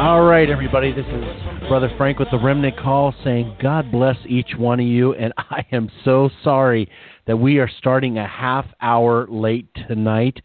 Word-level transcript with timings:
All 0.00 0.22
right, 0.22 0.48
everybody, 0.48 0.92
this 0.92 1.06
is 1.06 1.68
Brother 1.68 1.92
Frank 1.96 2.18
with 2.18 2.30
the 2.30 2.38
Remnant 2.38 2.76
Call 2.78 3.14
saying, 3.22 3.56
God 3.60 3.92
bless 3.92 4.16
each 4.26 4.54
one 4.56 4.80
of 4.80 4.86
you. 4.86 5.14
And 5.14 5.32
I 5.38 5.66
am 5.72 5.90
so 6.04 6.30
sorry 6.42 6.90
that 7.26 7.36
we 7.36 7.58
are 7.58 7.70
starting 7.78 8.18
a 8.18 8.26
half 8.26 8.66
hour 8.80 9.26
late 9.28 9.68
tonight. 9.86 10.40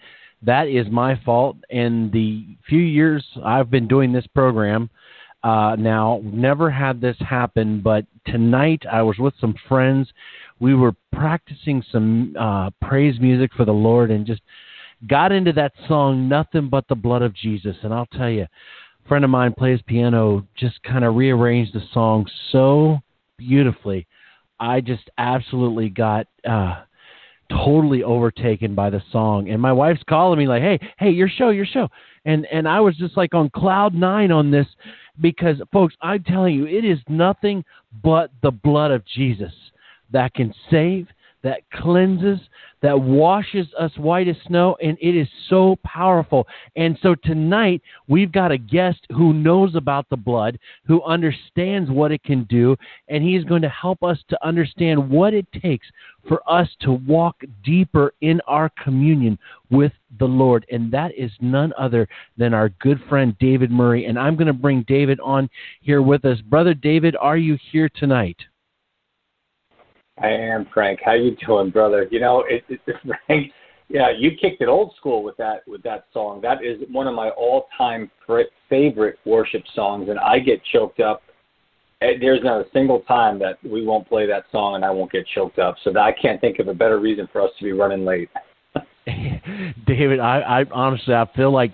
That 0.46 0.68
is 0.68 0.88
my 0.92 1.20
fault. 1.26 1.58
In 1.70 2.12
the 2.12 2.46
few 2.68 2.80
years 2.80 3.26
I've 3.44 3.70
been 3.72 3.88
doing 3.88 4.12
this 4.12 4.28
program, 4.28 4.90
uh, 5.44 5.76
now 5.78 6.22
never 6.24 6.72
had 6.72 7.02
this 7.02 7.18
happen, 7.20 7.82
but 7.82 8.06
tonight 8.26 8.84
I 8.92 9.02
was 9.02 9.18
with 9.18 9.34
some 9.40 9.56
friends. 9.68 10.08
We 10.60 10.74
were 10.74 10.94
practicing 11.12 11.84
some 11.92 12.36
uh, 12.40 12.70
praise 12.82 13.20
music 13.20 13.52
for 13.56 13.66
the 13.66 13.72
Lord 13.72 14.10
and 14.12 14.26
just 14.26 14.42
got 15.08 15.32
into 15.32 15.52
that 15.54 15.74
song, 15.88 16.28
Nothing 16.28 16.70
But 16.70 16.88
the 16.88 16.96
Blood 16.96 17.22
of 17.22 17.36
Jesus. 17.36 17.76
And 17.84 17.94
I'll 17.94 18.08
tell 18.08 18.30
you, 18.30 18.48
friend 19.08 19.24
of 19.24 19.30
mine 19.30 19.54
plays 19.54 19.80
piano, 19.86 20.48
just 20.58 20.82
kind 20.84 21.04
of 21.04 21.16
rearranged 21.16 21.74
the 21.74 21.84
song 21.94 22.28
so 22.52 23.00
beautifully. 23.38 24.08
I 24.60 24.82
just 24.82 25.10
absolutely 25.18 25.90
got 25.90 26.28
uh, 26.48 26.84
totally 27.50 28.04
overtaken 28.04 28.76
by 28.76 28.90
the 28.90 29.02
song. 29.12 29.50
And 29.50 29.62
my 29.62 29.72
wife's 29.72 30.04
calling 30.08 30.40
me 30.40 30.48
like, 30.48 30.62
"Hey, 30.62 30.80
hey, 30.98 31.12
your 31.12 31.30
show, 31.30 31.50
your 31.50 31.66
show," 31.66 31.90
and 32.26 32.46
and 32.52 32.68
I 32.68 32.80
was 32.80 32.96
just 32.98 33.18
like 33.18 33.34
on 33.34 33.50
cloud 33.50 33.94
nine 33.94 34.32
on 34.32 34.52
this 34.52 34.68
because, 35.22 35.62
folks, 35.72 35.96
I'm 36.02 36.24
telling 36.24 36.56
you, 36.56 36.68
it 36.68 36.84
is 36.84 37.00
nothing 37.08 37.64
but 38.04 38.32
the 38.42 38.52
blood 38.52 38.92
of 38.92 39.06
Jesus 39.06 39.54
that 40.12 40.34
can 40.34 40.54
save, 40.70 41.08
that 41.46 41.62
cleanses, 41.72 42.40
that 42.82 43.00
washes 43.00 43.68
us 43.78 43.92
white 43.98 44.28
as 44.28 44.36
snow, 44.48 44.76
and 44.82 44.98
it 45.00 45.16
is 45.16 45.28
so 45.48 45.78
powerful. 45.86 46.48
And 46.76 46.98
so 47.04 47.14
tonight, 47.14 47.84
we've 48.08 48.32
got 48.32 48.52
a 48.52 48.58
guest 48.58 49.06
who 49.12 49.32
knows 49.32 49.76
about 49.76 50.10
the 50.10 50.18
blood, 50.18 50.58
who 50.88 51.04
understands 51.04 51.92
what 51.92 52.12
it 52.12 52.24
can 52.24 52.46
do, 52.46 52.76
and 53.10 53.24
he's 53.24 53.44
going 53.44 53.62
to 53.62 53.70
help 53.70 54.02
us 54.02 54.18
to 54.30 54.46
understand 54.46 55.08
what 55.08 55.36
it 55.36 55.46
takes 55.62 55.86
for 56.28 56.42
us 56.50 56.68
to 56.82 56.94
walk 56.94 57.36
deeper 57.64 58.12
in 58.22 58.42
our 58.48 58.72
communion 58.84 59.38
with 59.70 59.92
the 60.18 60.26
Lord. 60.26 60.66
And 60.72 60.92
that 60.92 61.12
is 61.16 61.32
none 61.42 61.74
other 61.78 62.08
than 62.38 62.56
our 62.56 62.70
good 62.70 63.00
friend 63.08 63.38
David 63.40 63.70
Murry. 63.70 64.06
And 64.06 64.18
I'm 64.18 64.36
going 64.36 64.48
to 64.48 64.54
bring 64.54 64.84
David 64.88 65.20
on 65.20 65.48
here 65.82 66.02
with 66.02 66.26
us. 66.26 66.42
Brother 66.42 66.74
David, 66.74 67.16
are 67.16 67.38
you 67.38 67.56
here 67.72 67.90
tonight? 67.96 68.38
I 70.22 70.30
am 70.30 70.68
Frank. 70.74 71.00
How 71.04 71.14
you 71.14 71.36
doing, 71.46 71.70
brother? 71.72 72.08
You 72.10 72.20
know, 72.20 72.46
it, 72.48 72.64
it, 72.70 72.80
Frank. 73.28 73.52
Yeah, 73.88 74.08
you 74.18 74.32
kicked 74.32 74.62
it 74.62 74.68
old 74.68 74.96
school 74.98 75.24
with 75.24 75.38
that 75.38 75.68
with 75.68 75.84
that 75.84 76.06
song. 76.12 76.42
That 76.42 76.64
is 76.64 76.82
one 76.92 77.08
of 77.08 77.14
my 77.14 77.30
all-time 77.30 78.10
favorite 78.68 79.20
worship 79.26 79.64
songs, 79.76 80.10
and 80.10 80.18
I 80.18 80.40
get 80.40 80.60
choked 80.74 81.00
up. 81.00 81.22
Eh, 82.02 82.14
there's 82.20 82.44
not 82.44 82.62
a 82.62 82.66
single 82.74 83.02
time 83.02 83.38
that 83.40 83.58
we 83.64 83.86
won't 83.86 84.08
play 84.08 84.26
that 84.26 84.46
song 84.52 84.76
and 84.76 84.84
I 84.84 84.90
won't 84.90 85.12
get 85.12 85.26
choked 85.34 85.60
up. 85.60 85.76
So 85.84 85.94
that 85.94 86.00
I 86.00 86.12
can't 86.12 86.42
think 86.42 86.60
of 86.60 86.68
a 86.68 86.74
better 86.74 87.00
reason 87.00 87.28
for 87.32 87.42
us 87.42 87.52
to 87.58 87.64
be 87.64 87.72
running 87.72 88.04
late. 88.04 88.30
David, 89.86 90.20
I, 90.20 90.62
I 90.62 90.66
honestly 90.72 91.14
I 91.14 91.26
feel 91.36 91.52
like 91.52 91.72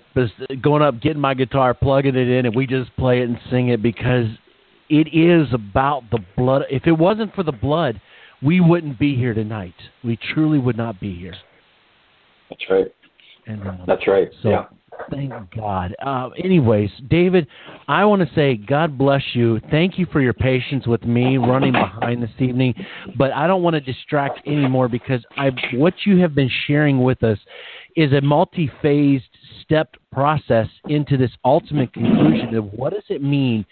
going 0.60 0.82
up, 0.82 1.00
getting 1.00 1.20
my 1.20 1.34
guitar, 1.34 1.74
plugging 1.74 2.14
it 2.14 2.28
in, 2.28 2.46
and 2.46 2.54
we 2.54 2.66
just 2.66 2.94
play 2.96 3.22
it 3.22 3.28
and 3.28 3.38
sing 3.50 3.68
it 3.68 3.82
because 3.82 4.26
it 4.90 5.08
is 5.12 5.52
about 5.54 6.02
the 6.10 6.18
blood. 6.36 6.62
If 6.70 6.86
it 6.86 6.92
wasn't 6.92 7.34
for 7.34 7.42
the 7.42 7.52
blood, 7.52 8.00
we 8.42 8.60
wouldn't 8.60 8.98
be 8.98 9.14
here 9.14 9.34
tonight. 9.34 9.74
We 10.02 10.18
truly 10.34 10.58
would 10.58 10.76
not 10.76 11.00
be 11.00 11.14
here. 11.14 11.34
That's 12.50 12.62
right. 12.70 12.94
And, 13.46 13.66
uh, 13.66 13.76
That's 13.86 14.06
right. 14.06 14.28
So, 14.42 14.50
yeah. 14.50 14.64
Thank 15.10 15.32
God. 15.56 15.94
Uh, 16.04 16.28
anyways, 16.42 16.90
David, 17.08 17.46
I 17.88 18.04
want 18.04 18.26
to 18.26 18.34
say 18.34 18.56
God 18.56 18.96
bless 18.96 19.22
you. 19.32 19.60
Thank 19.70 19.98
you 19.98 20.06
for 20.12 20.20
your 20.20 20.32
patience 20.32 20.86
with 20.86 21.04
me 21.04 21.38
running 21.38 21.72
behind 21.72 22.22
this 22.22 22.30
evening, 22.38 22.74
but 23.16 23.32
I 23.32 23.46
don't 23.46 23.62
want 23.62 23.74
to 23.74 23.80
distract 23.80 24.46
anymore 24.46 24.88
because 24.88 25.24
I 25.36 25.50
what 25.74 25.94
you 26.04 26.18
have 26.18 26.34
been 26.34 26.50
sharing 26.66 27.02
with 27.02 27.22
us 27.24 27.38
is 27.96 28.12
a 28.12 28.20
multi-phased 28.20 29.24
stepped 29.62 29.96
process 30.12 30.68
into 30.88 31.16
this 31.16 31.30
ultimate 31.44 31.92
conclusion 31.92 32.54
of 32.54 32.66
what 32.72 32.92
does 32.92 33.04
it 33.08 33.22
mean 33.22 33.64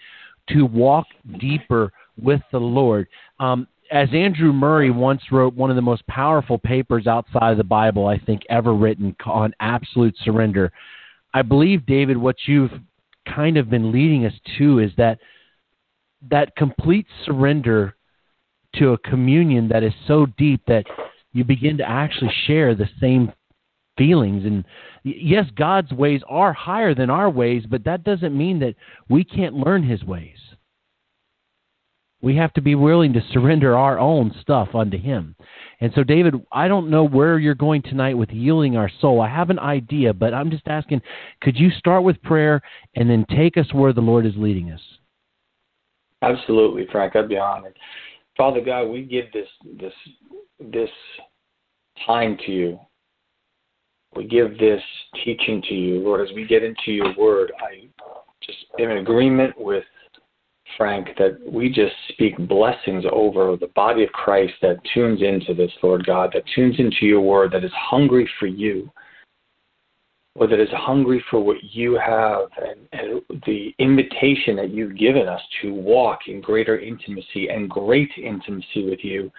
to 0.49 0.63
walk 0.65 1.05
deeper 1.39 1.91
with 2.21 2.41
the 2.51 2.59
Lord. 2.59 3.07
Um, 3.39 3.67
as 3.91 4.07
Andrew 4.13 4.53
Murray 4.53 4.89
once 4.89 5.21
wrote 5.31 5.53
one 5.53 5.69
of 5.69 5.75
the 5.75 5.81
most 5.81 6.07
powerful 6.07 6.57
papers 6.57 7.07
outside 7.07 7.51
of 7.51 7.57
the 7.57 7.63
Bible, 7.63 8.07
I 8.07 8.17
think, 8.17 8.41
ever 8.49 8.73
written 8.73 9.15
on 9.25 9.53
absolute 9.59 10.15
surrender. 10.23 10.71
I 11.33 11.41
believe, 11.41 11.85
David, 11.85 12.17
what 12.17 12.37
you've 12.45 12.71
kind 13.27 13.57
of 13.57 13.69
been 13.69 13.91
leading 13.91 14.25
us 14.25 14.33
to 14.57 14.79
is 14.79 14.91
that 14.97 15.19
that 16.29 16.55
complete 16.55 17.05
surrender 17.25 17.95
to 18.75 18.93
a 18.93 18.97
communion 18.99 19.67
that 19.67 19.83
is 19.83 19.93
so 20.07 20.25
deep 20.37 20.61
that 20.67 20.85
you 21.33 21.43
begin 21.43 21.77
to 21.77 21.89
actually 21.89 22.31
share 22.45 22.73
the 22.73 22.89
same 22.99 23.31
feelings 23.97 24.45
and 24.45 24.63
yes 25.03 25.45
God's 25.55 25.91
ways 25.91 26.21
are 26.29 26.53
higher 26.53 26.95
than 26.95 27.09
our 27.09 27.29
ways 27.29 27.63
but 27.69 27.83
that 27.83 28.03
doesn't 28.03 28.35
mean 28.35 28.59
that 28.59 28.75
we 29.09 29.23
can't 29.23 29.53
learn 29.53 29.83
his 29.83 30.03
ways 30.03 30.37
we 32.21 32.35
have 32.35 32.53
to 32.53 32.61
be 32.61 32.75
willing 32.75 33.13
to 33.13 33.21
surrender 33.31 33.77
our 33.77 33.99
own 33.99 34.33
stuff 34.41 34.69
unto 34.73 34.97
Him. 34.97 35.35
And 35.79 35.91
so, 35.95 36.03
David, 36.03 36.35
I 36.51 36.67
don't 36.67 36.89
know 36.89 37.03
where 37.03 37.39
you're 37.39 37.55
going 37.55 37.81
tonight 37.81 38.13
with 38.15 38.29
yielding 38.29 38.77
our 38.77 38.91
soul. 39.01 39.19
I 39.21 39.29
have 39.29 39.49
an 39.49 39.59
idea, 39.59 40.13
but 40.13 40.33
I'm 40.33 40.51
just 40.51 40.67
asking 40.67 41.01
could 41.41 41.57
you 41.57 41.71
start 41.71 42.03
with 42.03 42.21
prayer 42.21 42.61
and 42.95 43.09
then 43.09 43.25
take 43.35 43.57
us 43.57 43.73
where 43.73 43.93
the 43.93 44.01
Lord 44.01 44.25
is 44.25 44.33
leading 44.37 44.71
us? 44.71 44.81
Absolutely, 46.21 46.85
Frank. 46.91 47.15
I'd 47.15 47.27
be 47.27 47.37
honored. 47.37 47.77
Father 48.37 48.61
God, 48.61 48.85
we 48.85 49.03
give 49.03 49.25
this 49.33 49.47
this 49.79 49.93
this 50.59 50.89
time 52.05 52.37
to 52.45 52.51
you. 52.51 52.79
We 54.15 54.27
give 54.27 54.57
this 54.59 54.81
teaching 55.23 55.63
to 55.69 55.73
you, 55.73 55.99
Lord, 55.99 56.27
as 56.27 56.35
we 56.35 56.45
get 56.45 56.63
into 56.63 56.91
your 56.91 57.15
word. 57.17 57.51
I 57.59 57.87
just 58.45 58.57
am 58.79 58.91
in 58.91 58.97
agreement 58.97 59.53
with 59.57 59.83
Frank, 60.77 61.09
that 61.17 61.37
we 61.45 61.69
just 61.69 61.93
speak 62.09 62.37
blessings 62.47 63.05
over 63.11 63.55
the 63.55 63.67
body 63.75 64.03
of 64.03 64.11
Christ 64.11 64.53
that 64.61 64.77
tunes 64.93 65.21
into 65.21 65.53
this, 65.53 65.71
Lord 65.81 66.05
God, 66.05 66.31
that 66.33 66.43
tunes 66.55 66.75
into 66.79 67.05
your 67.05 67.21
word, 67.21 67.51
that 67.53 67.63
is 67.63 67.71
hungry 67.73 68.29
for 68.39 68.47
you, 68.47 68.91
or 70.35 70.47
that 70.47 70.59
is 70.59 70.69
hungry 70.71 71.23
for 71.29 71.39
what 71.39 71.57
you 71.61 71.99
have 72.03 72.49
and, 72.57 72.87
and 72.93 73.21
the 73.45 73.73
invitation 73.79 74.55
that 74.55 74.71
you've 74.71 74.97
given 74.97 75.27
us 75.27 75.41
to 75.61 75.73
walk 75.73 76.19
in 76.27 76.41
greater 76.41 76.79
intimacy 76.79 77.49
and 77.49 77.69
great 77.69 78.11
intimacy 78.17 78.89
with 78.89 78.99
you. 79.03 79.31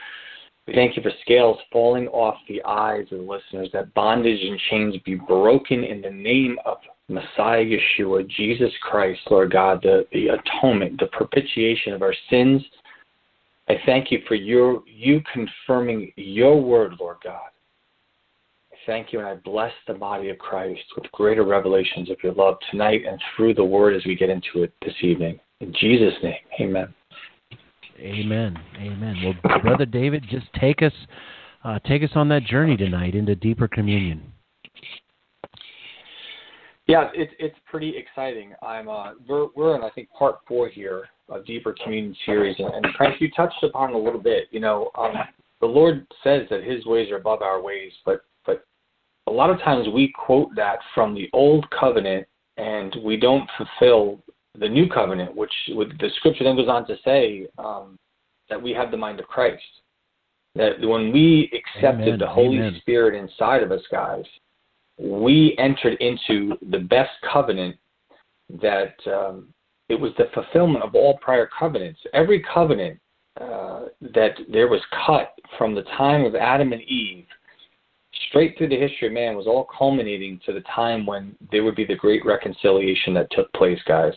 We 0.67 0.75
thank 0.75 0.97
you 0.97 1.03
for 1.03 1.11
scales 1.23 1.59
falling 1.73 2.07
off 2.09 2.37
the 2.49 2.63
eyes 2.65 3.07
of 3.11 3.19
the 3.19 3.25
listeners, 3.25 3.69
that 3.73 3.93
bondage 3.95 4.41
and 4.43 4.61
chains 4.71 4.95
be 5.05 5.17
broken 5.17 5.83
in 5.83 6.01
the 6.01 6.11
name 6.11 6.57
of 6.65 6.79
Messiah 7.13 7.65
Yeshua, 7.65 8.29
Jesus 8.29 8.73
Christ, 8.83 9.21
Lord 9.31 9.53
God, 9.53 9.81
the, 9.83 10.07
the 10.13 10.29
atonement, 10.29 10.99
the 10.99 11.07
propitiation 11.07 11.93
of 11.93 12.03
our 12.03 12.15
sins. 12.31 12.63
I 13.69 13.75
thank 13.87 14.11
you 14.11 14.21
for 14.27 14.35
your 14.35 14.83
you 14.87 15.23
confirming 15.33 16.13
your 16.17 16.61
word, 16.61 16.95
Lord 16.99 17.19
God. 17.23 17.51
I 18.73 18.77
thank 18.87 19.13
you 19.13 19.21
and 19.21 19.29
I 19.29 19.37
bless 19.37 19.73
the 19.87 19.95
body 19.95 20.31
of 20.31 20.39
Christ 20.39 20.83
with 20.97 21.11
greater 21.13 21.45
revelations 21.45 22.11
of 22.11 22.17
your 22.23 22.35
love 22.35 22.57
tonight 22.71 23.03
and 23.07 23.21
through 23.37 23.55
the 23.55 23.65
word 23.65 23.95
as 23.95 24.05
we 24.05 24.17
get 24.17 24.31
into 24.31 24.65
it 24.65 24.73
this 24.85 24.95
evening. 25.03 25.39
In 25.61 25.73
Jesus' 25.79 26.15
name, 26.23 26.35
amen. 26.61 26.95
Amen. 28.01 28.59
Amen. 28.79 29.17
Well, 29.23 29.61
Brother 29.61 29.87
David, 29.87 30.25
just 30.29 30.47
take 30.61 30.83
us 30.83 30.93
uh, 31.65 31.79
take 31.87 32.03
us 32.03 32.11
on 32.17 32.29
that 32.29 32.45
journey 32.45 32.77
tonight 32.77 33.15
into 33.15 33.37
deeper 33.37 33.69
communion. 33.69 34.32
Yeah, 36.87 37.11
it's 37.15 37.33
it's 37.39 37.57
pretty 37.71 37.97
exciting. 37.97 38.55
I'm 38.63 38.89
uh, 38.89 39.13
we're 39.29 39.47
we're 39.55 39.77
in 39.77 39.83
I 39.83 39.91
think 39.91 40.09
part 40.11 40.39
four 40.49 40.69
here 40.69 41.05
of 41.29 41.47
deeper 41.47 41.75
community 41.83 42.19
series, 42.27 42.57
and, 42.59 42.75
and 42.75 42.87
Frank, 42.97 43.21
you 43.21 43.31
touched 43.31 43.63
upon 43.63 43.93
a 43.93 43.99
little 43.99 44.21
bit. 44.21 44.49
You 44.51 44.61
know, 44.61 44.91
um, 44.97 45.13
the 45.61 45.67
Lord 45.67 46.07
says 46.25 46.43
that 46.51 46.65
His 46.65 46.85
ways 46.85 47.11
are 47.11 47.17
above 47.17 47.41
our 47.41 47.63
ways, 47.63 47.93
but 48.05 48.25
but 48.45 48.65
a 49.29 49.31
lot 49.31 49.51
of 49.51 49.61
times 49.61 49.87
we 49.95 50.13
quote 50.15 50.49
that 50.57 50.79
from 50.95 51.15
the 51.15 51.31
old 51.33 51.67
covenant, 51.71 52.27
and 52.57 52.97
we 53.05 53.17
don't 53.17 53.49
fulfill 53.57 54.21
the 54.59 54.69
new 54.69 54.89
covenant, 54.89 55.35
which 55.37 55.53
with 55.69 55.97
the 55.99 56.11
Scripture 56.17 56.45
then 56.45 56.57
goes 56.57 56.69
on 56.69 56.87
to 56.89 56.97
say 57.05 57.47
um, 57.59 57.97
that 58.51 58.61
we 58.61 58.73
have 58.73 58.91
the 58.91 58.97
mind 58.97 59.21
of 59.21 59.27
Christ. 59.27 59.63
That 60.57 60.81
when 60.81 61.13
we 61.13 61.51
accepted 61.55 62.09
Amen. 62.09 62.19
the 62.19 62.27
Holy 62.27 62.59
Amen. 62.59 62.77
Spirit 62.81 63.15
inside 63.15 63.63
of 63.63 63.73
us, 63.73 63.81
guys, 63.91 64.25
we 64.99 65.57
entered 65.59 66.01
into 66.01 66.57
the 66.71 66.79
best 66.79 67.11
covenant 67.33 67.77
that 68.61 68.95
um, 69.07 69.49
it 69.89 69.99
was 69.99 70.13
the 70.19 70.29
fulfillment 70.35 70.85
of 70.85 70.95
all 70.95 71.19
prior 71.19 71.49
covenants. 71.59 72.01
Every 72.13 72.45
covenant 72.53 72.99
uh, 73.41 73.87
that 74.15 74.33
there 74.51 74.69
was 74.69 74.81
cut 75.07 75.35
from 75.57 75.75
the 75.75 75.83
time 75.97 76.25
of 76.25 76.35
Adam 76.35 76.73
and 76.73 76.83
Eve 76.83 77.27
straight 78.29 78.57
through 78.57 78.69
the 78.69 78.79
history 78.79 79.09
of 79.09 79.13
man 79.13 79.37
was 79.37 79.47
all 79.47 79.69
culminating 79.77 80.39
to 80.45 80.53
the 80.53 80.63
time 80.75 81.07
when 81.07 81.35
there 81.51 81.65
would 81.65 81.75
be 81.75 81.85
the 81.85 81.95
great 81.95 82.25
reconciliation 82.25 83.15
that 83.15 83.31
took 83.31 83.53
place, 83.55 83.79
guys. 83.87 84.13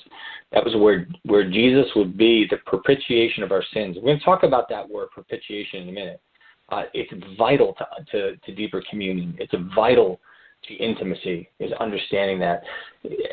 That 0.51 0.63
was 0.63 0.75
where 0.75 1.07
where 1.24 1.50
Jesus 1.50 1.86
would 1.95 2.18
be 2.18 2.45
the 2.50 2.57
propitiation 2.66 3.44
of 3.44 3.51
our 3.51 3.63
sins. 3.74 3.95
We're 3.95 4.04
going 4.04 4.19
to 4.19 4.25
talk 4.25 4.44
about 4.44 4.69
that 4.69 4.88
word 4.88 5.10
propitiation 5.12 5.83
in 5.83 5.89
a 5.89 5.92
minute. 5.92 6.22
Uh, 6.69 6.83
it's 6.94 7.12
vital 7.38 7.75
to, 7.77 7.86
to 8.12 8.38
to 8.38 8.56
deeper 8.56 8.83
communion. 8.89 9.36
It's 9.39 9.54
a 9.54 9.69
vital 9.75 10.19
to 10.67 10.75
intimacy. 10.75 11.50
Is 11.59 11.71
understanding 11.79 12.39
that 12.39 12.63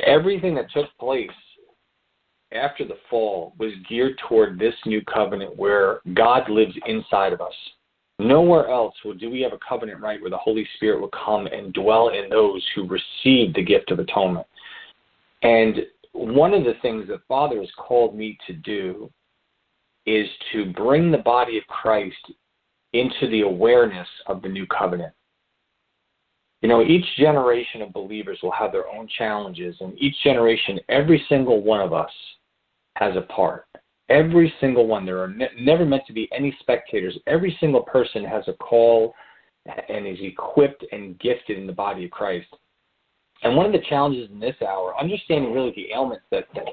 everything 0.04 0.54
that 0.56 0.70
took 0.72 0.86
place 0.98 1.30
after 2.52 2.84
the 2.84 2.98
fall 3.08 3.54
was 3.58 3.72
geared 3.88 4.18
toward 4.28 4.58
this 4.58 4.74
new 4.86 5.02
covenant 5.02 5.56
where 5.56 6.00
God 6.14 6.48
lives 6.50 6.74
inside 6.86 7.32
of 7.32 7.40
us. 7.40 7.54
Nowhere 8.18 8.68
else 8.68 8.94
will, 9.04 9.14
do 9.14 9.30
we 9.30 9.40
have 9.40 9.52
a 9.52 9.58
covenant 9.66 10.00
right 10.00 10.20
where 10.20 10.30
the 10.30 10.36
Holy 10.36 10.68
Spirit 10.76 11.00
will 11.00 11.10
come 11.24 11.46
and 11.46 11.72
dwell 11.72 12.10
in 12.10 12.28
those 12.28 12.64
who 12.74 12.86
receive 12.86 13.54
the 13.54 13.64
gift 13.64 13.90
of 13.90 13.98
atonement. 13.98 14.46
And 15.42 15.78
one 16.12 16.54
of 16.54 16.64
the 16.64 16.74
things 16.82 17.08
that 17.08 17.26
Father 17.26 17.58
has 17.58 17.70
called 17.76 18.14
me 18.14 18.38
to 18.46 18.52
do 18.52 19.10
is 20.06 20.26
to 20.52 20.72
bring 20.72 21.10
the 21.10 21.18
body 21.18 21.58
of 21.58 21.64
Christ 21.68 22.32
into 22.92 23.28
the 23.30 23.40
awareness 23.40 24.08
of 24.26 24.42
the 24.42 24.48
new 24.48 24.66
covenant. 24.66 25.14
You 26.62 26.68
know, 26.68 26.82
each 26.82 27.04
generation 27.18 27.82
of 27.82 27.92
believers 27.92 28.38
will 28.42 28.52
have 28.52 28.70
their 28.70 28.88
own 28.88 29.08
challenges, 29.18 29.76
and 29.80 30.00
each 30.00 30.14
generation, 30.22 30.78
every 30.88 31.24
single 31.28 31.60
one 31.60 31.80
of 31.80 31.92
us 31.92 32.10
has 32.96 33.16
a 33.16 33.22
part. 33.22 33.66
Every 34.08 34.52
single 34.60 34.86
one. 34.86 35.04
There 35.04 35.20
are 35.22 35.28
ne- 35.28 35.48
never 35.58 35.84
meant 35.84 36.06
to 36.06 36.12
be 36.12 36.28
any 36.32 36.56
spectators. 36.60 37.18
Every 37.26 37.56
single 37.58 37.82
person 37.82 38.24
has 38.24 38.44
a 38.46 38.52
call 38.52 39.12
and 39.88 40.06
is 40.06 40.18
equipped 40.20 40.84
and 40.92 41.18
gifted 41.18 41.58
in 41.58 41.66
the 41.66 41.72
body 41.72 42.04
of 42.04 42.10
Christ. 42.10 42.48
And 43.42 43.56
one 43.56 43.66
of 43.66 43.72
the 43.72 43.86
challenges 43.88 44.30
in 44.30 44.38
this 44.38 44.56
hour, 44.62 44.98
understanding 44.98 45.52
really 45.52 45.72
the 45.74 45.92
ailments 45.92 46.24
that, 46.30 46.46
that 46.54 46.66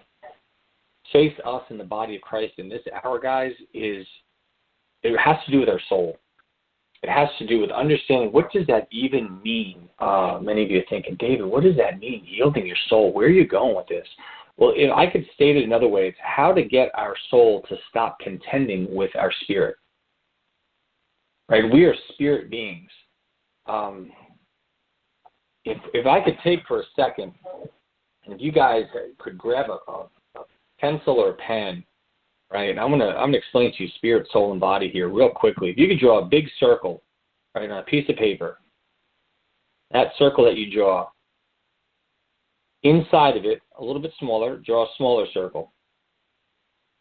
face 1.12 1.34
us 1.46 1.64
in 1.70 1.78
the 1.80 1.84
body 1.84 2.16
of 2.16 2.22
Christ 2.22 2.54
in 2.58 2.70
this 2.70 2.84
hour, 3.04 3.20
guys, 3.20 3.54
is 3.74 4.06
it 5.02 5.18
has 5.18 5.38
to 5.46 5.52
do 5.52 5.60
with 5.62 5.70
our 5.70 5.82
soul. 5.90 6.18
It 7.02 7.10
has 7.10 7.30
to 7.40 7.48
do 7.48 7.60
with 7.60 7.72
understanding 7.72 8.32
what 8.32 8.52
does 8.52 8.68
that 8.68 8.88
even 8.92 9.42
mean. 9.42 9.88
Uh, 10.00 10.40
many 10.42 10.64
of 10.64 10.72
you 10.72 10.80
are 10.80 10.90
thinking, 10.90 11.16
David, 11.18 11.46
what 11.46 11.64
does 11.64 11.78
that 11.78 12.00
mean? 12.00 12.24
Yielding 12.26 12.68
your 12.68 12.78
soul. 12.90 13.14
Where 13.14 13.28
are 13.28 13.32
you 13.32 13.48
going 13.48 13.76
with 13.76 13.88
this? 13.88 14.08
Well, 14.58 14.74
I 14.94 15.08
could 15.08 15.26
state 15.34 15.56
it 15.56 15.64
another 15.64 15.88
way, 15.88 16.10
it's 16.10 16.18
how 16.22 16.52
to 16.52 16.62
get 16.62 16.92
our 16.94 17.16
soul 17.30 17.64
to 17.70 17.78
stop 17.90 18.20
contending 18.20 18.94
with 18.94 19.16
our 19.16 19.32
spirit. 19.44 19.78
Right? 21.48 21.72
We 21.72 21.86
are 21.86 21.96
spirit 22.14 22.50
beings. 22.50 22.90
Um, 23.66 24.12
if 25.64 25.78
if 25.94 26.06
I 26.06 26.22
could 26.22 26.38
take 26.44 26.60
for 26.68 26.82
a 26.82 26.84
second, 26.96 27.34
if 28.26 28.42
you 28.42 28.52
guys 28.52 28.84
could 29.18 29.38
grab 29.38 29.68
a, 29.70 29.92
a, 29.92 30.10
a 30.36 30.44
pencil 30.80 31.16
or 31.16 31.32
a 31.32 31.36
pen, 31.36 31.84
right? 32.52 32.78
I'm 32.78 32.90
gonna 32.92 33.10
I'm 33.10 33.28
gonna 33.28 33.38
explain 33.38 33.74
to 33.76 33.84
you 33.84 33.90
spirit, 33.96 34.28
soul, 34.32 34.52
and 34.52 34.60
body 34.60 34.90
here 34.90 35.10
real 35.10 35.30
quickly. 35.30 35.70
If 35.70 35.78
you 35.78 35.88
could 35.88 36.00
draw 36.00 36.20
a 36.20 36.26
big 36.26 36.46
circle, 36.60 37.02
right, 37.56 37.70
on 37.70 37.80
a 37.80 37.84
piece 37.84 38.10
of 38.10 38.16
paper, 38.16 38.60
that 39.92 40.12
circle 40.18 40.46
that 40.46 40.58
you 40.58 40.72
draw, 40.72 41.10
inside 42.84 43.38
of 43.38 43.46
it, 43.46 43.62
a 43.78 43.84
little 43.84 44.02
bit 44.02 44.14
smaller, 44.20 44.58
draw 44.58 44.84
a 44.84 44.90
smaller 44.98 45.26
circle. 45.34 45.72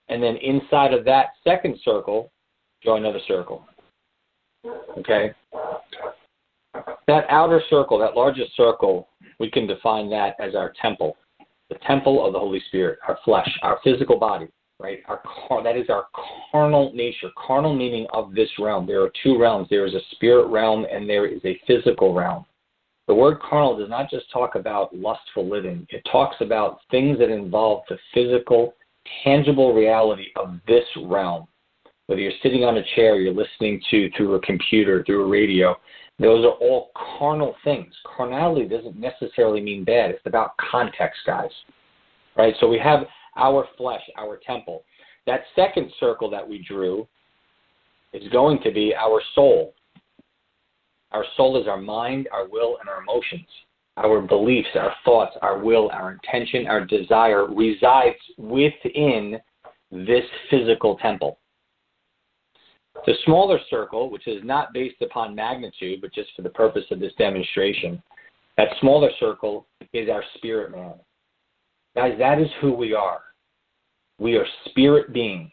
And 0.08 0.22
then 0.22 0.36
inside 0.36 0.94
of 0.94 1.04
that 1.04 1.30
second 1.44 1.78
circle, 1.84 2.32
draw 2.82 2.96
another 2.96 3.20
circle. 3.28 3.66
Okay? 4.96 5.32
That 7.06 7.24
outer 7.28 7.62
circle, 7.68 7.98
that 7.98 8.16
largest 8.16 8.56
circle, 8.56 9.08
we 9.38 9.50
can 9.50 9.66
define 9.66 10.08
that 10.10 10.34
as 10.40 10.54
our 10.54 10.72
temple, 10.80 11.16
the 11.68 11.76
temple 11.86 12.24
of 12.24 12.32
the 12.32 12.38
Holy 12.38 12.60
Spirit, 12.68 12.98
our 13.06 13.18
flesh, 13.24 13.48
our 13.62 13.78
physical 13.84 14.18
body, 14.18 14.48
right? 14.80 15.00
Our 15.06 15.22
car- 15.48 15.62
that 15.62 15.76
is 15.76 15.88
our 15.90 16.06
carnal 16.52 16.92
nature, 16.94 17.30
carnal 17.36 17.74
meaning 17.74 18.06
of 18.12 18.34
this 18.34 18.48
realm. 18.58 18.86
There 18.86 19.02
are 19.02 19.12
two 19.22 19.38
realms. 19.38 19.68
There 19.70 19.86
is 19.86 19.94
a 19.94 20.00
spirit 20.12 20.46
realm 20.46 20.86
and 20.90 21.08
there 21.08 21.26
is 21.26 21.40
a 21.44 21.60
physical 21.66 22.14
realm. 22.14 22.44
The 23.06 23.14
word 23.14 23.40
carnal 23.40 23.76
does 23.76 23.88
not 23.88 24.10
just 24.10 24.30
talk 24.30 24.54
about 24.54 24.94
lustful 24.94 25.48
living. 25.48 25.86
It 25.90 26.06
talks 26.12 26.36
about 26.40 26.80
things 26.90 27.18
that 27.18 27.30
involve 27.30 27.84
the 27.88 27.98
physical, 28.12 28.74
tangible 29.24 29.72
reality 29.72 30.26
of 30.36 30.56
this 30.66 30.84
realm. 31.04 31.48
Whether 32.06 32.20
you're 32.20 32.32
sitting 32.42 32.64
on 32.64 32.76
a 32.76 32.84
chair, 32.94 33.16
you're 33.16 33.34
listening 33.34 33.82
to 33.90 34.10
through 34.16 34.34
a 34.34 34.40
computer, 34.40 35.02
through 35.04 35.24
a 35.24 35.28
radio, 35.28 35.74
those 36.18 36.44
are 36.44 36.52
all 36.52 36.90
carnal 37.18 37.54
things. 37.64 37.94
Carnality 38.16 38.66
doesn't 38.66 38.98
necessarily 38.98 39.60
mean 39.60 39.84
bad. 39.84 40.10
It's 40.10 40.26
about 40.26 40.56
context, 40.58 41.20
guys. 41.26 41.50
Right? 42.36 42.54
So 42.60 42.68
we 42.68 42.78
have 42.78 43.06
our 43.38 43.66
flesh, 43.76 44.02
our 44.18 44.38
temple. 44.44 44.84
That 45.26 45.42
second 45.54 45.90
circle 45.98 46.28
that 46.30 46.46
we 46.46 46.64
drew 46.66 47.06
is 48.12 48.28
going 48.30 48.60
to 48.64 48.70
be 48.70 48.94
our 48.94 49.20
soul. 49.34 49.74
Our 51.12 51.24
soul 51.36 51.60
is 51.60 51.66
our 51.66 51.80
mind, 51.80 52.28
our 52.32 52.48
will, 52.48 52.76
and 52.80 52.88
our 52.88 53.02
emotions. 53.02 53.46
Our 53.96 54.20
beliefs, 54.20 54.68
our 54.74 54.94
thoughts, 55.04 55.36
our 55.42 55.58
will, 55.58 55.90
our 55.92 56.12
intention, 56.12 56.66
our 56.66 56.84
desire 56.84 57.46
resides 57.46 58.16
within 58.36 59.38
this 59.90 60.24
physical 60.50 60.96
temple. 60.98 61.38
The 63.06 63.14
smaller 63.24 63.58
circle, 63.70 64.10
which 64.10 64.26
is 64.26 64.42
not 64.44 64.72
based 64.72 65.00
upon 65.02 65.34
magnitude, 65.34 66.00
but 66.00 66.12
just 66.12 66.30
for 66.36 66.42
the 66.42 66.50
purpose 66.50 66.84
of 66.90 67.00
this 67.00 67.12
demonstration, 67.18 68.02
that 68.56 68.68
smaller 68.80 69.10
circle 69.18 69.66
is 69.92 70.08
our 70.08 70.22
spirit 70.36 70.72
man. 70.72 70.94
Guys, 71.96 72.14
that 72.18 72.40
is 72.40 72.48
who 72.60 72.72
we 72.72 72.94
are. 72.94 73.20
We 74.18 74.36
are 74.36 74.46
spirit 74.66 75.12
beings. 75.12 75.52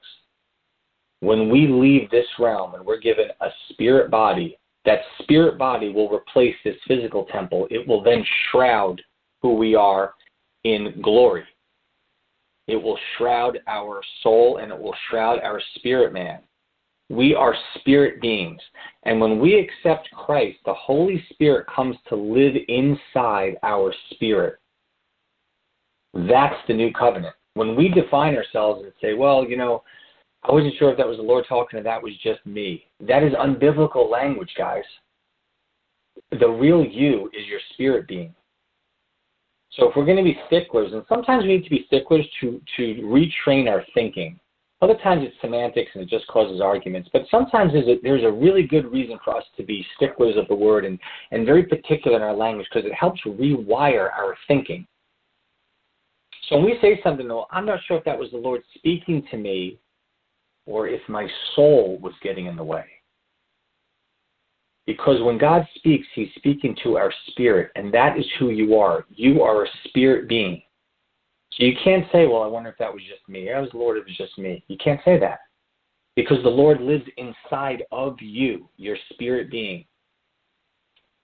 When 1.19 1.49
we 1.49 1.67
leave 1.67 2.09
this 2.09 2.25
realm 2.39 2.75
and 2.75 2.85
we're 2.85 2.99
given 2.99 3.27
a 3.41 3.47
spirit 3.69 4.11
body, 4.11 4.57
that 4.85 4.99
spirit 5.21 5.57
body 5.57 5.89
will 5.89 6.09
replace 6.09 6.55
this 6.63 6.75
physical 6.87 7.25
temple. 7.25 7.67
It 7.71 7.87
will 7.87 8.03
then 8.03 8.23
shroud 8.51 9.01
who 9.41 9.55
we 9.55 9.75
are 9.75 10.13
in 10.63 10.99
glory. 11.01 11.43
It 12.67 12.75
will 12.75 12.97
shroud 13.17 13.59
our 13.67 14.01
soul 14.23 14.57
and 14.57 14.71
it 14.71 14.79
will 14.79 14.95
shroud 15.09 15.39
our 15.41 15.61
spirit 15.75 16.13
man. 16.13 16.39
We 17.09 17.35
are 17.35 17.55
spirit 17.75 18.19
beings. 18.19 18.59
And 19.03 19.21
when 19.21 19.39
we 19.39 19.59
accept 19.59 20.09
Christ, 20.11 20.57
the 20.65 20.73
Holy 20.73 21.23
Spirit 21.29 21.67
comes 21.67 21.95
to 22.09 22.15
live 22.15 22.55
inside 22.67 23.57
our 23.61 23.93
spirit. 24.11 24.55
That's 26.15 26.55
the 26.67 26.73
new 26.73 26.91
covenant. 26.93 27.35
When 27.55 27.75
we 27.75 27.89
define 27.89 28.35
ourselves 28.35 28.83
and 28.83 28.93
say, 29.01 29.13
well, 29.13 29.45
you 29.45 29.57
know, 29.57 29.83
I 30.43 30.51
wasn't 30.51 30.75
sure 30.77 30.91
if 30.91 30.97
that 30.97 31.07
was 31.07 31.17
the 31.17 31.23
Lord 31.23 31.45
talking 31.49 31.79
or 31.79 31.83
that 31.83 32.03
was 32.03 32.13
just 32.21 32.45
me. 32.45 32.85
That 32.99 33.23
is 33.23 33.33
unbiblical 33.33 34.09
language, 34.09 34.51
guys. 34.57 34.83
The 36.39 36.47
real 36.47 36.83
you 36.85 37.31
is 37.33 37.47
your 37.47 37.59
spirit 37.73 38.07
being. 38.07 38.33
So 39.71 39.89
if 39.89 39.95
we're 39.95 40.05
going 40.05 40.17
to 40.17 40.23
be 40.23 40.39
sticklers, 40.47 40.93
and 40.93 41.03
sometimes 41.09 41.43
we 41.43 41.55
need 41.55 41.63
to 41.63 41.69
be 41.69 41.85
sticklers 41.87 42.25
to, 42.41 42.61
to 42.77 42.83
retrain 43.01 43.69
our 43.69 43.83
thinking. 43.93 44.39
Other 44.81 44.95
times 44.95 45.25
it's 45.25 45.35
semantics 45.41 45.91
and 45.93 46.03
it 46.03 46.09
just 46.09 46.27
causes 46.27 46.61
arguments. 46.61 47.09
But 47.11 47.23
sometimes 47.31 47.73
there's 47.73 47.87
a, 47.87 47.95
there's 48.03 48.23
a 48.23 48.31
really 48.31 48.63
good 48.63 48.91
reason 48.91 49.17
for 49.23 49.35
us 49.35 49.43
to 49.57 49.63
be 49.63 49.85
sticklers 49.95 50.35
of 50.37 50.47
the 50.47 50.55
word 50.55 50.85
and, 50.85 50.99
and 51.31 51.45
very 51.45 51.63
particular 51.63 52.17
in 52.17 52.23
our 52.23 52.35
language 52.35 52.67
because 52.71 52.85
it 52.85 52.93
helps 52.93 53.21
rewire 53.25 54.11
our 54.11 54.35
thinking. 54.47 54.85
So 56.47 56.57
when 56.57 56.65
we 56.65 56.77
say 56.81 56.99
something, 57.03 57.27
though, 57.27 57.45
I'm 57.51 57.65
not 57.65 57.79
sure 57.87 57.97
if 57.97 58.03
that 58.05 58.19
was 58.19 58.31
the 58.31 58.37
Lord 58.37 58.61
speaking 58.75 59.25
to 59.31 59.37
me 59.37 59.79
or 60.65 60.87
if 60.87 61.01
my 61.07 61.27
soul 61.55 61.97
was 62.01 62.13
getting 62.21 62.45
in 62.45 62.55
the 62.55 62.63
way. 62.63 62.85
Because 64.85 65.21
when 65.23 65.39
God 65.39 65.65
speaks, 65.75 66.05
He's 66.13 66.29
speaking 66.35 66.75
to 66.83 66.97
our 66.97 67.11
spirit, 67.27 67.71
and 67.75 67.91
that 67.93 68.17
is 68.17 68.25
who 68.37 68.51
you 68.51 68.75
are. 68.77 69.05
You 69.09 69.41
are 69.41 69.65
a 69.65 69.69
spirit 69.85 70.29
being. 70.29 70.61
So 71.53 71.63
you 71.63 71.73
can't 71.83 72.05
say, 72.11 72.27
well, 72.27 72.43
I 72.43 72.47
wonder 72.47 72.69
if 72.69 72.77
that 72.77 72.93
was 72.93 73.01
just 73.09 73.27
me. 73.27 73.51
I 73.51 73.59
was 73.59 73.71
the 73.71 73.77
Lord, 73.77 73.97
it 73.97 74.05
was 74.05 74.17
just 74.17 74.37
me. 74.37 74.63
You 74.67 74.77
can't 74.77 75.01
say 75.05 75.19
that. 75.19 75.39
Because 76.15 76.41
the 76.43 76.49
Lord 76.49 76.81
lives 76.81 77.05
inside 77.17 77.83
of 77.91 78.17
you, 78.21 78.69
your 78.77 78.97
spirit 79.13 79.49
being. 79.49 79.85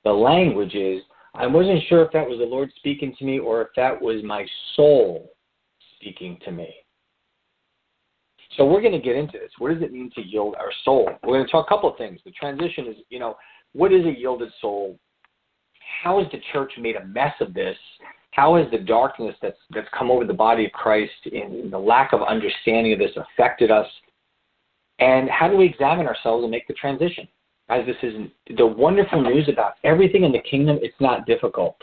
The 0.03 0.11
language 0.11 0.73
is, 0.73 1.01
I 1.33 1.47
wasn't 1.47 1.81
sure 1.87 2.03
if 2.03 2.11
that 2.11 2.27
was 2.27 2.39
the 2.39 2.45
Lord 2.45 2.71
speaking 2.75 3.15
to 3.17 3.25
me 3.25 3.39
or 3.39 3.61
if 3.61 3.69
that 3.75 3.99
was 3.99 4.23
my 4.23 4.45
soul 4.75 5.31
speaking 5.95 6.37
to 6.45 6.51
me. 6.51 6.73
So 8.57 8.65
we're 8.65 8.81
going 8.81 8.91
to 8.91 8.99
get 8.99 9.15
into 9.15 9.39
this. 9.39 9.51
What 9.59 9.73
does 9.73 9.81
it 9.81 9.93
mean 9.93 10.11
to 10.15 10.21
yield 10.21 10.55
our 10.55 10.71
soul? 10.83 11.09
We're 11.23 11.37
going 11.37 11.45
to 11.45 11.51
talk 11.51 11.67
a 11.67 11.69
couple 11.69 11.89
of 11.89 11.97
things. 11.97 12.19
The 12.25 12.31
transition 12.31 12.87
is, 12.87 12.97
you 13.09 13.19
know, 13.19 13.37
what 13.73 13.93
is 13.93 14.05
a 14.05 14.11
yielded 14.11 14.51
soul? 14.59 14.99
How 16.03 16.21
has 16.21 16.29
the 16.31 16.39
church 16.51 16.73
made 16.77 16.97
a 16.97 17.05
mess 17.05 17.33
of 17.39 17.53
this? 17.53 17.77
How 18.31 18.57
has 18.57 18.69
the 18.71 18.77
darkness 18.77 19.35
that's 19.41 19.57
that's 19.71 19.87
come 19.97 20.09
over 20.09 20.25
the 20.25 20.33
body 20.33 20.65
of 20.65 20.71
Christ 20.71 21.11
in 21.31 21.69
the 21.69 21.77
lack 21.77 22.13
of 22.13 22.21
understanding 22.23 22.93
of 22.93 22.99
this 22.99 23.11
affected 23.15 23.71
us? 23.71 23.87
And 24.99 25.29
how 25.29 25.47
do 25.49 25.57
we 25.57 25.65
examine 25.65 26.07
ourselves 26.07 26.43
and 26.43 26.51
make 26.51 26.67
the 26.67 26.73
transition? 26.73 27.27
As 27.71 27.85
this 27.85 27.95
is 28.03 28.13
the 28.57 28.65
wonderful 28.67 29.21
news 29.21 29.47
about 29.47 29.73
everything 29.83 30.25
in 30.25 30.31
the 30.31 30.41
kingdom, 30.41 30.77
it's 30.81 30.99
not 30.99 31.25
difficult. 31.25 31.77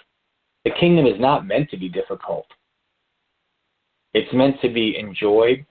The 0.64 0.70
kingdom 0.78 1.06
is 1.06 1.18
not 1.18 1.46
meant 1.46 1.70
to 1.70 1.78
be 1.78 1.88
difficult. 1.88 2.46
It's 4.12 4.32
meant 4.34 4.60
to 4.60 4.68
be 4.68 4.98
enjoyed 4.98 5.64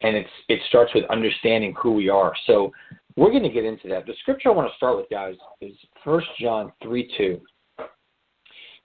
and 0.00 0.16
it's 0.16 0.30
it 0.48 0.60
starts 0.68 0.94
with 0.94 1.04
understanding 1.10 1.74
who 1.80 1.92
we 1.92 2.08
are. 2.08 2.32
So 2.46 2.72
we're 3.16 3.30
going 3.30 3.42
to 3.42 3.48
get 3.48 3.64
into 3.64 3.88
that. 3.88 4.06
The 4.06 4.14
scripture 4.20 4.50
I 4.50 4.52
want 4.52 4.70
to 4.70 4.76
start 4.76 4.96
with, 4.96 5.10
guys, 5.10 5.34
is 5.60 5.74
1 6.04 6.22
John 6.40 6.72
3 6.82 7.12
2. 7.16 7.40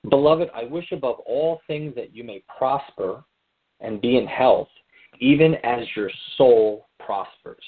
Beloved, 0.10 0.50
I 0.54 0.66
wish 0.66 0.92
above 0.92 1.20
all 1.20 1.62
things 1.66 1.96
that 1.96 2.14
you 2.16 2.24
may 2.24 2.44
prosper 2.58 3.24
and 3.80 4.02
be 4.02 4.18
in 4.18 4.28
health, 4.28 4.68
even 5.20 5.56
as 5.64 5.86
your 5.96 6.10
soul 6.38 6.88
prospers. 7.00 7.64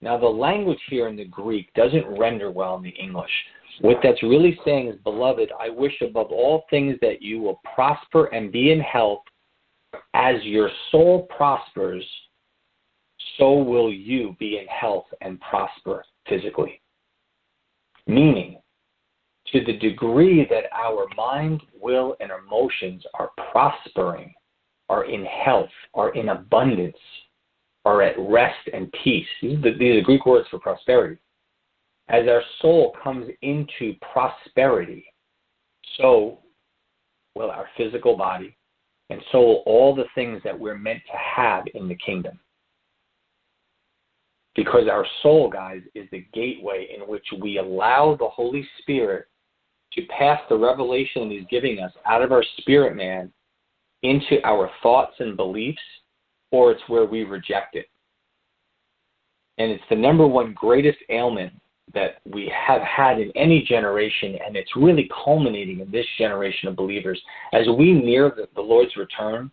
Now, 0.00 0.16
the 0.16 0.26
language 0.26 0.78
here 0.88 1.08
in 1.08 1.16
the 1.16 1.24
Greek 1.24 1.72
doesn't 1.74 2.18
render 2.18 2.50
well 2.50 2.76
in 2.76 2.82
the 2.82 2.90
English. 2.90 3.30
What 3.80 3.98
that's 4.02 4.22
really 4.22 4.58
saying 4.64 4.88
is, 4.88 4.96
Beloved, 5.04 5.50
I 5.58 5.68
wish 5.68 5.94
above 6.00 6.30
all 6.30 6.64
things 6.70 6.96
that 7.00 7.22
you 7.22 7.40
will 7.40 7.60
prosper 7.74 8.26
and 8.26 8.52
be 8.52 8.72
in 8.72 8.80
health 8.80 9.22
as 10.14 10.36
your 10.42 10.70
soul 10.90 11.28
prospers 11.36 12.04
so 13.38 13.54
will 13.54 13.92
you 13.92 14.36
be 14.38 14.58
in 14.58 14.66
health 14.66 15.06
and 15.20 15.40
prosper 15.40 16.04
physically. 16.28 16.80
Meaning, 18.06 18.60
to 19.52 19.64
the 19.64 19.78
degree 19.78 20.46
that 20.50 20.64
our 20.72 21.06
mind, 21.16 21.62
will, 21.80 22.16
and 22.20 22.30
emotions 22.30 23.02
are 23.14 23.30
prospering, 23.50 24.34
are 24.88 25.04
in 25.04 25.24
health, 25.24 25.70
are 25.94 26.14
in 26.14 26.30
abundance, 26.30 26.96
are 27.88 28.02
at 28.02 28.14
rest 28.18 28.68
and 28.74 28.92
peace. 29.02 29.26
These 29.40 29.58
are, 29.58 29.62
the, 29.62 29.78
these 29.78 29.96
are 29.96 30.04
Greek 30.04 30.26
words 30.26 30.46
for 30.50 30.58
prosperity. 30.58 31.16
As 32.10 32.28
our 32.28 32.42
soul 32.60 32.94
comes 33.02 33.30
into 33.40 33.94
prosperity, 34.12 35.06
so 35.96 36.38
will 37.34 37.50
our 37.50 37.66
physical 37.78 38.14
body, 38.14 38.56
and 39.08 39.22
so 39.32 39.40
will 39.40 39.62
all 39.64 39.94
the 39.94 40.04
things 40.14 40.42
that 40.44 40.58
we're 40.58 40.76
meant 40.76 41.00
to 41.10 41.16
have 41.16 41.64
in 41.74 41.88
the 41.88 41.94
kingdom. 41.94 42.38
Because 44.54 44.86
our 44.90 45.06
soul, 45.22 45.48
guys, 45.48 45.80
is 45.94 46.08
the 46.12 46.26
gateway 46.34 46.88
in 46.94 47.08
which 47.08 47.24
we 47.40 47.56
allow 47.56 48.16
the 48.18 48.28
Holy 48.28 48.68
Spirit 48.82 49.28
to 49.94 50.02
pass 50.18 50.40
the 50.50 50.58
revelation 50.58 51.30
He's 51.30 51.44
giving 51.50 51.80
us 51.80 51.92
out 52.06 52.22
of 52.22 52.32
our 52.32 52.44
spirit 52.58 52.94
man 52.96 53.32
into 54.02 54.44
our 54.44 54.70
thoughts 54.82 55.14
and 55.20 55.36
beliefs, 55.36 55.80
or 56.50 56.72
it's 56.72 56.82
where 56.88 57.04
we 57.04 57.24
reject 57.24 57.74
it. 57.74 57.86
And 59.58 59.70
it's 59.70 59.84
the 59.90 59.96
number 59.96 60.26
one 60.26 60.54
greatest 60.54 60.98
ailment 61.10 61.52
that 61.94 62.20
we 62.30 62.52
have 62.54 62.82
had 62.82 63.18
in 63.18 63.32
any 63.34 63.62
generation, 63.62 64.36
and 64.44 64.56
it's 64.56 64.76
really 64.76 65.10
culminating 65.24 65.80
in 65.80 65.90
this 65.90 66.06
generation 66.18 66.68
of 66.68 66.76
believers. 66.76 67.20
As 67.52 67.66
we 67.76 67.92
near 67.92 68.30
the, 68.30 68.48
the 68.54 68.60
Lord's 68.60 68.96
return, 68.96 69.50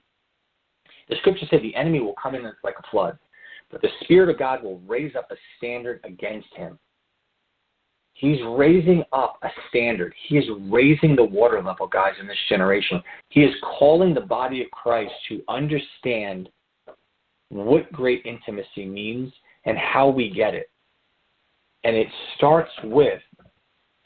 the 1.10 1.16
scripture 1.18 1.46
said 1.50 1.62
the 1.62 1.76
enemy 1.76 2.02
will 2.02 2.16
come 2.22 2.36
in 2.36 2.44
like 2.64 2.76
a 2.78 2.92
flood. 2.92 3.18
But 3.72 3.82
the 3.82 3.90
Spirit 4.04 4.30
of 4.30 4.40
God 4.40 4.64
will 4.64 4.80
raise 4.88 5.16
up 5.16 5.32
a 5.32 5.36
standard 5.58 6.00
against 6.04 6.48
him. 6.56 6.78
He's 8.14 8.40
raising 8.48 9.04
up 9.12 9.38
a 9.44 9.50
standard. 9.70 10.14
He 10.28 10.38
is 10.38 10.46
raising 10.70 11.16
the 11.16 11.24
water 11.24 11.62
level, 11.62 11.88
guys, 11.88 12.14
in 12.20 12.28
this 12.28 12.38
generation. 12.48 13.04
He 13.30 13.42
is 13.42 13.54
calling 13.78 14.14
the 14.14 14.22
body 14.22 14.62
of 14.62 14.72
Christ 14.72 15.12
to 15.30 15.42
understand 15.50 16.48
what 17.56 17.92
great 17.92 18.26
intimacy 18.26 18.86
means 18.86 19.32
and 19.66 19.78
how 19.78 20.10
we 20.10 20.30
get 20.30 20.54
it. 20.54 20.70
And 21.84 21.96
it 21.96 22.08
starts 22.36 22.72
with 22.84 23.22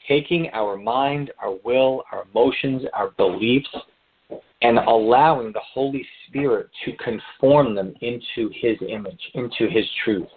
taking 0.06 0.48
our 0.52 0.76
mind, 0.76 1.30
our 1.42 1.56
will, 1.64 2.04
our 2.12 2.24
emotions, 2.30 2.82
our 2.92 3.10
beliefs, 3.10 3.68
and 4.62 4.78
allowing 4.78 5.52
the 5.52 5.60
Holy 5.72 6.06
Spirit 6.26 6.68
to 6.84 6.92
conform 6.96 7.74
them 7.74 7.94
into 8.00 8.50
His 8.54 8.76
image, 8.86 9.20
into 9.34 9.68
His 9.68 9.84
truth. 10.04 10.28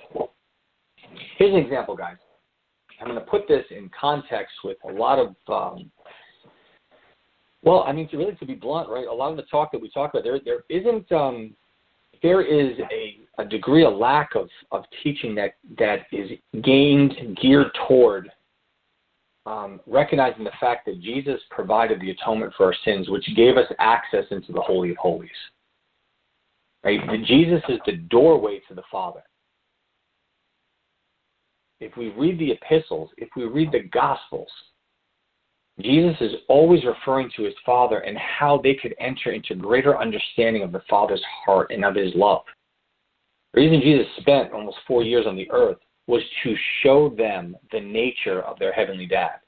Here's 1.38 1.54
an 1.54 1.60
example, 1.60 1.96
guys. 1.96 2.18
I'm 3.02 3.08
going 3.08 3.20
to 3.20 3.26
put 3.26 3.48
this 3.48 3.66
in 3.70 3.90
context 4.00 4.54
with 4.64 4.78
a 4.90 4.92
lot 4.92 5.20
of, 5.20 5.36
um, 5.50 5.92
well, 7.62 7.84
I 7.86 7.92
mean, 7.92 8.08
to 8.10 8.18
really 8.18 8.36
to 8.36 8.46
be 8.46 8.56
blunt, 8.56 8.90
right? 8.90 9.08
A 9.08 9.14
lot 9.14 9.32
of 9.32 9.38
the 9.38 9.44
talk 9.44 9.72
that 9.74 9.82
we 9.82 9.90
talk 9.90 10.12
about, 10.14 10.24
there 10.24 10.40
there 10.44 10.64
isn't, 10.70 11.12
um, 11.12 11.54
there 12.24 12.42
is 12.42 12.80
a, 12.92 13.18
a 13.38 13.46
degree, 13.46 13.84
a 13.84 13.90
lack 13.90 14.36
of 14.36 14.50
of 14.72 14.86
teaching 15.04 15.36
that 15.36 15.56
that 15.78 16.08
is 16.12 16.32
gained 16.64 17.14
geared 17.40 17.68
toward 17.88 18.32
um, 19.46 19.82
recognizing 19.86 20.44
the 20.44 20.52
fact 20.60 20.86
that 20.86 21.02
Jesus 21.02 21.40
provided 21.52 22.00
the 22.00 22.12
atonement 22.12 22.54
for 22.56 22.68
our 22.68 22.76
sins, 22.86 23.10
which 23.10 23.28
gave 23.36 23.58
us 23.58 23.68
access 23.78 24.26
into 24.32 24.54
the 24.54 24.62
Holy 24.62 24.92
of 24.92 24.98
Holies. 24.98 25.30
Right? 26.84 27.00
Jesus 27.26 27.62
is 27.70 27.80
the 27.86 27.98
doorway 28.10 28.62
to 28.68 28.74
the 28.74 28.84
Father. 28.92 29.22
If 31.80 31.98
we 31.98 32.10
read 32.10 32.40
the 32.40 32.52
epistles, 32.52 33.10
if 33.18 33.30
we 33.36 33.44
read 33.44 33.72
the 33.74 33.84
Gospels, 33.90 34.48
Jesus 35.82 36.16
is 36.22 36.34
always 36.50 36.84
referring 36.86 37.32
to 37.36 37.44
his 37.44 37.54
Father 37.66 38.00
and 38.00 38.18
how 38.18 38.60
they 38.62 38.76
could 38.76 38.94
enter 39.00 39.32
into 39.32 39.56
greater 39.56 39.98
understanding 39.98 40.62
of 40.62 40.72
the 40.72 40.84
Father's 40.90 41.24
heart 41.46 41.72
and 41.72 41.84
of 41.84 41.96
his 41.96 42.14
love. 42.16 42.44
The 43.54 43.62
reason 43.62 43.82
Jesus 43.82 44.08
spent 44.20 44.52
almost 44.52 44.78
four 44.88 45.04
years 45.04 45.26
on 45.28 45.36
the 45.36 45.50
earth 45.52 45.78
was 46.08 46.22
to 46.44 46.56
show 46.82 47.10
them 47.10 47.56
the 47.72 47.80
nature 47.80 48.42
of 48.42 48.60
their 48.60 48.72
heavenly 48.72 49.08
dad. 49.08 49.40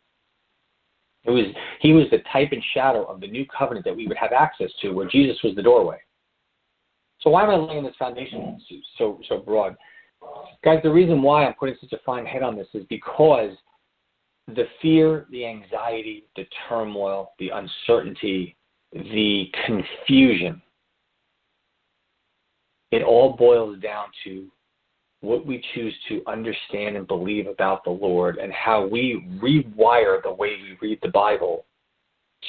It 1.25 1.32
was 1.32 1.46
he 1.82 1.94
was 1.94 2.05
the 2.12 2.20
type 2.32 2.50
and 2.51 2.63
shadow 2.74 3.03
of 3.05 3.20
the 3.20 3.27
new 3.27 3.46
covenant 3.48 3.86
that 3.86 3.96
we 3.96 4.08
would 4.08 4.17
have 4.17 4.32
access 4.32 4.70
to, 4.82 4.91
where 4.91 5.08
Jesus 5.08 5.38
was 5.44 5.55
the 5.55 5.63
doorway. 5.63 5.98
So 7.20 7.32
why 7.32 7.44
am 7.44 7.50
I 7.50 7.55
laying 7.55 7.84
this 7.84 7.96
foundation 7.98 8.62
so 8.98 9.20
so 9.27 9.39
broad? 9.39 9.75
Guys, 10.63 10.79
the 10.84 10.91
reason 10.91 11.22
why 11.22 11.46
I'm 11.46 11.55
putting 11.55 11.75
such 11.82 11.94
a 11.94 12.03
fine 12.05 12.25
head 12.25 12.44
on 12.44 12.55
this 12.55 12.67
is 12.74 12.86
because 12.89 13.51
the 14.48 14.66
fear, 14.82 15.25
the 15.32 15.46
anxiety, 15.46 16.25
the 16.36 16.46
turmoil, 16.70 17.34
the 17.40 17.50
uncertainty, 17.50 18.56
the 18.94 19.52
confusion, 19.66 20.62
it 22.92 23.04
all 23.04 23.34
boils 23.34 23.80
down 23.80 24.08
to 24.24 24.48
what 25.22 25.46
we 25.46 25.64
choose 25.74 25.94
to 26.08 26.22
understand 26.28 26.96
and 26.96 27.08
believe 27.08 27.48
about 27.48 27.84
the 27.84 27.90
Lord 27.90 28.38
and 28.38 28.54
how 28.54 28.86
we 28.86 29.25
rewire 29.42 30.22
the 30.22 30.32
way 30.32 30.58
we 30.62 30.78
read 30.82 31.00
the 31.02 31.10
Bible 31.10 31.66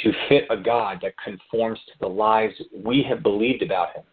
to 0.02 0.12
fit 0.28 0.44
a 0.50 0.56
God 0.56 0.98
that 1.02 1.14
conforms 1.24 1.78
to 1.86 1.92
the 2.00 2.06
lies 2.06 2.52
we 2.84 3.02
have 3.08 3.22
believed 3.22 3.62
about 3.62 3.96
Him. 3.96 4.04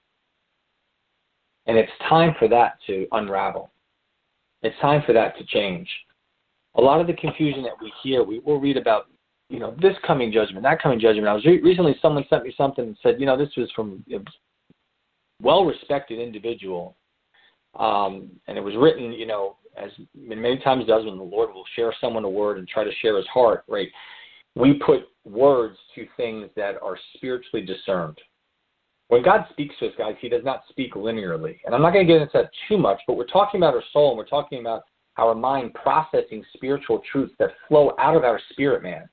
And 1.66 1.78
it's 1.78 1.92
time 2.08 2.36
for 2.40 2.48
that 2.48 2.78
to 2.88 3.06
unravel. 3.12 3.72
It's 4.62 4.80
time 4.80 5.04
for 5.06 5.12
that 5.12 5.38
to 5.38 5.46
change. 5.46 5.90
A 6.76 6.82
lot 6.82 7.00
of 7.00 7.08
the 7.08 7.14
confusion 7.14 7.64
that 7.64 7.74
we 7.82 7.92
hear, 8.02 8.24
we 8.24 8.40
will 8.40 8.60
read 8.60 8.78
about, 8.78 9.08
you 9.50 9.60
know, 9.60 9.76
this 9.82 9.96
coming 10.06 10.32
judgment, 10.32 10.64
that 10.64 10.82
coming 10.82 11.00
judgment. 11.00 11.28
I 11.28 11.34
was 11.34 11.46
re- 11.46 11.62
recently 11.62 11.96
someone 12.02 12.26
sent 12.30 12.44
me 12.44 12.54
something 12.58 12.86
and 12.86 12.98
said, 13.04 13.20
you 13.20 13.26
know, 13.26 13.38
this 13.38 13.50
was 13.56 13.70
from 13.76 14.04
a 14.12 14.18
well-respected 15.42 16.20
individual 16.20 16.96
um, 17.76 18.30
and 18.48 18.58
it 18.58 18.62
was 18.62 18.76
written, 18.78 19.12
you 19.12 19.26
know, 19.26 19.58
as 19.78 19.90
many 20.16 20.60
times 20.60 20.86
does 20.86 21.06
when 21.06 21.18
the 21.18 21.24
Lord 21.24 21.54
will 21.54 21.66
share 21.76 21.94
someone 22.00 22.24
a 22.24 22.30
word 22.30 22.60
and 22.60 22.68
try 22.68 22.84
to 22.84 22.92
share 23.02 23.18
his 23.18 23.26
heart, 23.28 23.64
right? 23.68 23.90
We 24.56 24.74
put 24.86 25.08
words 25.26 25.78
to 25.96 26.06
things 26.16 26.50
that 26.56 26.76
are 26.84 26.98
spiritually 27.16 27.66
discerned. 27.66 28.20
When 29.08 29.24
God 29.24 29.46
speaks 29.52 29.76
to 29.80 29.88
us, 29.88 29.94
guys, 29.98 30.16
he 30.22 30.30
does 30.30 30.44
not 30.44 30.64
speak 30.70 30.94
linearly. 30.94 31.58
And 31.66 31.74
I'm 31.74 31.82
not 31.82 31.94
going 31.94 32.06
to 32.06 32.14
get 32.14 32.22
into 32.22 32.32
that 32.36 32.52
too 32.68 32.78
much, 32.78 33.00
but 33.08 33.18
we're 33.18 33.26
talking 33.26 33.60
about 33.60 33.74
our 33.74 33.84
soul 33.92 34.10
and 34.10 34.18
we're 34.18 34.26
talking 34.26 34.60
about 34.60 34.84
our 35.18 35.36
mind 35.36 35.74
processing 35.74 36.44
spiritual 36.56 37.02
truths 37.12 37.34
that 37.40 37.52
flow 37.68 37.94
out 38.00 38.16
of 38.16 38.24
our 38.24 38.40
spirit 38.52 38.84
man. 38.84 39.08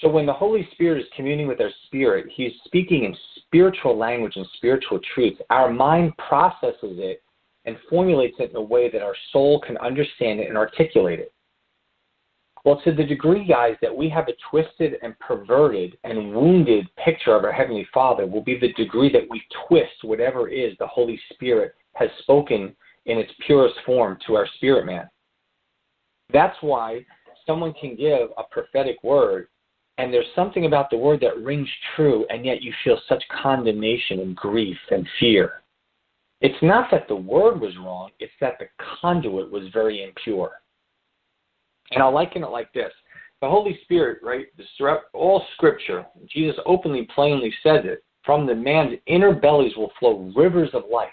So 0.00 0.08
when 0.08 0.26
the 0.26 0.32
Holy 0.32 0.68
Spirit 0.72 1.00
is 1.00 1.08
communing 1.16 1.46
with 1.46 1.60
our 1.60 1.70
spirit, 1.86 2.26
He's 2.34 2.52
speaking 2.64 3.04
in 3.04 3.16
spiritual 3.46 3.96
language 3.96 4.36
and 4.36 4.46
spiritual 4.56 5.00
truths. 5.14 5.40
Our 5.50 5.72
mind 5.72 6.12
processes 6.16 6.98
it 6.98 7.22
and 7.64 7.76
formulates 7.88 8.36
it 8.38 8.50
in 8.50 8.56
a 8.56 8.62
way 8.62 8.90
that 8.90 9.02
our 9.02 9.14
soul 9.32 9.60
can 9.60 9.76
understand 9.78 10.40
it 10.40 10.48
and 10.48 10.58
articulate 10.58 11.20
it. 11.20 11.32
Well, 12.64 12.80
to 12.84 12.92
the 12.92 13.04
degree, 13.04 13.46
guys, 13.46 13.76
that 13.82 13.94
we 13.94 14.08
have 14.08 14.28
a 14.28 14.32
twisted 14.50 14.94
and 15.02 15.18
perverted 15.18 15.98
and 16.02 16.34
wounded 16.34 16.86
picture 16.96 17.36
of 17.36 17.44
our 17.44 17.52
Heavenly 17.52 17.86
Father 17.92 18.26
will 18.26 18.42
be 18.42 18.58
the 18.58 18.72
degree 18.72 19.12
that 19.12 19.28
we 19.28 19.42
twist 19.68 20.02
whatever 20.02 20.48
is 20.48 20.72
the 20.78 20.86
Holy 20.86 21.20
Spirit 21.34 21.74
has 21.92 22.08
spoken 22.20 22.74
in 23.06 23.18
its 23.18 23.32
purest 23.46 23.74
form 23.84 24.18
to 24.26 24.34
our 24.34 24.46
spirit 24.56 24.86
man. 24.86 25.08
That's 26.32 26.56
why 26.60 27.04
someone 27.46 27.74
can 27.74 27.96
give 27.96 28.30
a 28.36 28.42
prophetic 28.50 29.02
word 29.02 29.48
and 29.98 30.12
there's 30.12 30.26
something 30.34 30.66
about 30.66 30.90
the 30.90 30.96
word 30.96 31.20
that 31.20 31.38
rings 31.38 31.68
true, 31.94 32.26
and 32.28 32.44
yet 32.44 32.62
you 32.62 32.72
feel 32.82 32.98
such 33.08 33.22
condemnation 33.42 34.20
and 34.20 34.34
grief 34.34 34.76
and 34.90 35.06
fear. 35.20 35.62
It's 36.40 36.60
not 36.62 36.90
that 36.90 37.06
the 37.06 37.14
word 37.14 37.60
was 37.60 37.76
wrong, 37.78 38.10
it's 38.18 38.32
that 38.40 38.58
the 38.58 38.66
conduit 39.00 39.50
was 39.50 39.68
very 39.72 40.02
impure. 40.02 40.50
And 41.92 42.02
I'll 42.02 42.12
liken 42.12 42.42
it 42.42 42.50
like 42.50 42.72
this 42.72 42.92
the 43.40 43.48
Holy 43.48 43.78
Spirit, 43.84 44.20
right, 44.22 44.46
throughout 44.76 45.02
all 45.12 45.44
scripture, 45.54 46.06
Jesus 46.28 46.56
openly, 46.64 47.06
plainly 47.14 47.52
says 47.62 47.80
it 47.84 48.02
from 48.24 48.46
the 48.46 48.54
man's 48.54 48.98
inner 49.06 49.34
bellies 49.34 49.76
will 49.76 49.92
flow 50.00 50.32
rivers 50.34 50.70
of 50.72 50.84
life. 50.90 51.10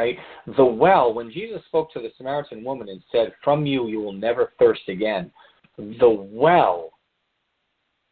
Right? 0.00 0.16
The 0.56 0.64
well, 0.64 1.12
when 1.12 1.30
Jesus 1.30 1.60
spoke 1.66 1.92
to 1.92 2.00
the 2.00 2.08
Samaritan 2.16 2.64
woman 2.64 2.88
and 2.88 3.02
said, 3.12 3.34
From 3.44 3.66
you 3.66 3.86
you 3.86 4.00
will 4.00 4.14
never 4.14 4.54
thirst 4.58 4.80
again, 4.88 5.30
the 5.76 6.08
well 6.08 6.92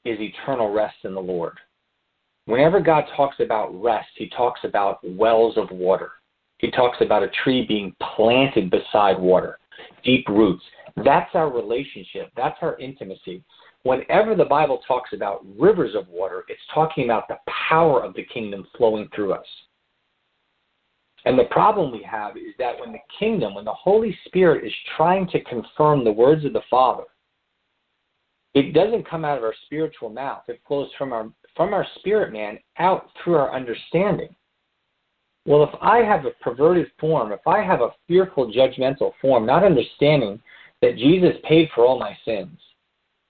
is 0.04 0.18
eternal 0.20 0.70
rest 0.70 0.96
in 1.04 1.14
the 1.14 1.20
Lord. 1.20 1.58
Whenever 2.44 2.80
God 2.80 3.04
talks 3.16 3.36
about 3.40 3.70
rest, 3.82 4.08
he 4.16 4.28
talks 4.36 4.60
about 4.64 4.98
wells 5.02 5.56
of 5.56 5.70
water. 5.70 6.10
He 6.58 6.70
talks 6.70 6.98
about 7.00 7.22
a 7.22 7.30
tree 7.42 7.64
being 7.66 7.96
planted 8.14 8.70
beside 8.70 9.18
water, 9.18 9.58
deep 10.04 10.28
roots. 10.28 10.64
That's 11.02 11.30
our 11.32 11.50
relationship. 11.50 12.30
That's 12.36 12.58
our 12.60 12.78
intimacy. 12.78 13.42
Whenever 13.84 14.34
the 14.34 14.44
Bible 14.44 14.80
talks 14.86 15.14
about 15.14 15.42
rivers 15.58 15.94
of 15.94 16.06
water, 16.08 16.44
it's 16.48 16.60
talking 16.74 17.04
about 17.04 17.28
the 17.28 17.38
power 17.70 18.04
of 18.04 18.12
the 18.12 18.24
kingdom 18.24 18.66
flowing 18.76 19.08
through 19.14 19.32
us. 19.32 19.46
And 21.28 21.38
the 21.38 21.44
problem 21.44 21.92
we 21.92 22.02
have 22.04 22.38
is 22.38 22.54
that 22.58 22.80
when 22.80 22.90
the 22.90 22.98
kingdom, 23.18 23.54
when 23.54 23.66
the 23.66 23.74
Holy 23.74 24.16
Spirit 24.24 24.64
is 24.64 24.72
trying 24.96 25.28
to 25.28 25.44
confirm 25.44 26.02
the 26.02 26.10
words 26.10 26.46
of 26.46 26.54
the 26.54 26.62
Father, 26.70 27.04
it 28.54 28.72
doesn't 28.72 29.06
come 29.06 29.26
out 29.26 29.36
of 29.36 29.44
our 29.44 29.52
spiritual 29.66 30.08
mouth. 30.08 30.44
It 30.48 30.62
flows 30.66 30.88
from 30.96 31.12
our 31.12 31.28
from 31.54 31.74
our 31.74 31.86
spirit 31.96 32.32
man 32.32 32.58
out 32.78 33.10
through 33.22 33.34
our 33.34 33.54
understanding. 33.54 34.34
Well, 35.44 35.64
if 35.64 35.70
I 35.82 35.98
have 35.98 36.24
a 36.24 36.30
perverted 36.42 36.90
form, 36.98 37.30
if 37.32 37.46
I 37.46 37.62
have 37.62 37.82
a 37.82 37.90
fearful, 38.06 38.50
judgmental 38.50 39.12
form, 39.20 39.44
not 39.44 39.64
understanding 39.64 40.40
that 40.80 40.96
Jesus 40.96 41.34
paid 41.46 41.68
for 41.74 41.84
all 41.84 41.98
my 41.98 42.16
sins, 42.24 42.58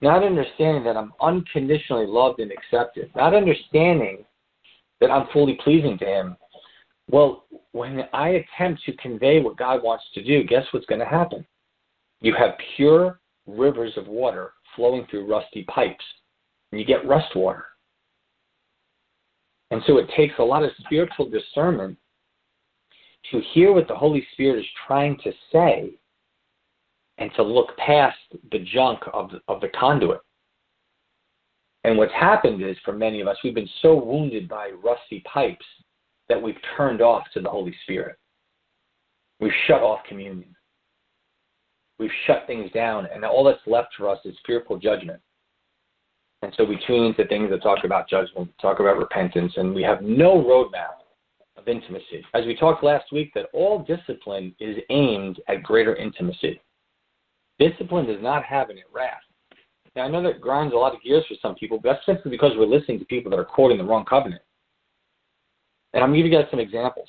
not 0.02 0.22
understanding 0.22 0.84
that 0.84 0.96
I'm 0.96 1.12
unconditionally 1.20 2.06
loved 2.06 2.38
and 2.38 2.52
accepted, 2.52 3.10
not 3.16 3.34
understanding 3.34 4.24
that 5.00 5.10
I'm 5.10 5.26
fully 5.32 5.58
pleasing 5.64 5.98
to 5.98 6.04
Him, 6.04 6.36
well, 7.10 7.44
when 7.72 8.02
I 8.12 8.44
attempt 8.58 8.82
to 8.84 8.96
convey 8.96 9.40
what 9.40 9.56
God 9.56 9.82
wants 9.82 10.04
to 10.14 10.22
do, 10.22 10.44
guess 10.44 10.64
what's 10.72 10.86
going 10.86 11.00
to 11.00 11.06
happen? 11.06 11.46
You 12.20 12.34
have 12.38 12.58
pure 12.76 13.20
rivers 13.46 13.92
of 13.96 14.06
water 14.08 14.52
flowing 14.76 15.06
through 15.10 15.30
rusty 15.30 15.64
pipes, 15.64 16.04
and 16.70 16.80
you 16.80 16.86
get 16.86 17.06
rust 17.06 17.34
water. 17.34 17.64
And 19.70 19.82
so 19.86 19.98
it 19.98 20.08
takes 20.16 20.34
a 20.38 20.42
lot 20.42 20.64
of 20.64 20.70
spiritual 20.84 21.28
discernment 21.30 21.96
to 23.30 23.40
hear 23.52 23.72
what 23.72 23.88
the 23.88 23.94
Holy 23.94 24.26
Spirit 24.32 24.60
is 24.60 24.66
trying 24.86 25.18
to 25.24 25.32
say 25.52 25.90
and 27.18 27.30
to 27.36 27.42
look 27.42 27.76
past 27.76 28.18
the 28.52 28.60
junk 28.72 29.00
of 29.12 29.30
the, 29.30 29.40
of 29.48 29.60
the 29.60 29.68
conduit. 29.68 30.20
And 31.84 31.96
what's 31.96 32.12
happened 32.12 32.62
is, 32.62 32.76
for 32.84 32.92
many 32.92 33.20
of 33.20 33.28
us, 33.28 33.36
we've 33.42 33.54
been 33.54 33.68
so 33.82 33.94
wounded 33.94 34.48
by 34.48 34.70
rusty 34.82 35.22
pipes 35.32 35.64
that 36.28 36.40
we've 36.40 36.58
turned 36.76 37.00
off 37.00 37.24
to 37.34 37.40
the 37.40 37.48
Holy 37.48 37.74
Spirit. 37.82 38.16
We've 39.40 39.52
shut 39.66 39.82
off 39.82 40.00
communion. 40.08 40.54
We've 41.98 42.10
shut 42.26 42.44
things 42.46 42.70
down, 42.72 43.08
and 43.12 43.24
all 43.24 43.44
that's 43.44 43.58
left 43.66 43.88
for 43.96 44.08
us 44.08 44.18
is 44.24 44.36
fearful 44.46 44.78
judgment. 44.78 45.20
And 46.42 46.52
so 46.56 46.64
we 46.64 46.78
tune 46.86 47.06
into 47.06 47.26
things 47.26 47.50
that 47.50 47.62
talk 47.62 47.84
about 47.84 48.08
judgment, 48.08 48.50
talk 48.60 48.78
about 48.78 48.98
repentance, 48.98 49.52
and 49.56 49.74
we 49.74 49.82
have 49.82 50.02
no 50.02 50.36
roadmap 50.36 51.02
of 51.56 51.66
intimacy. 51.66 52.24
As 52.34 52.46
we 52.46 52.54
talked 52.54 52.84
last 52.84 53.10
week, 53.10 53.32
that 53.34 53.46
all 53.52 53.80
discipline 53.80 54.54
is 54.60 54.76
aimed 54.90 55.40
at 55.48 55.64
greater 55.64 55.96
intimacy. 55.96 56.60
Discipline 57.58 58.06
does 58.06 58.22
not 58.22 58.44
have 58.44 58.70
any 58.70 58.84
wrath. 58.92 59.18
Now 59.96 60.04
I 60.04 60.08
know 60.08 60.22
that 60.22 60.40
grinds 60.40 60.72
a 60.72 60.76
lot 60.76 60.94
of 60.94 61.02
gears 61.02 61.24
for 61.26 61.34
some 61.42 61.56
people, 61.56 61.80
but 61.82 61.94
that's 61.94 62.06
simply 62.06 62.30
because 62.30 62.52
we're 62.56 62.66
listening 62.66 63.00
to 63.00 63.04
people 63.06 63.30
that 63.32 63.40
are 63.40 63.44
quoting 63.44 63.78
the 63.78 63.84
wrong 63.84 64.04
covenant. 64.04 64.42
And 65.94 66.02
I'm 66.02 66.10
going 66.10 66.22
to 66.22 66.28
give 66.28 66.32
you 66.32 66.38
guys 66.38 66.50
some 66.50 66.60
examples. 66.60 67.08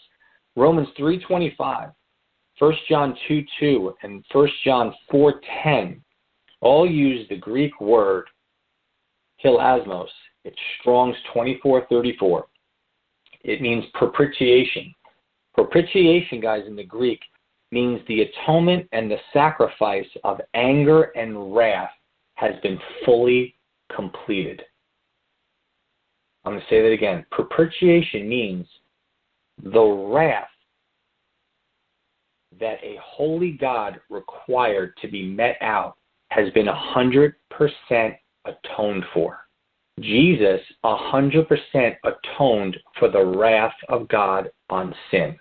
Romans 0.56 0.88
3:25 0.98 1.94
1 2.60 2.74
John 2.90 3.16
2 3.28 3.44
2 3.60 3.94
and 4.04 4.24
1 4.32 4.50
John 4.66 4.94
4.10 5.12 6.02
all 6.62 6.90
use 6.90 7.28
the 7.30 7.38
Greek 7.38 7.80
word 7.80 8.26
hilasmos. 9.44 10.10
It's 10.44 10.58
Strong's 10.80 11.16
2434. 11.34 12.46
It 13.44 13.62
means 13.62 13.86
propitiation. 13.94 14.94
Propitiation, 15.54 16.42
guys, 16.42 16.64
in 16.68 16.76
the 16.76 16.84
Greek 16.84 17.22
means 17.72 18.02
the 18.08 18.22
atonement 18.22 18.88
and 18.92 19.10
the 19.10 19.18
sacrifice 19.32 20.08
of 20.24 20.42
anger 20.54 21.12
and 21.16 21.56
wrath 21.56 21.92
has 22.36 22.54
been 22.62 22.80
fully 23.06 23.56
completed. 23.96 24.62
I'm 26.46 26.54
going 26.54 26.62
to 26.62 26.68
say 26.70 26.82
that 26.82 26.92
again. 26.92 27.26
Propitiation 27.32 28.28
means 28.28 28.66
the 29.64 29.82
wrath 29.82 30.48
that 32.60 32.84
a 32.84 32.98
holy 33.04 33.52
God 33.52 34.00
required 34.10 34.94
to 35.02 35.08
be 35.08 35.26
met 35.26 35.58
out 35.62 35.98
has 36.30 36.52
been 36.54 36.68
100% 36.68 37.34
atoned 38.46 39.04
for. 39.14 39.40
Jesus 40.00 40.62
100% 40.84 41.96
atoned 42.04 42.78
for 42.98 43.10
the 43.10 43.26
wrath 43.26 43.76
of 43.90 44.08
God 44.08 44.50
on 44.70 44.96
sin. 45.12 45.38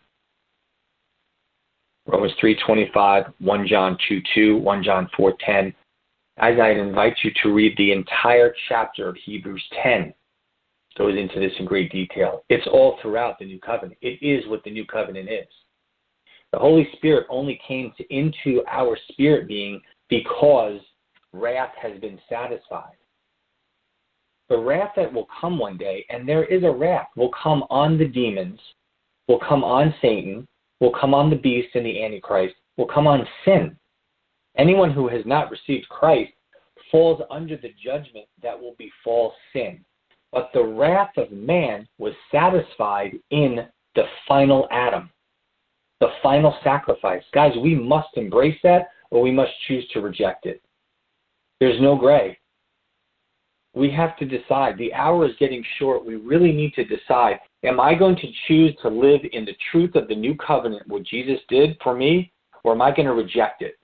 Romans 2.06 2.32
3:25, 2.40 3.32
1 3.38 3.66
John 3.66 3.96
2:2, 4.08 4.58
1 4.58 4.82
John 4.82 5.08
4:10. 5.08 5.74
As 6.38 6.58
I 6.58 6.70
invite 6.70 7.16
you 7.22 7.30
to 7.42 7.52
read 7.52 7.76
the 7.76 7.92
entire 7.92 8.54
chapter 8.68 9.08
of 9.08 9.16
Hebrews 9.16 9.64
10, 9.82 10.14
goes 10.98 11.16
into 11.16 11.40
this 11.40 11.52
in 11.58 11.64
great 11.64 11.90
detail. 11.90 12.44
It's 12.48 12.66
all 12.66 12.98
throughout 13.00 13.38
the 13.38 13.46
new 13.46 13.60
covenant. 13.60 13.98
It 14.02 14.18
is 14.22 14.48
what 14.48 14.62
the 14.64 14.70
new 14.70 14.84
covenant 14.84 15.30
is. 15.30 15.46
The 16.52 16.58
Holy 16.58 16.88
Spirit 16.96 17.26
only 17.30 17.60
came 17.66 17.92
to, 17.96 18.14
into 18.14 18.62
our 18.68 18.98
spirit 19.10 19.46
being 19.46 19.80
because 20.08 20.80
wrath 21.32 21.72
has 21.80 21.98
been 22.00 22.18
satisfied. 22.28 22.96
The 24.48 24.58
wrath 24.58 24.92
that 24.96 25.12
will 25.12 25.28
come 25.40 25.58
one 25.58 25.76
day, 25.76 26.06
and 26.08 26.26
there 26.26 26.44
is 26.44 26.64
a 26.64 26.70
wrath, 26.70 27.08
will 27.16 27.30
come 27.42 27.64
on 27.68 27.98
the 27.98 28.06
demons, 28.06 28.58
will 29.28 29.40
come 29.46 29.62
on 29.62 29.94
Satan, 30.00 30.48
will 30.80 30.92
come 30.98 31.12
on 31.12 31.28
the 31.28 31.36
beast 31.36 31.68
and 31.74 31.84
the 31.84 32.02
Antichrist, 32.02 32.54
will 32.78 32.86
come 32.86 33.06
on 33.06 33.26
sin. 33.44 33.76
Anyone 34.56 34.90
who 34.90 35.06
has 35.08 35.24
not 35.26 35.50
received 35.50 35.88
Christ 35.90 36.32
falls 36.90 37.20
under 37.30 37.56
the 37.58 37.74
judgment 37.82 38.26
that 38.42 38.58
will 38.58 38.74
befall 38.78 39.34
sin. 39.52 39.84
But 40.32 40.50
the 40.52 40.64
wrath 40.64 41.12
of 41.16 41.30
man 41.32 41.88
was 41.98 42.12
satisfied 42.30 43.18
in 43.30 43.66
the 43.94 44.04
final 44.26 44.68
Adam 44.70 45.10
the 46.00 46.08
final 46.22 46.56
sacrifice. 46.62 47.22
Guys, 47.32 47.52
we 47.62 47.74
must 47.74 48.08
embrace 48.14 48.58
that 48.62 48.90
or 49.10 49.22
we 49.22 49.30
must 49.30 49.50
choose 49.66 49.86
to 49.92 50.00
reject 50.00 50.46
it. 50.46 50.62
There's 51.60 51.80
no 51.80 51.96
gray. 51.96 52.38
We 53.74 53.90
have 53.90 54.16
to 54.18 54.24
decide. 54.24 54.78
The 54.78 54.94
hour 54.94 55.26
is 55.26 55.34
getting 55.38 55.64
short. 55.78 56.04
We 56.04 56.16
really 56.16 56.52
need 56.52 56.74
to 56.74 56.84
decide 56.84 57.38
am 57.64 57.80
I 57.80 57.94
going 57.94 58.16
to 58.16 58.28
choose 58.46 58.72
to 58.82 58.88
live 58.88 59.20
in 59.32 59.44
the 59.44 59.56
truth 59.72 59.96
of 59.96 60.06
the 60.06 60.14
new 60.14 60.36
covenant, 60.36 60.86
what 60.86 61.02
Jesus 61.02 61.40
did 61.48 61.76
for 61.82 61.94
me, 61.94 62.32
or 62.62 62.72
am 62.72 62.80
I 62.80 62.92
going 62.92 63.06
to 63.06 63.14
reject 63.14 63.62
it? 63.62 63.76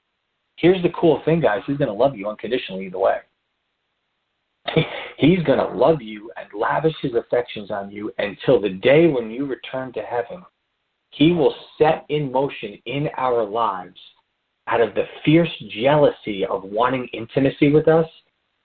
Here's 0.57 0.83
the 0.83 0.91
cool 0.91 1.21
thing, 1.25 1.41
guys 1.41 1.63
He's 1.67 1.77
going 1.77 1.89
to 1.89 1.95
love 1.95 2.17
you 2.17 2.29
unconditionally 2.29 2.87
either 2.87 2.99
way. 2.99 3.17
He's 5.19 5.43
going 5.45 5.59
to 5.59 5.77
love 5.77 6.03
you 6.03 6.31
and 6.37 6.49
lavish 6.59 6.95
his 7.01 7.15
affections 7.15 7.71
on 7.71 7.91
you 7.91 8.13
until 8.19 8.61
the 8.61 8.71
day 8.71 9.07
when 9.07 9.31
you 9.31 9.47
return 9.47 9.93
to 9.93 10.01
heaven 10.01 10.43
he 11.17 11.31
will 11.33 11.55
set 11.79 12.05
in 12.09 12.33
motion 12.33 12.79
in 12.87 13.09
our 13.17 13.45
lives 13.45 13.99
out 14.67 14.81
of 14.81 14.95
the 14.95 15.05
fierce 15.25 15.51
jealousy 15.71 16.45
of 16.45 16.65
wanting 16.65 17.07
intimacy 17.13 17.71
with 17.71 17.87
us, 17.87 18.07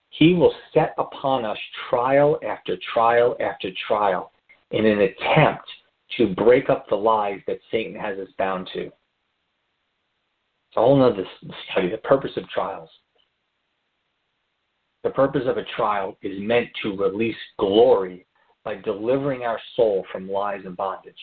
he 0.08 0.34
will 0.34 0.54
set 0.74 0.94
upon 0.98 1.44
us 1.44 1.58
trial 1.88 2.38
after 2.46 2.76
trial 2.92 3.36
after 3.38 3.70
trial 3.86 4.32
in 4.72 4.84
an 4.84 5.00
attempt 5.00 5.68
to 6.16 6.34
break 6.34 6.68
up 6.68 6.88
the 6.88 6.96
lies 6.96 7.40
that 7.46 7.60
Satan 7.70 7.94
has 7.94 8.18
us 8.18 8.28
bound 8.36 8.68
to. 8.72 8.86
It's 8.86 10.76
a 10.76 10.80
whole 10.80 11.00
other 11.02 11.24
study, 11.70 11.88
the 11.88 11.98
purpose 11.98 12.32
of 12.36 12.48
trials. 12.48 12.90
The 15.02 15.10
purpose 15.10 15.42
of 15.46 15.56
a 15.56 15.64
trial 15.76 16.16
is 16.22 16.38
meant 16.40 16.68
to 16.82 16.96
release 16.96 17.36
glory 17.58 18.26
by 18.64 18.76
delivering 18.76 19.42
our 19.42 19.58
soul 19.76 20.04
from 20.12 20.30
lies 20.30 20.60
and 20.64 20.76
bondage. 20.76 21.14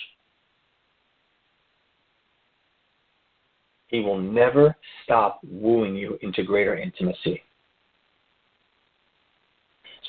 He 3.87 3.99
will 3.99 4.19
never 4.19 4.75
stop 5.03 5.39
wooing 5.47 5.95
you 5.95 6.17
into 6.21 6.43
greater 6.43 6.75
intimacy. 6.75 7.41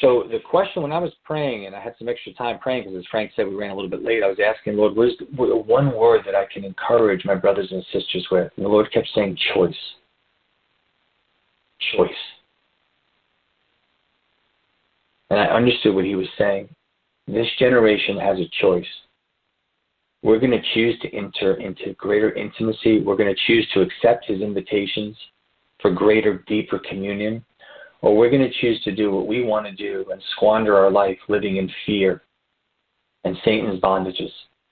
So 0.00 0.24
the 0.30 0.38
question 0.48 0.82
when 0.82 0.92
I 0.92 0.98
was 0.98 1.12
praying, 1.24 1.66
and 1.66 1.74
I 1.74 1.80
had 1.80 1.94
some 1.98 2.08
extra 2.08 2.32
time 2.34 2.58
praying 2.60 2.84
because 2.84 2.98
as 2.98 3.06
Frank 3.10 3.32
said, 3.34 3.48
we 3.48 3.54
ran 3.54 3.70
a 3.70 3.74
little 3.74 3.90
bit 3.90 4.04
late. 4.04 4.22
I 4.22 4.28
was 4.28 4.38
asking 4.44 4.76
Lord, 4.76 4.96
what 4.96 5.08
is 5.08 5.14
one 5.36 5.94
word 5.94 6.22
that 6.24 6.34
I 6.34 6.46
can 6.52 6.64
encourage 6.64 7.24
my 7.24 7.34
brothers 7.34 7.68
and 7.70 7.84
sisters 7.92 8.26
with? 8.30 8.50
And 8.56 8.64
the 8.64 8.70
Lord 8.70 8.90
kept 8.92 9.08
saying, 9.14 9.36
choice. 9.54 9.74
Choice. 11.96 12.10
And 15.30 15.38
I 15.38 15.46
understood 15.46 15.94
what 15.94 16.04
he 16.04 16.14
was 16.14 16.28
saying. 16.38 16.68
This 17.26 17.46
generation 17.58 18.18
has 18.18 18.38
a 18.38 18.50
choice. 18.60 18.86
We're 20.22 20.38
going 20.38 20.52
to 20.52 20.62
choose 20.74 20.98
to 21.00 21.14
enter 21.14 21.54
into 21.54 21.92
greater 21.94 22.32
intimacy. 22.34 23.00
We're 23.00 23.16
going 23.16 23.34
to 23.34 23.40
choose 23.46 23.68
to 23.74 23.82
accept 23.82 24.26
his 24.26 24.40
invitations 24.40 25.16
for 25.80 25.90
greater, 25.90 26.44
deeper 26.46 26.80
communion. 26.88 27.44
Or 28.00 28.16
we're 28.16 28.30
going 28.30 28.42
to 28.42 28.60
choose 28.60 28.82
to 28.84 28.94
do 28.94 29.10
what 29.10 29.26
we 29.26 29.44
want 29.44 29.66
to 29.66 29.72
do 29.72 30.06
and 30.10 30.22
squander 30.36 30.76
our 30.76 30.90
life 30.90 31.18
living 31.28 31.56
in 31.56 31.70
fear 31.84 32.22
and 33.24 33.36
Satan's 33.44 33.80
bondages. 33.80 34.30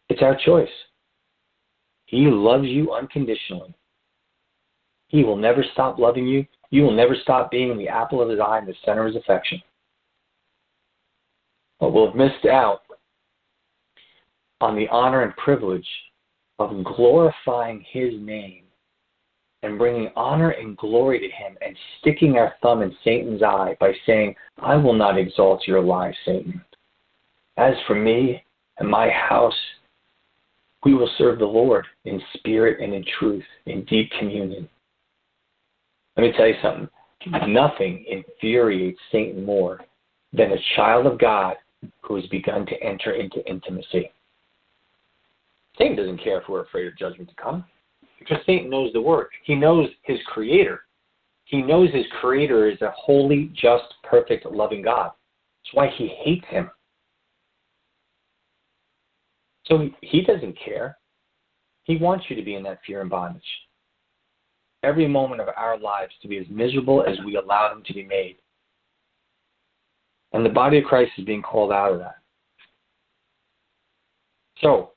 It's 0.08 0.22
our 0.22 0.36
choice. 0.36 0.68
He 2.06 2.26
loves 2.26 2.66
you 2.66 2.92
unconditionally. 2.92 3.74
He 5.08 5.24
will 5.24 5.36
never 5.36 5.64
stop 5.72 5.98
loving 5.98 6.26
you. 6.26 6.46
You 6.70 6.82
will 6.82 6.94
never 6.94 7.16
stop 7.22 7.50
being 7.50 7.76
the 7.76 7.88
apple 7.88 8.22
of 8.22 8.28
his 8.28 8.40
eye 8.40 8.58
and 8.58 8.68
the 8.68 8.74
center 8.84 9.06
of 9.06 9.14
his 9.14 9.22
affection. 9.22 9.60
But 11.80 11.92
we'll 11.92 12.06
have 12.06 12.16
missed 12.16 12.46
out 12.46 12.82
on 14.60 14.74
the 14.74 14.88
honor 14.88 15.22
and 15.22 15.36
privilege 15.36 15.86
of 16.58 16.84
glorifying 16.84 17.84
his 17.90 18.14
name 18.18 18.64
and 19.62 19.78
bringing 19.78 20.10
honor 20.16 20.50
and 20.50 20.76
glory 20.76 21.18
to 21.18 21.26
him 21.26 21.56
and 21.60 21.76
sticking 22.00 22.36
our 22.36 22.54
thumb 22.62 22.82
in 22.82 22.94
Satan's 23.04 23.42
eye 23.42 23.76
by 23.80 23.92
saying, 24.06 24.34
I 24.58 24.76
will 24.76 24.94
not 24.94 25.18
exalt 25.18 25.66
your 25.66 25.82
lie, 25.82 26.14
Satan. 26.24 26.62
As 27.56 27.74
for 27.86 27.94
me 27.94 28.42
and 28.78 28.88
my 28.88 29.10
house, 29.10 29.54
we 30.84 30.94
will 30.94 31.10
serve 31.18 31.38
the 31.38 31.44
Lord 31.44 31.84
in 32.04 32.22
spirit 32.34 32.80
and 32.80 32.94
in 32.94 33.04
truth, 33.18 33.44
in 33.66 33.84
deep 33.86 34.10
communion. 34.18 34.68
Let 36.16 36.22
me 36.22 36.32
tell 36.36 36.46
you 36.46 36.54
something. 36.62 36.88
Nothing 37.52 38.04
infuriates 38.08 39.00
Satan 39.10 39.44
more 39.44 39.80
than 40.32 40.52
a 40.52 40.76
child 40.76 41.06
of 41.06 41.18
God 41.18 41.56
who 42.02 42.16
has 42.16 42.26
begun 42.26 42.66
to 42.66 42.82
enter 42.82 43.12
into 43.12 43.46
intimacy. 43.48 44.10
Satan 45.78 45.96
doesn't 45.96 46.22
care 46.22 46.40
if 46.40 46.48
we're 46.48 46.62
afraid 46.62 46.86
of 46.86 46.96
judgment 46.96 47.28
to 47.28 47.42
come 47.42 47.64
because 48.18 48.38
Satan 48.46 48.70
knows 48.70 48.92
the 48.92 49.00
word. 49.00 49.28
He 49.44 49.54
knows 49.54 49.88
his 50.02 50.18
creator. 50.26 50.82
He 51.44 51.62
knows 51.62 51.92
his 51.92 52.06
creator 52.20 52.68
is 52.68 52.80
a 52.82 52.92
holy, 52.96 53.52
just, 53.54 53.84
perfect, 54.02 54.46
loving 54.46 54.82
God. 54.82 55.12
That's 55.62 55.74
why 55.74 55.90
he 55.96 56.08
hates 56.24 56.46
him. 56.48 56.70
So 59.66 59.88
he 60.00 60.22
doesn't 60.22 60.56
care. 60.62 60.96
He 61.84 61.96
wants 61.96 62.24
you 62.28 62.36
to 62.36 62.42
be 62.42 62.54
in 62.54 62.62
that 62.64 62.80
fear 62.86 63.00
and 63.00 63.10
bondage. 63.10 63.42
Every 64.82 65.06
moment 65.06 65.40
of 65.40 65.48
our 65.56 65.78
lives 65.78 66.12
to 66.22 66.28
be 66.28 66.38
as 66.38 66.46
miserable 66.48 67.04
as 67.06 67.16
we 67.24 67.36
allow 67.36 67.68
them 67.68 67.82
to 67.86 67.94
be 67.94 68.04
made. 68.04 68.36
And 70.32 70.44
the 70.44 70.50
body 70.50 70.78
of 70.78 70.84
Christ 70.84 71.12
is 71.18 71.24
being 71.24 71.42
called 71.42 71.72
out 71.72 71.92
of 71.92 71.98
that. 71.98 72.16
So, 74.60 74.92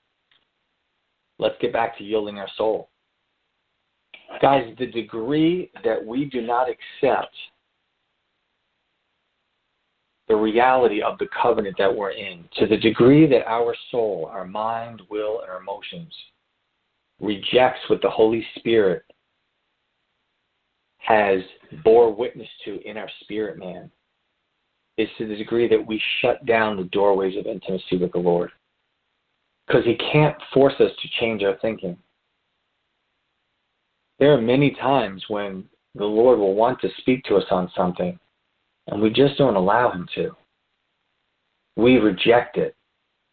let's 1.37 1.55
get 1.61 1.73
back 1.73 1.97
to 1.97 2.03
yielding 2.03 2.39
our 2.39 2.47
soul. 2.57 2.89
Guys, 4.41 4.73
the 4.77 4.85
degree 4.87 5.71
that 5.83 6.03
we 6.05 6.25
do 6.25 6.41
not 6.41 6.67
accept 6.69 7.35
the 10.29 10.35
reality 10.35 11.01
of 11.01 11.17
the 11.17 11.27
covenant 11.41 11.75
that 11.79 11.93
we're 11.93 12.11
in, 12.11 12.45
to 12.55 12.67
the 12.67 12.77
degree 12.77 13.25
that 13.25 13.47
our 13.47 13.75
soul, 13.89 14.29
our 14.31 14.45
mind, 14.45 15.01
will, 15.09 15.41
and 15.41 15.49
our 15.49 15.59
emotions 15.59 16.13
rejects 17.19 17.81
what 17.87 18.01
the 18.03 18.09
Holy 18.09 18.45
Spirit 18.57 19.03
has 20.99 21.39
bore 21.83 22.13
witness 22.13 22.47
to 22.63 22.79
in 22.87 22.95
our 22.95 23.09
spirit 23.21 23.57
man, 23.57 23.89
is 24.99 25.07
to 25.17 25.25
the 25.25 25.35
degree 25.35 25.65
that 25.69 25.88
we 25.88 26.01
shut 26.21 26.45
down 26.45 26.75
the 26.75 26.83
doorways 26.83 27.38
of 27.38 27.45
intimacy 27.45 27.95
with 27.97 28.12
the 28.12 28.19
Lord. 28.19 28.51
Because 29.65 29.85
He 29.85 29.95
can't 30.12 30.35
force 30.53 30.73
us 30.79 30.91
to 31.01 31.09
change 31.21 31.41
our 31.41 31.57
thinking. 31.62 31.97
There 34.19 34.33
are 34.33 34.41
many 34.41 34.71
times 34.71 35.23
when 35.29 35.63
the 35.95 36.05
Lord 36.05 36.38
will 36.38 36.53
want 36.53 36.81
to 36.81 36.89
speak 36.97 37.23
to 37.23 37.38
us 37.38 37.45
on 37.49 37.71
something, 37.77 38.19
and 38.88 39.01
we 39.01 39.09
just 39.09 39.38
don't 39.38 39.55
allow 39.55 39.89
Him 39.89 40.05
to. 40.15 40.35
We 41.77 41.97
reject 41.97 42.57
it. 42.57 42.75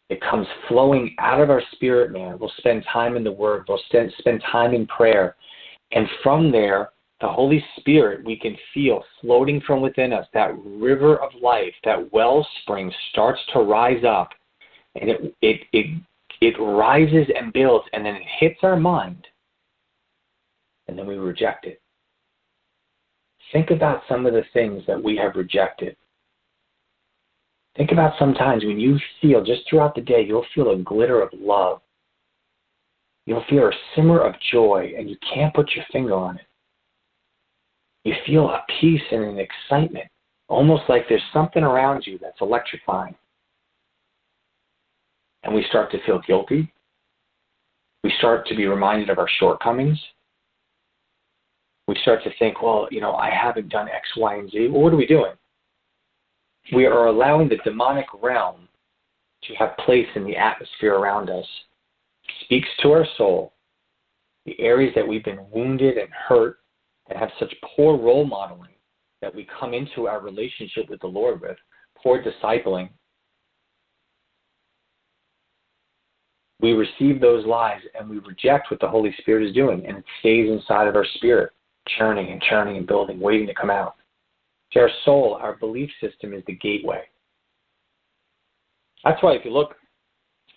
It 0.09 0.21
comes 0.21 0.47
flowing 0.69 1.17
out 1.19 1.41
of 1.41 1.51
our 1.51 1.63
spirit, 1.73 2.13
man. 2.13 2.39
We'll 2.39 2.53
spend 2.59 2.85
time 2.93 3.17
in 3.17 3.25
the 3.25 3.33
Word, 3.33 3.65
we'll 3.69 3.81
spend 3.89 4.43
time 4.53 4.73
in 4.73 4.87
prayer. 4.87 5.35
And 5.91 6.07
from 6.23 6.53
there, 6.53 6.91
the 7.21 7.29
Holy 7.29 7.65
Spirit 7.79 8.25
we 8.25 8.37
can 8.37 8.57
feel 8.75 9.03
floating 9.21 9.61
from 9.63 9.81
within 9.81 10.13
us, 10.13 10.27
that 10.35 10.57
river 10.65 11.17
of 11.17 11.31
life, 11.41 11.73
that 11.85 12.13
wellspring 12.13 12.93
starts 13.11 13.41
to 13.53 13.61
rise 13.61 14.05
up 14.05 14.31
and 14.97 15.11
it 15.11 15.35
it 15.41 15.61
it 15.73 15.87
it 16.41 16.55
rises 16.61 17.27
and 17.35 17.53
builds 17.53 17.87
and 17.93 18.05
then 18.05 18.15
it 18.15 18.27
hits 18.39 18.59
our 18.63 18.77
mind 18.77 19.27
and 20.89 20.99
then 20.99 21.07
we 21.07 21.17
reject 21.17 21.65
it. 21.65 21.81
Think 23.53 23.71
about 23.71 24.03
some 24.09 24.27
of 24.27 24.35
the 24.35 24.45
things 24.53 24.83
that 24.87 25.03
we 25.03 25.17
have 25.17 25.37
rejected. 25.37 25.97
Think 27.77 27.93
about 27.93 28.15
sometimes 28.19 28.65
when 28.65 28.81
you 28.81 28.99
feel 29.21 29.43
just 29.45 29.63
throughout 29.69 29.95
the 29.95 30.01
day, 30.01 30.25
you'll 30.27 30.47
feel 30.55 30.71
a 30.71 30.79
glitter 30.79 31.21
of 31.21 31.31
love. 31.33 31.81
You'll 33.27 33.45
feel 33.49 33.67
a 33.67 33.73
simmer 33.95 34.21
of 34.21 34.35
joy, 34.51 34.95
and 34.97 35.11
you 35.11 35.17
can't 35.33 35.55
put 35.55 35.73
your 35.75 35.85
finger 35.93 36.15
on 36.15 36.37
it 36.37 36.46
you 38.07 38.15
feel 38.25 38.51
a 38.51 38.65
peace 38.81 39.03
and 39.11 39.25
an 39.25 39.39
excitement, 39.41 40.07
almost 40.47 40.85
like 40.89 41.09
there's 41.09 41.21
something 41.33 41.65
around 41.65 42.07
you 42.07 42.21
that's 42.23 42.41
electrifying. 42.41 43.17
And 45.43 45.53
we 45.53 45.67
start 45.69 45.91
to 45.91 45.99
feel 46.07 46.21
guilty. 46.25 46.73
We 48.05 48.13
start 48.19 48.47
to 48.47 48.55
be 48.55 48.67
reminded 48.67 49.11
of 49.11 49.19
our 49.19 49.29
shortcomings. 49.41 49.99
We 51.89 51.97
start 52.03 52.23
to 52.23 52.31
think, 52.39 52.63
well, 52.63 52.87
you 52.93 53.01
know, 53.01 53.15
I 53.17 53.29
haven't 53.29 53.71
done 53.71 53.89
X, 53.89 54.07
Y, 54.17 54.37
and 54.37 54.51
Z. 54.53 54.69
Well, 54.69 54.83
what 54.83 54.93
are 54.93 54.97
we 54.97 55.07
doing? 55.07 55.33
We 56.73 56.87
are 56.87 57.07
allowing 57.07 57.49
the 57.49 57.59
demonic 57.65 58.07
realm 58.23 58.69
to 59.43 59.55
have 59.55 59.77
place 59.79 60.07
in 60.15 60.23
the 60.23 60.37
atmosphere 60.37 60.95
around 60.95 61.29
us. 61.29 61.47
speaks 62.45 62.69
to 62.83 62.93
our 62.93 63.07
soul, 63.17 63.53
the 64.45 64.59
areas 64.61 64.93
that 64.95 65.07
we've 65.07 65.25
been 65.25 65.45
wounded 65.51 65.97
and 65.99 66.09
hurt 66.11 66.59
and 67.09 67.19
have 67.19 67.31
such 67.39 67.55
poor 67.77 67.97
role 67.97 68.25
modeling 68.25 68.71
that 69.23 69.35
we 69.35 69.47
come 69.59 69.75
into 69.75 70.07
our 70.07 70.21
relationship 70.21 70.89
with 70.89 71.01
the 71.01 71.07
Lord 71.07 71.41
with, 71.41 71.57
poor 71.97 72.23
discipling, 72.23 72.91
we 76.61 76.73
receive 76.73 77.21
those 77.21 77.47
lies 77.47 77.81
and 77.99 78.09
we 78.09 78.19
reject 78.21 78.71
what 78.71 78.81
the 78.81 78.89
Holy 78.89 79.15
Spirit 79.19 79.47
is 79.47 79.55
doing, 79.55 79.87
and 79.87 79.99
it 79.99 80.05
stays 80.21 80.51
inside 80.51 80.89
of 80.89 80.97
our 80.97 81.07
spirit, 81.15 81.51
churning 81.99 82.33
and 82.33 82.43
churning 82.43 82.77
and 82.77 82.87
building, 82.87 83.21
waiting 83.21 83.47
to 83.47 83.55
come 83.55 83.71
out. 83.71 83.97
To 84.73 84.81
our 84.81 84.91
soul, 85.05 85.39
our 85.41 85.57
belief 85.57 85.91
system 86.01 86.35
is 86.35 86.43
the 86.47 86.57
gateway. 86.57 87.03
That's 89.05 89.23
why, 89.23 89.35
if 89.35 89.45
you 89.45 89.53
look, 89.53 89.77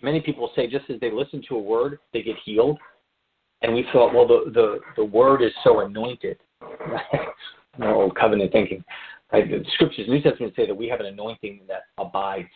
many 0.02 0.20
people 0.20 0.50
say 0.56 0.66
just 0.66 0.88
as 0.90 0.98
they 1.00 1.10
listen 1.10 1.42
to 1.48 1.56
a 1.56 1.62
word, 1.62 1.98
they 2.12 2.22
get 2.22 2.36
healed 2.44 2.78
and 3.62 3.74
we 3.74 3.86
thought, 3.92 4.14
well, 4.14 4.26
the 4.26 4.50
the 4.52 4.78
the 4.96 5.04
word 5.04 5.42
is 5.42 5.52
so 5.64 5.80
anointed. 5.80 6.38
no 7.78 7.94
old 7.94 8.16
covenant 8.16 8.52
thinking. 8.52 8.84
Right? 9.32 9.48
The 9.48 9.64
scriptures, 9.74 10.08
New 10.08 10.20
Testament 10.20 10.54
say 10.56 10.66
that 10.66 10.74
we 10.74 10.88
have 10.88 11.00
an 11.00 11.06
anointing 11.06 11.60
that 11.68 11.82
abides. 11.98 12.48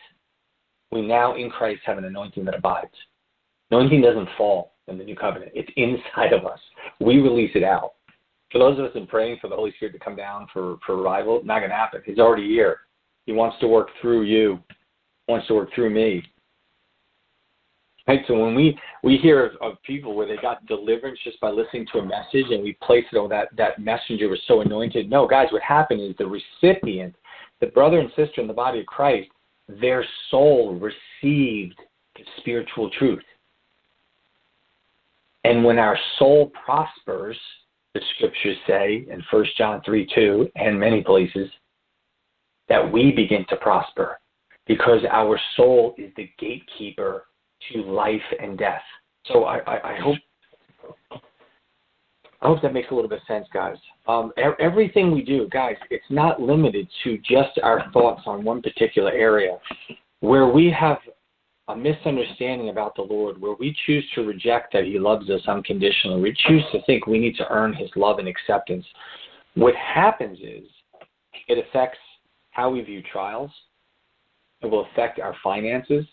We 0.91 1.01
now 1.01 1.35
in 1.35 1.49
Christ 1.49 1.81
have 1.85 1.97
an 1.97 2.05
anointing 2.05 2.45
that 2.45 2.55
abides. 2.55 2.93
Anointing 3.71 4.01
doesn't 4.01 4.29
fall 4.37 4.73
in 4.87 4.97
the 4.97 5.03
new 5.03 5.15
covenant. 5.15 5.51
It's 5.55 5.71
inside 5.75 6.33
of 6.33 6.45
us. 6.45 6.59
We 6.99 7.19
release 7.19 7.51
it 7.55 7.63
out. 7.63 7.93
For 8.51 8.59
those 8.59 8.77
of 8.77 8.85
us 8.85 8.91
in 8.95 9.07
praying 9.07 9.39
for 9.41 9.49
the 9.49 9.55
Holy 9.55 9.71
Spirit 9.73 9.93
to 9.93 9.99
come 9.99 10.15
down 10.15 10.47
for, 10.53 10.77
for 10.85 10.97
revival, 10.97 11.41
not 11.43 11.59
going 11.59 11.71
to 11.71 11.75
happen. 11.75 12.01
He's 12.05 12.19
already 12.19 12.47
here. 12.47 12.79
He 13.25 13.31
wants 13.31 13.57
to 13.59 13.67
work 13.67 13.89
through 14.01 14.23
you, 14.23 14.59
wants 15.27 15.47
to 15.47 15.55
work 15.55 15.73
through 15.73 15.89
me. 15.89 16.23
Right, 18.07 18.21
so 18.27 18.37
when 18.37 18.53
we 18.53 18.77
we 19.01 19.17
hear 19.17 19.45
of, 19.45 19.53
of 19.61 19.81
people 19.81 20.15
where 20.15 20.27
they 20.27 20.39
got 20.39 20.65
deliverance 20.67 21.19
just 21.23 21.39
by 21.39 21.49
listening 21.49 21.87
to 21.91 21.99
a 21.99 22.05
message, 22.05 22.51
and 22.51 22.63
we 22.63 22.77
place 22.83 23.05
it 23.11 23.17
on 23.17 23.29
that 23.29 23.49
that 23.57 23.79
messenger 23.79 24.29
was 24.29 24.39
so 24.47 24.61
anointed. 24.61 25.09
No, 25.09 25.27
guys, 25.27 25.47
what 25.51 25.63
happened 25.63 26.01
is 26.01 26.15
the 26.17 26.27
recipient, 26.27 27.15
the 27.61 27.67
brother 27.67 27.99
and 27.99 28.09
sister 28.15 28.41
in 28.41 28.47
the 28.47 28.53
body 28.53 28.81
of 28.81 28.85
Christ, 28.85 29.29
their 29.67 30.05
soul 30.29 30.75
received 30.75 31.79
the 32.15 32.23
spiritual 32.37 32.91
truth. 32.91 33.23
And 35.43 35.63
when 35.63 35.79
our 35.79 35.97
soul 36.19 36.51
prospers, 36.63 37.37
the 37.95 38.01
scriptures 38.15 38.57
say 38.67 39.05
in 39.09 39.23
1 39.31 39.45
John 39.57 39.81
3 39.83 40.07
2 40.13 40.51
and 40.55 40.79
many 40.79 41.03
places, 41.03 41.49
that 42.69 42.91
we 42.91 43.11
begin 43.11 43.45
to 43.49 43.55
prosper 43.55 44.19
because 44.67 45.01
our 45.09 45.39
soul 45.55 45.95
is 45.97 46.11
the 46.17 46.29
gatekeeper 46.39 47.25
to 47.73 47.81
life 47.81 48.21
and 48.41 48.57
death. 48.57 48.81
So 49.27 49.45
I, 49.45 49.57
I, 49.59 49.93
I 49.93 49.99
hope 49.99 50.17
I 52.41 52.47
hope 52.47 52.61
that 52.61 52.73
makes 52.73 52.91
a 52.91 52.93
little 52.93 53.09
bit 53.09 53.21
of 53.21 53.27
sense, 53.27 53.47
guys. 53.51 53.77
Um, 54.07 54.31
everything 54.59 55.11
we 55.11 55.23
do, 55.23 55.47
guys, 55.51 55.77
it's 55.89 56.05
not 56.09 56.39
limited 56.39 56.87
to 57.03 57.17
just 57.19 57.57
our 57.63 57.89
thoughts 57.91 58.21
on 58.27 58.43
one 58.43 58.61
particular 58.61 59.11
area. 59.11 59.57
Where 60.19 60.47
we 60.47 60.69
have 60.69 60.97
a 61.69 61.75
misunderstanding 61.75 62.69
about 62.69 62.95
the 62.95 63.01
Lord, 63.01 63.41
where 63.41 63.55
we 63.59 63.75
choose 63.87 64.05
to 64.13 64.21
reject 64.21 64.73
that 64.73 64.83
He 64.83 64.99
loves 64.99 65.29
us 65.29 65.41
unconditionally, 65.47 66.21
we 66.21 66.35
choose 66.47 66.63
to 66.71 66.83
think 66.83 67.07
we 67.07 67.17
need 67.17 67.35
to 67.37 67.49
earn 67.49 67.73
His 67.73 67.89
love 67.95 68.19
and 68.19 68.27
acceptance, 68.27 68.85
what 69.55 69.73
happens 69.75 70.37
is 70.39 70.67
it 71.47 71.57
affects 71.57 71.97
how 72.51 72.69
we 72.69 72.81
view 72.81 73.01
trials, 73.11 73.49
it 74.61 74.67
will 74.67 74.85
affect 74.91 75.19
our 75.19 75.35
finances, 75.43 76.05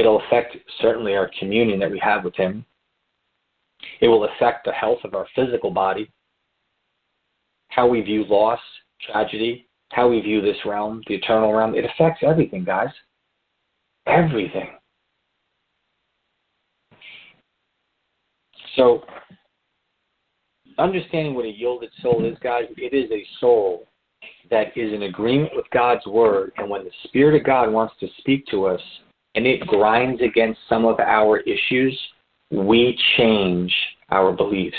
it'll 0.00 0.20
affect 0.26 0.56
certainly 0.80 1.14
our 1.14 1.30
communion 1.38 1.78
that 1.80 1.90
we 1.90 2.00
have 2.00 2.24
with 2.24 2.34
Him, 2.34 2.64
it 4.00 4.08
will 4.08 4.24
affect 4.24 4.64
the 4.64 4.72
health 4.72 4.98
of 5.04 5.14
our 5.14 5.26
physical 5.34 5.70
body, 5.70 6.10
how 7.68 7.86
we 7.86 8.00
view 8.00 8.24
loss, 8.28 8.60
tragedy, 9.10 9.68
how 9.90 10.08
we 10.08 10.20
view 10.20 10.40
this 10.40 10.56
realm, 10.66 11.02
the 11.06 11.14
eternal 11.14 11.52
realm. 11.52 11.74
It 11.74 11.84
affects 11.84 12.22
everything, 12.22 12.64
guys 12.64 12.90
everything. 14.06 14.68
So, 18.76 19.02
understanding 20.78 21.34
what 21.34 21.44
a 21.44 21.48
yielded 21.48 21.90
soul 22.02 22.24
is, 22.24 22.36
guys, 22.42 22.64
it 22.76 22.94
is 22.94 23.10
a 23.10 23.26
soul 23.40 23.86
that 24.50 24.68
is 24.76 24.92
in 24.92 25.04
agreement 25.04 25.52
with 25.54 25.66
God's 25.72 26.06
word. 26.06 26.52
And 26.56 26.68
when 26.70 26.84
the 26.84 26.90
Spirit 27.04 27.38
of 27.40 27.46
God 27.46 27.70
wants 27.70 27.94
to 28.00 28.08
speak 28.18 28.46
to 28.46 28.66
us 28.66 28.80
and 29.34 29.46
it 29.46 29.60
grinds 29.66 30.20
against 30.22 30.60
some 30.68 30.84
of 30.84 30.98
our 31.00 31.38
issues, 31.40 31.98
we 32.50 32.98
change 33.16 33.72
our 34.10 34.32
beliefs. 34.32 34.76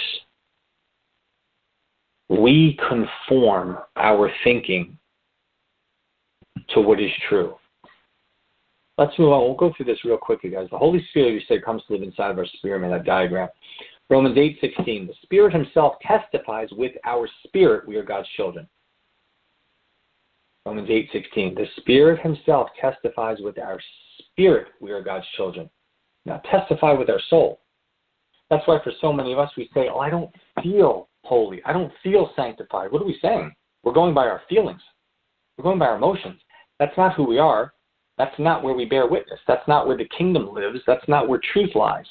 We 2.29 2.77
conform 2.87 3.77
our 3.95 4.31
thinking 4.43 4.97
to 6.69 6.81
what 6.81 6.99
is 6.99 7.11
true. 7.27 7.55
Let's 8.97 9.17
move 9.17 9.31
on. 9.31 9.41
We'll 9.41 9.55
go 9.55 9.73
through 9.75 9.87
this 9.87 10.03
real 10.05 10.17
quickly, 10.17 10.49
guys. 10.49 10.67
The 10.69 10.77
Holy 10.77 11.05
Spirit, 11.09 11.33
you 11.33 11.41
said, 11.47 11.63
comes 11.63 11.81
to 11.87 11.93
live 11.93 12.03
inside 12.03 12.31
of 12.31 12.37
our 12.37 12.45
spirit 12.57 12.83
in 12.83 12.91
that 12.91 13.05
diagram. 13.05 13.49
Romans 14.09 14.37
8:16. 14.37 15.07
The 15.07 15.13
Spirit 15.23 15.53
Himself 15.53 15.95
testifies 16.01 16.69
with 16.73 16.91
our 17.05 17.27
spirit 17.45 17.87
we 17.87 17.95
are 17.95 18.03
God's 18.03 18.27
children. 18.35 18.67
Romans 20.65 20.89
8:16. 20.89 21.55
The 21.55 21.67
Spirit 21.77 22.19
Himself 22.19 22.69
testifies 22.79 23.39
with 23.39 23.57
our 23.57 23.79
spirit 24.31 24.67
we 24.79 24.91
are 24.91 25.01
God's 25.01 25.25
children. 25.35 25.69
Now 26.25 26.41
testify 26.49 26.93
with 26.93 27.09
our 27.09 27.21
soul. 27.29 27.61
That's 28.49 28.67
why 28.67 28.79
for 28.83 28.91
so 28.99 29.13
many 29.13 29.33
of 29.33 29.39
us 29.39 29.51
we 29.55 29.69
say, 29.73 29.87
"Oh, 29.87 29.99
I 29.99 30.09
don't 30.09 30.33
feel 30.61 31.09
holy. 31.23 31.63
I 31.63 31.73
don't 31.73 31.93
feel 32.03 32.31
sanctified." 32.35 32.91
What 32.91 33.01
are 33.01 33.05
we 33.05 33.17
saying? 33.21 33.53
We're 33.83 33.93
going 33.93 34.13
by 34.13 34.27
our 34.27 34.41
feelings. 34.49 34.81
We're 35.57 35.63
going 35.63 35.79
by 35.79 35.87
our 35.87 35.95
emotions. 35.95 36.41
That's 36.79 36.97
not 36.97 37.15
who 37.15 37.23
we 37.23 37.39
are. 37.39 37.73
That's 38.17 38.37
not 38.37 38.63
where 38.63 38.73
we 38.73 38.85
bear 38.85 39.07
witness. 39.07 39.39
That's 39.47 39.67
not 39.67 39.87
where 39.87 39.97
the 39.97 40.05
kingdom 40.05 40.53
lives. 40.53 40.81
That's 40.85 41.07
not 41.07 41.27
where 41.27 41.39
truth 41.39 41.75
lies. 41.75 42.05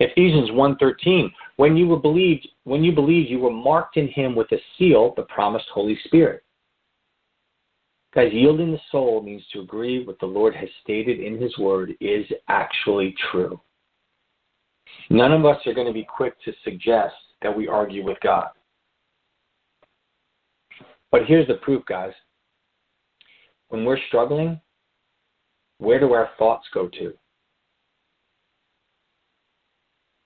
Ephesians 0.00 0.50
1:13 0.50 1.30
when 1.56 1.76
you 1.76 1.86
were 1.86 1.98
believed 1.98 2.48
when 2.64 2.82
you 2.82 2.90
believed 2.90 3.28
you 3.28 3.38
were 3.38 3.50
marked 3.50 3.98
in 3.98 4.08
him 4.08 4.34
with 4.34 4.50
a 4.52 4.60
seal 4.76 5.14
the 5.14 5.22
promised 5.24 5.68
holy 5.68 5.98
spirit 6.04 6.42
guys 8.14 8.32
yielding 8.32 8.72
the 8.72 8.80
soul 8.90 9.22
means 9.22 9.42
to 9.52 9.60
agree 9.60 10.04
what 10.04 10.18
the 10.20 10.26
lord 10.26 10.54
has 10.54 10.68
stated 10.82 11.20
in 11.20 11.40
his 11.40 11.56
word 11.58 11.92
is 12.00 12.26
actually 12.48 13.14
true 13.30 13.60
none 15.10 15.32
of 15.32 15.44
us 15.44 15.58
are 15.66 15.74
going 15.74 15.86
to 15.86 15.92
be 15.92 16.06
quick 16.16 16.34
to 16.44 16.52
suggest 16.64 17.14
that 17.42 17.54
we 17.54 17.68
argue 17.68 18.04
with 18.04 18.18
god 18.22 18.50
but 21.10 21.26
here's 21.26 21.48
the 21.48 21.54
proof 21.54 21.84
guys 21.86 22.12
when 23.70 23.84
we're 23.84 23.98
struggling, 24.08 24.60
where 25.78 25.98
do 25.98 26.12
our 26.12 26.30
thoughts 26.38 26.66
go 26.74 26.88
to? 26.88 27.14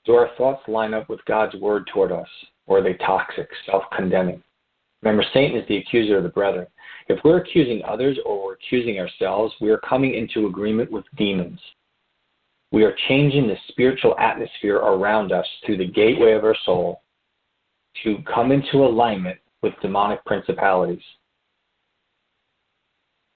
Do 0.07 0.15
our 0.15 0.31
thoughts 0.37 0.63
line 0.67 0.93
up 0.93 1.09
with 1.09 1.25
God's 1.27 1.55
word 1.57 1.89
toward 1.93 2.11
us, 2.11 2.27
or 2.67 2.79
are 2.79 2.83
they 2.83 2.95
toxic, 2.95 3.49
self 3.67 3.85
condemning? 3.97 4.43
Remember, 5.05 5.25
Satan 5.35 5.59
is 5.59 5.69
the 5.69 5.77
accuser 5.77 6.17
of 6.17 6.23
the 6.23 6.31
brethren. 6.31 6.67
If 7.09 7.19
we're 7.25 7.37
accusing 7.37 7.83
others 7.87 8.19
or 8.25 8.43
we're 8.43 8.55
accusing 8.55 8.99
ourselves, 8.99 9.55
we 9.61 9.71
are 9.71 9.79
coming 9.79 10.15
into 10.15 10.47
agreement 10.47 10.91
with 10.91 11.05
demons. 11.17 11.61
We 12.73 12.85
are 12.85 12.97
changing 13.07 13.47
the 13.47 13.57
spiritual 13.69 14.19
atmosphere 14.19 14.77
around 14.77 15.31
us 15.31 15.47
through 15.65 15.77
the 15.77 15.87
gateway 15.87 16.33
of 16.33 16.43
our 16.43 16.57
soul 16.65 17.03
to 18.03 18.17
come 18.35 18.51
into 18.51 18.79
alignment 18.79 19.39
with 19.63 19.75
demonic 19.83 20.25
principalities. 20.25 21.03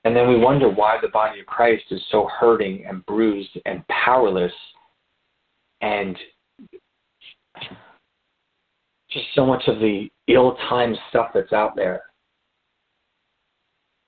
And 0.04 0.16
then 0.16 0.26
we 0.26 0.38
wonder 0.38 0.70
why 0.70 0.96
the 1.02 1.08
body 1.08 1.40
of 1.40 1.46
Christ 1.46 1.84
is 1.90 2.00
so 2.10 2.28
hurting 2.40 2.86
and 2.88 3.04
bruised 3.04 3.58
and 3.66 3.86
powerless 3.88 4.52
and 5.82 6.16
just 9.10 9.26
so 9.34 9.46
much 9.46 9.62
of 9.66 9.78
the 9.78 10.08
ill 10.28 10.56
timed 10.68 10.98
stuff 11.08 11.30
that's 11.32 11.52
out 11.52 11.74
there. 11.76 12.02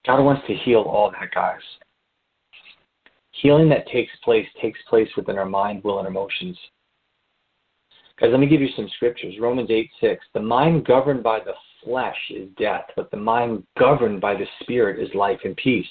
God 0.06 0.22
wants 0.22 0.46
to 0.46 0.54
heal 0.54 0.80
all 0.80 1.10
that, 1.10 1.30
guys. 1.34 1.60
Healing 3.32 3.68
that 3.70 3.86
takes 3.88 4.12
place 4.24 4.46
takes 4.60 4.78
place 4.88 5.08
within 5.16 5.38
our 5.38 5.46
mind, 5.46 5.82
will, 5.84 5.98
and 5.98 6.08
emotions. 6.08 6.58
Guys, 8.20 8.30
let 8.30 8.40
me 8.40 8.46
give 8.46 8.60
you 8.60 8.68
some 8.76 8.88
scriptures. 8.96 9.34
Romans 9.40 9.70
8 9.70 9.90
6. 10.00 10.24
The 10.34 10.40
mind 10.40 10.84
governed 10.84 11.22
by 11.22 11.40
the 11.40 11.54
flesh 11.82 12.18
is 12.30 12.48
death, 12.58 12.84
but 12.96 13.10
the 13.10 13.16
mind 13.16 13.64
governed 13.78 14.20
by 14.20 14.34
the 14.34 14.46
spirit 14.60 15.02
is 15.02 15.14
life 15.14 15.40
and 15.44 15.56
peace. 15.56 15.86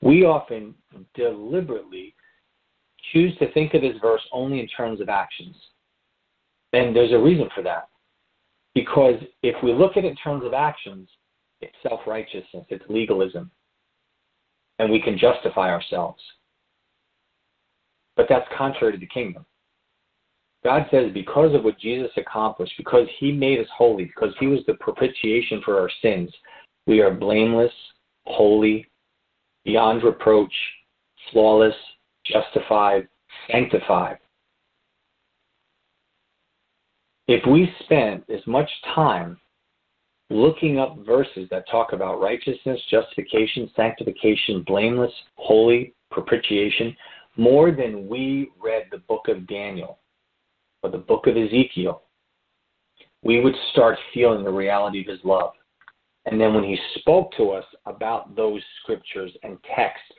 We 0.00 0.24
often 0.24 0.74
deliberately 1.14 2.14
choose 3.12 3.36
to 3.38 3.52
think 3.52 3.74
of 3.74 3.82
this 3.82 3.96
verse 4.00 4.22
only 4.32 4.60
in 4.60 4.68
terms 4.68 5.00
of 5.00 5.08
actions. 5.08 5.56
And 6.72 6.94
there's 6.94 7.12
a 7.12 7.18
reason 7.18 7.48
for 7.54 7.62
that. 7.62 7.88
Because 8.78 9.20
if 9.42 9.56
we 9.60 9.72
look 9.72 9.96
at 9.96 10.04
it 10.04 10.08
in 10.08 10.14
terms 10.14 10.44
of 10.44 10.54
actions, 10.54 11.08
it's 11.60 11.74
self 11.82 12.00
righteousness, 12.06 12.64
it's 12.68 12.84
legalism, 12.88 13.50
and 14.78 14.88
we 14.88 15.02
can 15.02 15.18
justify 15.18 15.68
ourselves. 15.70 16.22
But 18.16 18.26
that's 18.28 18.46
contrary 18.56 18.92
to 18.92 18.98
the 18.98 19.06
kingdom. 19.06 19.44
God 20.62 20.86
says, 20.92 21.10
because 21.12 21.56
of 21.56 21.64
what 21.64 21.80
Jesus 21.80 22.10
accomplished, 22.16 22.74
because 22.76 23.08
he 23.18 23.32
made 23.32 23.58
us 23.58 23.66
holy, 23.76 24.04
because 24.04 24.32
he 24.38 24.46
was 24.46 24.60
the 24.68 24.74
propitiation 24.74 25.60
for 25.64 25.80
our 25.80 25.90
sins, 26.00 26.30
we 26.86 27.00
are 27.00 27.12
blameless, 27.12 27.72
holy, 28.26 28.86
beyond 29.64 30.04
reproach, 30.04 30.52
flawless, 31.32 31.74
justified, 32.24 33.08
sanctified. 33.50 34.18
If 37.28 37.44
we 37.46 37.70
spent 37.84 38.24
as 38.30 38.40
much 38.46 38.70
time 38.94 39.38
looking 40.30 40.78
up 40.78 40.96
verses 41.06 41.46
that 41.50 41.68
talk 41.70 41.92
about 41.92 42.22
righteousness, 42.22 42.80
justification, 42.90 43.70
sanctification, 43.76 44.64
blameless, 44.66 45.12
holy, 45.36 45.94
propitiation, 46.10 46.96
more 47.36 47.70
than 47.70 48.08
we 48.08 48.50
read 48.58 48.84
the 48.90 48.98
book 48.98 49.28
of 49.28 49.46
Daniel, 49.46 49.98
or 50.82 50.90
the 50.90 50.96
book 50.96 51.26
of 51.26 51.36
Ezekiel, 51.36 52.02
we 53.22 53.40
would 53.40 53.54
start 53.72 53.98
feeling 54.14 54.42
the 54.42 54.50
reality 54.50 55.02
of 55.02 55.08
his 55.08 55.22
love. 55.22 55.52
And 56.24 56.40
then 56.40 56.54
when 56.54 56.64
he 56.64 56.78
spoke 56.96 57.30
to 57.36 57.50
us 57.50 57.64
about 57.84 58.34
those 58.36 58.62
scriptures 58.82 59.32
and 59.42 59.58
texts, 59.76 60.12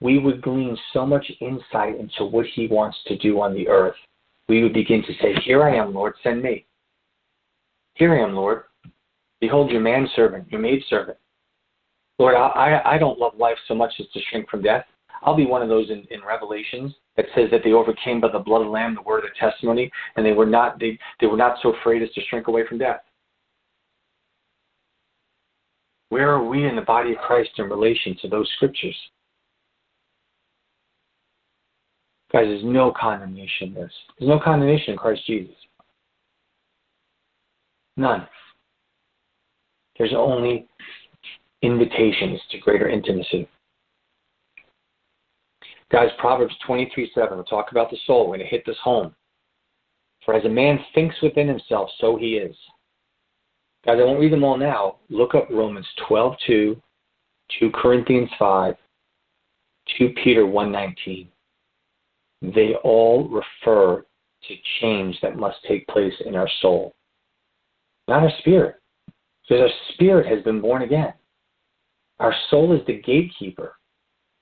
we 0.00 0.18
would 0.18 0.42
glean 0.42 0.76
so 0.92 1.06
much 1.06 1.24
insight 1.40 1.98
into 1.98 2.24
what 2.24 2.44
he 2.54 2.66
wants 2.66 2.98
to 3.06 3.16
do 3.16 3.40
on 3.40 3.54
the 3.54 3.68
earth. 3.68 3.96
We 4.52 4.62
would 4.62 4.74
begin 4.74 5.02
to 5.04 5.14
say, 5.14 5.32
Here 5.46 5.62
I 5.62 5.76
am, 5.76 5.94
Lord, 5.94 6.12
send 6.22 6.42
me. 6.42 6.66
Here 7.94 8.14
I 8.14 8.22
am, 8.22 8.34
Lord. 8.34 8.64
Behold 9.40 9.70
your 9.70 9.80
manservant, 9.80 10.52
your 10.52 10.60
maidservant. 10.60 11.16
Lord, 12.18 12.34
I, 12.34 12.82
I 12.84 12.98
don't 12.98 13.18
love 13.18 13.32
life 13.38 13.56
so 13.66 13.74
much 13.74 13.94
as 13.98 14.04
to 14.12 14.20
shrink 14.28 14.50
from 14.50 14.60
death. 14.60 14.84
I'll 15.22 15.34
be 15.34 15.46
one 15.46 15.62
of 15.62 15.70
those 15.70 15.88
in, 15.88 16.06
in 16.10 16.20
Revelations 16.22 16.92
that 17.16 17.24
says 17.34 17.48
that 17.50 17.62
they 17.64 17.72
overcame 17.72 18.20
by 18.20 18.28
the 18.30 18.40
blood 18.40 18.60
of 18.60 18.66
the 18.66 18.72
Lamb, 18.72 18.94
the 18.94 19.00
word 19.00 19.24
of 19.24 19.30
their 19.32 19.50
testimony, 19.50 19.90
and 20.16 20.26
they 20.26 20.32
were 20.32 20.44
not 20.44 20.78
they, 20.78 20.98
they 21.18 21.28
were 21.28 21.38
not 21.38 21.56
so 21.62 21.72
afraid 21.76 22.02
as 22.02 22.10
to 22.10 22.20
shrink 22.28 22.46
away 22.46 22.66
from 22.68 22.76
death. 22.76 23.00
Where 26.10 26.30
are 26.30 26.44
we 26.44 26.68
in 26.68 26.76
the 26.76 26.82
body 26.82 27.12
of 27.12 27.18
Christ 27.20 27.52
in 27.56 27.70
relation 27.70 28.18
to 28.20 28.28
those 28.28 28.50
scriptures? 28.56 28.96
Guys, 32.32 32.46
there's 32.46 32.64
no 32.64 32.92
condemnation 32.98 33.68
in 33.68 33.74
this. 33.74 33.92
There's 34.18 34.28
no 34.28 34.40
condemnation 34.40 34.92
in 34.92 34.98
Christ 34.98 35.22
Jesus. 35.26 35.54
None. 37.96 38.26
There's 39.98 40.14
only 40.16 40.66
invitations 41.60 42.40
to 42.50 42.58
greater 42.58 42.88
intimacy. 42.88 43.48
Guys, 45.90 46.08
Proverbs 46.18 46.54
23 46.66 47.10
7, 47.14 47.36
we'll 47.36 47.44
talk 47.44 47.70
about 47.70 47.90
the 47.90 47.98
soul. 48.06 48.22
We're 48.22 48.36
going 48.36 48.40
to 48.40 48.46
hit 48.46 48.64
this 48.64 48.78
home. 48.82 49.14
For 50.24 50.34
as 50.34 50.44
a 50.46 50.48
man 50.48 50.78
thinks 50.94 51.16
within 51.22 51.48
himself, 51.48 51.90
so 52.00 52.16
he 52.16 52.36
is. 52.36 52.56
Guys, 53.84 53.98
I 54.00 54.04
won't 54.04 54.20
read 54.20 54.32
them 54.32 54.44
all 54.44 54.56
now. 54.56 54.96
Look 55.10 55.34
up 55.34 55.48
Romans 55.50 55.86
12 56.08 56.36
2, 56.46 56.82
2 57.60 57.70
Corinthians 57.74 58.30
5, 58.38 58.74
2 59.98 60.14
Peter 60.22 60.46
119. 60.46 61.28
They 62.42 62.74
all 62.82 63.28
refer 63.28 64.04
to 64.48 64.54
change 64.80 65.16
that 65.22 65.36
must 65.36 65.58
take 65.68 65.86
place 65.86 66.14
in 66.26 66.34
our 66.34 66.48
soul, 66.60 66.92
not 68.08 68.24
our 68.24 68.32
spirit. 68.40 68.76
Because 69.48 69.70
our 69.70 69.94
spirit 69.94 70.26
has 70.26 70.42
been 70.44 70.60
born 70.60 70.82
again. 70.82 71.12
Our 72.20 72.34
soul 72.50 72.74
is 72.74 72.84
the 72.86 73.00
gatekeeper. 73.00 73.76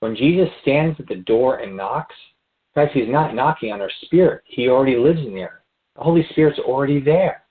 When 0.01 0.17
Jesus 0.17 0.49
stands 0.63 0.99
at 1.01 1.09
the 1.09 1.17
door 1.17 1.59
and 1.59 1.77
knocks, 1.77 2.15
guys, 2.75 2.89
he's 2.93 3.09
not 3.09 3.35
knocking 3.35 3.73
on 3.73 3.81
our 3.81 3.91
spirit. 4.03 4.43
He 4.47 4.69
already 4.69 4.97
lives 4.97 5.21
in 5.21 5.35
there. 5.35 5.63
The 5.97 6.03
Holy 6.03 6.27
Spirit's 6.31 6.59
already 6.59 7.01
there. 7.01 7.43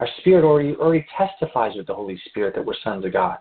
Our 0.00 0.08
spirit 0.18 0.44
already 0.44 0.74
already 0.76 1.06
testifies 1.16 1.76
with 1.76 1.86
the 1.86 1.94
Holy 1.94 2.20
Spirit 2.28 2.54
that 2.54 2.64
we're 2.64 2.74
sons 2.82 3.04
of 3.04 3.12
God. 3.12 3.38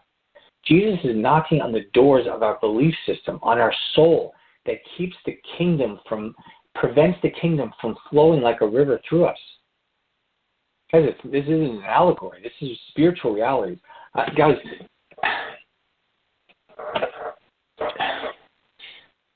Jesus 0.65 0.99
is 1.03 1.15
knocking 1.15 1.61
on 1.61 1.71
the 1.71 1.87
doors 1.93 2.27
of 2.29 2.43
our 2.43 2.59
belief 2.59 2.93
system, 3.05 3.39
on 3.41 3.59
our 3.59 3.73
soul, 3.95 4.33
that 4.65 4.77
keeps 4.97 5.15
the 5.25 5.37
kingdom 5.57 5.99
from 6.07 6.35
prevents 6.75 7.17
the 7.21 7.31
kingdom 7.31 7.71
from 7.81 7.95
flowing 8.09 8.41
like 8.41 8.61
a 8.61 8.67
river 8.67 8.99
through 9.07 9.25
us. 9.25 9.37
Guys, 10.91 11.09
this 11.23 11.43
isn't 11.43 11.77
an 11.77 11.83
allegory. 11.85 12.41
This 12.41 12.51
is 12.61 12.77
spiritual 12.89 13.33
reality. 13.33 13.77
Uh, 14.15 14.25
guys, 14.35 14.55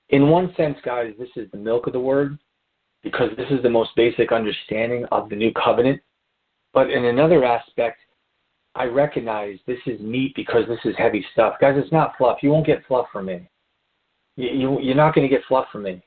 in 0.10 0.30
one 0.30 0.54
sense, 0.56 0.78
guys, 0.84 1.14
this 1.20 1.30
is 1.36 1.50
the 1.52 1.58
milk 1.58 1.86
of 1.88 1.94
the 1.94 2.00
word 2.00 2.40
because 3.04 3.30
this 3.38 3.48
is 3.52 3.62
the 3.62 3.70
most 3.70 3.92
basic 3.96 4.32
understanding 4.32 5.06
of 5.12 5.30
the 5.30 5.36
new 5.36 5.52
covenant. 5.52 6.02
But 6.74 6.90
in 6.90 7.06
another 7.06 7.44
aspect, 7.44 8.00
I 8.76 8.86
recognize 8.86 9.60
this 9.68 9.80
is 9.86 10.00
meat 10.00 10.34
because 10.36 10.64
this 10.68 10.80
is 10.86 10.96
heavy 10.98 11.24
stuff. 11.34 11.56
Guys, 11.62 11.76
it's 11.78 11.92
not 11.92 12.14
fluff. 12.18 12.40
You 12.42 12.50
won't 12.50 12.66
get 12.66 12.86
fluff 12.88 13.06
from 13.12 13.26
me. 13.26 13.48
You, 14.36 14.50
you, 14.50 14.82
you're 14.82 14.96
not 14.96 15.14
going 15.14 15.28
to 15.28 15.34
get 15.34 15.46
fluff 15.48 15.68
from 15.72 15.84
me. 15.84 16.02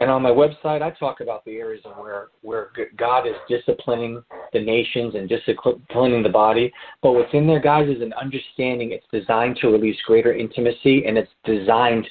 And 0.00 0.10
on 0.10 0.22
my 0.22 0.30
website, 0.30 0.80
I 0.80 0.90
talk 0.90 1.20
about 1.20 1.44
the 1.44 1.56
areas 1.56 1.84
where 1.96 2.28
where 2.40 2.70
God 2.96 3.26
is 3.26 3.34
disciplining 3.48 4.22
the 4.54 4.60
nations 4.60 5.14
and 5.14 5.28
disciplining 5.28 6.22
the 6.22 6.30
body. 6.30 6.72
But 7.02 7.12
what's 7.12 7.34
in 7.34 7.46
there, 7.46 7.60
guys, 7.60 7.88
is 7.88 8.00
an 8.00 8.14
understanding. 8.14 8.92
It's 8.92 9.06
designed 9.12 9.58
to 9.60 9.68
release 9.68 9.98
greater 10.06 10.32
intimacy, 10.32 11.04
and 11.04 11.18
it's 11.18 11.30
designed 11.44 12.08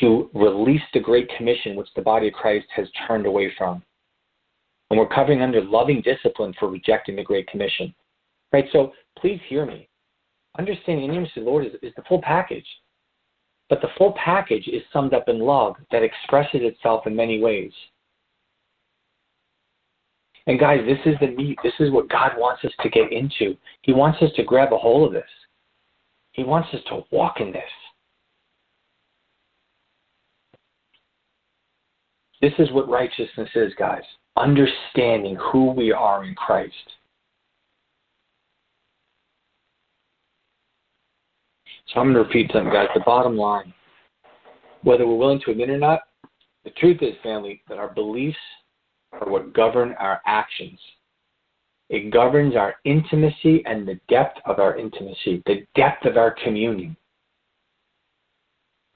to 0.00 0.30
release 0.34 0.82
the 0.92 1.00
Great 1.00 1.30
Commission, 1.36 1.74
which 1.74 1.88
the 1.96 2.02
body 2.02 2.28
of 2.28 2.34
Christ 2.34 2.66
has 2.76 2.86
turned 3.08 3.24
away 3.24 3.50
from. 3.56 3.82
And 4.90 4.98
we're 4.98 5.08
covering 5.08 5.40
under 5.40 5.64
loving 5.64 6.02
discipline 6.02 6.52
for 6.60 6.68
rejecting 6.68 7.16
the 7.16 7.24
Great 7.24 7.48
Commission. 7.48 7.94
Right? 8.52 8.66
So 8.72 8.92
please 9.18 9.40
hear 9.48 9.64
me. 9.64 9.88
Understanding 10.58 11.06
intimacy, 11.06 11.40
of 11.40 11.44
the 11.44 11.50
Lord, 11.50 11.64
is, 11.64 11.72
is 11.80 11.94
the 11.96 12.02
full 12.06 12.20
package. 12.20 12.66
But 13.72 13.80
the 13.80 13.88
full 13.96 14.12
package 14.22 14.68
is 14.68 14.82
summed 14.92 15.14
up 15.14 15.30
in 15.30 15.38
love 15.38 15.76
that 15.90 16.02
expresses 16.02 16.60
itself 16.60 17.06
in 17.06 17.16
many 17.16 17.40
ways. 17.40 17.72
And 20.46 20.60
guys, 20.60 20.80
this 20.84 20.98
is 21.06 21.18
the 21.22 21.28
meat. 21.28 21.58
This 21.64 21.72
is 21.80 21.90
what 21.90 22.10
God 22.10 22.32
wants 22.36 22.62
us 22.66 22.72
to 22.82 22.90
get 22.90 23.10
into. 23.10 23.56
He 23.80 23.94
wants 23.94 24.20
us 24.20 24.28
to 24.36 24.44
grab 24.44 24.74
a 24.74 24.76
hold 24.76 25.06
of 25.06 25.14
this. 25.14 25.30
He 26.32 26.44
wants 26.44 26.68
us 26.74 26.80
to 26.88 27.00
walk 27.12 27.40
in 27.40 27.50
this. 27.50 27.62
This 32.42 32.52
is 32.58 32.70
what 32.72 32.90
righteousness 32.90 33.48
is, 33.54 33.72
guys. 33.78 34.02
Understanding 34.36 35.38
who 35.50 35.70
we 35.70 35.92
are 35.92 36.24
in 36.24 36.34
Christ. 36.34 36.74
So 41.92 42.00
I'm 42.00 42.12
going 42.12 42.14
to 42.14 42.22
repeat 42.22 42.50
something, 42.52 42.72
guys. 42.72 42.88
The 42.94 43.00
bottom 43.00 43.36
line, 43.36 43.72
whether 44.82 45.06
we're 45.06 45.16
willing 45.16 45.40
to 45.44 45.50
admit 45.50 45.68
it 45.68 45.74
or 45.74 45.78
not, 45.78 46.00
the 46.64 46.70
truth 46.70 46.98
is, 47.02 47.14
family, 47.22 47.62
that 47.68 47.78
our 47.78 47.92
beliefs 47.92 48.38
are 49.12 49.28
what 49.28 49.52
govern 49.52 49.94
our 49.98 50.20
actions. 50.26 50.78
It 51.90 52.10
governs 52.10 52.56
our 52.56 52.76
intimacy 52.84 53.62
and 53.66 53.86
the 53.86 54.00
depth 54.08 54.38
of 54.46 54.58
our 54.58 54.78
intimacy, 54.78 55.42
the 55.44 55.66
depth 55.74 56.06
of 56.06 56.16
our 56.16 56.34
communion. 56.42 56.96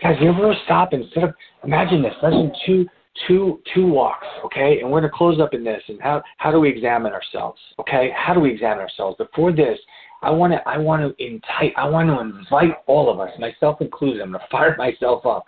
Guys, 0.01 0.17
you 0.21 0.31
ever 0.31 0.55
stop 0.65 0.93
instead 0.93 1.25
of 1.25 1.35
imagine 1.65 2.03
this, 2.03 2.15
imagine 2.23 2.53
two 2.65 2.87
two 3.27 3.61
two 3.75 3.87
walks, 3.87 4.27
okay? 4.45 4.81
And 4.81 4.91
we're 4.91 5.01
gonna 5.01 5.13
close 5.13 5.41
up 5.41 5.55
in 5.55 5.65
this 5.65 5.83
and 5.89 6.01
how 6.01 6.23
how 6.39 6.51
do 6.51 6.61
we 6.61 6.69
examine 6.69 7.13
ourselves? 7.13 7.61
Okay? 7.79 8.11
How 8.17 8.33
do 8.33 8.41
we 8.41 8.51
examine 8.51 8.79
ourselves? 8.79 9.17
Before 9.19 9.53
this, 9.53 9.79
I 10.23 10.31
want 10.31 10.53
to 10.53 10.69
I 10.69 10.79
want 10.79 11.03
to 11.03 11.25
invite 11.25 11.73
I 11.77 11.89
want 11.89 12.09
to 12.09 12.21
invite 12.21 12.79
all 12.87 13.11
of 13.11 13.21
us, 13.21 13.31
myself 13.39 13.81
included. 13.81 14.23
I'm 14.23 14.33
going 14.33 14.41
to 14.41 14.49
fire 14.51 14.75
myself 14.77 15.27
up 15.27 15.45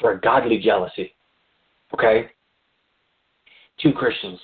for 0.00 0.12
a 0.12 0.20
godly 0.20 0.58
jealousy. 0.58 1.14
Okay? 1.94 2.30
Two 3.80 3.92
Christians. 3.92 4.40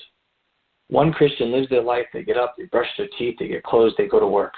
One 0.88 1.12
Christian 1.12 1.50
lives 1.50 1.68
their 1.70 1.82
life. 1.82 2.06
They 2.12 2.22
get 2.22 2.36
up, 2.36 2.54
they 2.56 2.64
brush 2.64 2.86
their 2.96 3.08
teeth, 3.18 3.36
they 3.38 3.48
get 3.48 3.64
clothes, 3.64 3.94
they 3.98 4.06
go 4.06 4.20
to 4.20 4.26
work. 4.26 4.54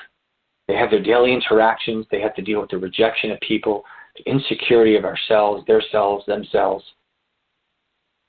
They 0.68 0.74
have 0.74 0.90
their 0.90 1.02
daily 1.02 1.32
interactions. 1.32 2.06
They 2.10 2.20
have 2.20 2.34
to 2.34 2.42
deal 2.42 2.60
with 2.60 2.70
the 2.70 2.78
rejection 2.78 3.30
of 3.30 3.40
people, 3.40 3.84
the 4.16 4.30
insecurity 4.30 4.96
of 4.96 5.04
ourselves, 5.04 5.64
their 5.66 5.82
selves, 5.92 6.26
themselves. 6.26 6.84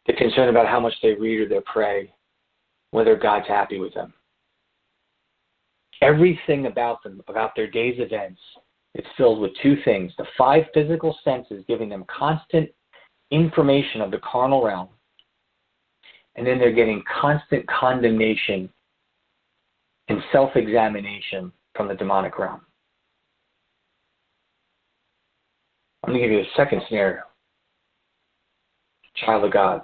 The 0.06 0.14
concern 0.14 0.50
about 0.50 0.68
how 0.68 0.80
much 0.80 0.94
they 1.02 1.14
read 1.14 1.42
or 1.42 1.50
they 1.50 1.60
pray, 1.66 2.14
whether 2.92 3.16
God's 3.16 3.48
happy 3.48 3.80
with 3.80 3.94
them 3.94 4.14
everything 6.02 6.68
about 6.68 7.04
them, 7.04 7.22
about 7.28 7.56
their 7.56 7.70
day's 7.70 8.00
events, 8.00 8.40
it's 8.94 9.08
filled 9.16 9.40
with 9.40 9.52
two 9.62 9.78
things 9.86 10.12
the 10.18 10.26
five 10.38 10.64
physical 10.74 11.18
senses 11.24 11.64
giving 11.68 11.90
them 11.90 12.06
constant 12.08 12.70
information 13.32 14.02
of 14.02 14.12
the 14.12 14.20
carnal 14.20 14.64
realm, 14.64 14.90
and 16.36 16.46
then 16.46 16.58
they're 16.58 16.72
getting 16.72 17.04
constant 17.22 17.66
condemnation 17.68 18.70
and 20.08 20.22
self 20.32 20.56
examination 20.56 21.52
from 21.76 21.88
the 21.88 21.96
demonic 21.96 22.40
realm. 22.40 22.62
I'm 26.04 26.14
going 26.14 26.22
to 26.22 26.28
give 26.28 26.32
you 26.32 26.42
a 26.42 26.56
second 26.56 26.82
scenario. 26.88 27.22
Child 29.18 29.46
of 29.46 29.52
God 29.52 29.82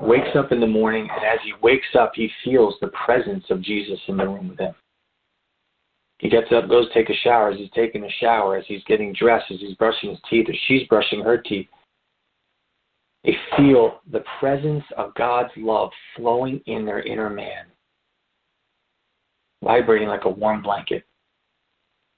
wakes 0.00 0.36
up 0.36 0.52
in 0.52 0.60
the 0.60 0.66
morning, 0.66 1.08
and 1.10 1.24
as 1.24 1.38
he 1.44 1.52
wakes 1.62 1.88
up, 1.98 2.12
he 2.14 2.30
feels 2.44 2.74
the 2.80 2.88
presence 2.88 3.44
of 3.50 3.62
Jesus 3.62 3.98
in 4.08 4.16
the 4.16 4.26
room 4.26 4.48
with 4.48 4.58
him. 4.58 4.74
He 6.18 6.28
gets 6.28 6.50
up, 6.52 6.68
goes 6.68 6.86
take 6.92 7.10
a 7.10 7.14
shower. 7.22 7.50
As 7.50 7.58
he's 7.58 7.70
taking 7.74 8.04
a 8.04 8.10
shower, 8.20 8.56
as 8.56 8.64
he's 8.66 8.82
getting 8.84 9.12
dressed, 9.12 9.50
as 9.50 9.60
he's 9.60 9.76
brushing 9.76 10.10
his 10.10 10.18
teeth, 10.28 10.46
as 10.48 10.56
she's 10.66 10.86
brushing 10.88 11.22
her 11.22 11.38
teeth, 11.38 11.68
they 13.24 13.36
feel 13.56 14.00
the 14.10 14.24
presence 14.40 14.84
of 14.96 15.14
God's 15.14 15.52
love 15.56 15.90
flowing 16.16 16.60
in 16.66 16.84
their 16.84 17.02
inner 17.02 17.30
man, 17.30 17.66
vibrating 19.62 20.08
like 20.08 20.24
a 20.24 20.30
warm 20.30 20.62
blanket. 20.62 21.04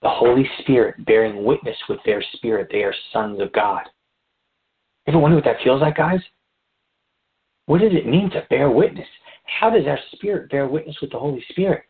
The 0.03 0.09
Holy 0.09 0.49
Spirit 0.61 1.05
bearing 1.05 1.45
witness 1.45 1.77
with 1.89 1.99
their 2.07 2.23
spirit. 2.35 2.69
They 2.71 2.85
are 2.85 2.95
sons 3.13 3.41
of 3.41 3.53
God. 3.53 3.83
Ever 5.07 5.19
wonder 5.19 5.37
what 5.37 5.45
that 5.45 5.63
feels 5.63 5.83
like, 5.83 5.97
guys? 5.97 6.21
What 7.71 7.83
does 7.83 7.93
it 7.93 8.05
mean 8.05 8.31
to 8.31 8.45
bear 8.51 8.69
witness? 8.69 9.07
How 9.45 9.71
does 9.71 9.87
our 9.87 10.01
spirit 10.11 10.51
bear 10.51 10.67
witness 10.67 10.97
with 11.01 11.13
the 11.13 11.19
Holy 11.21 11.41
Spirit? 11.51 11.85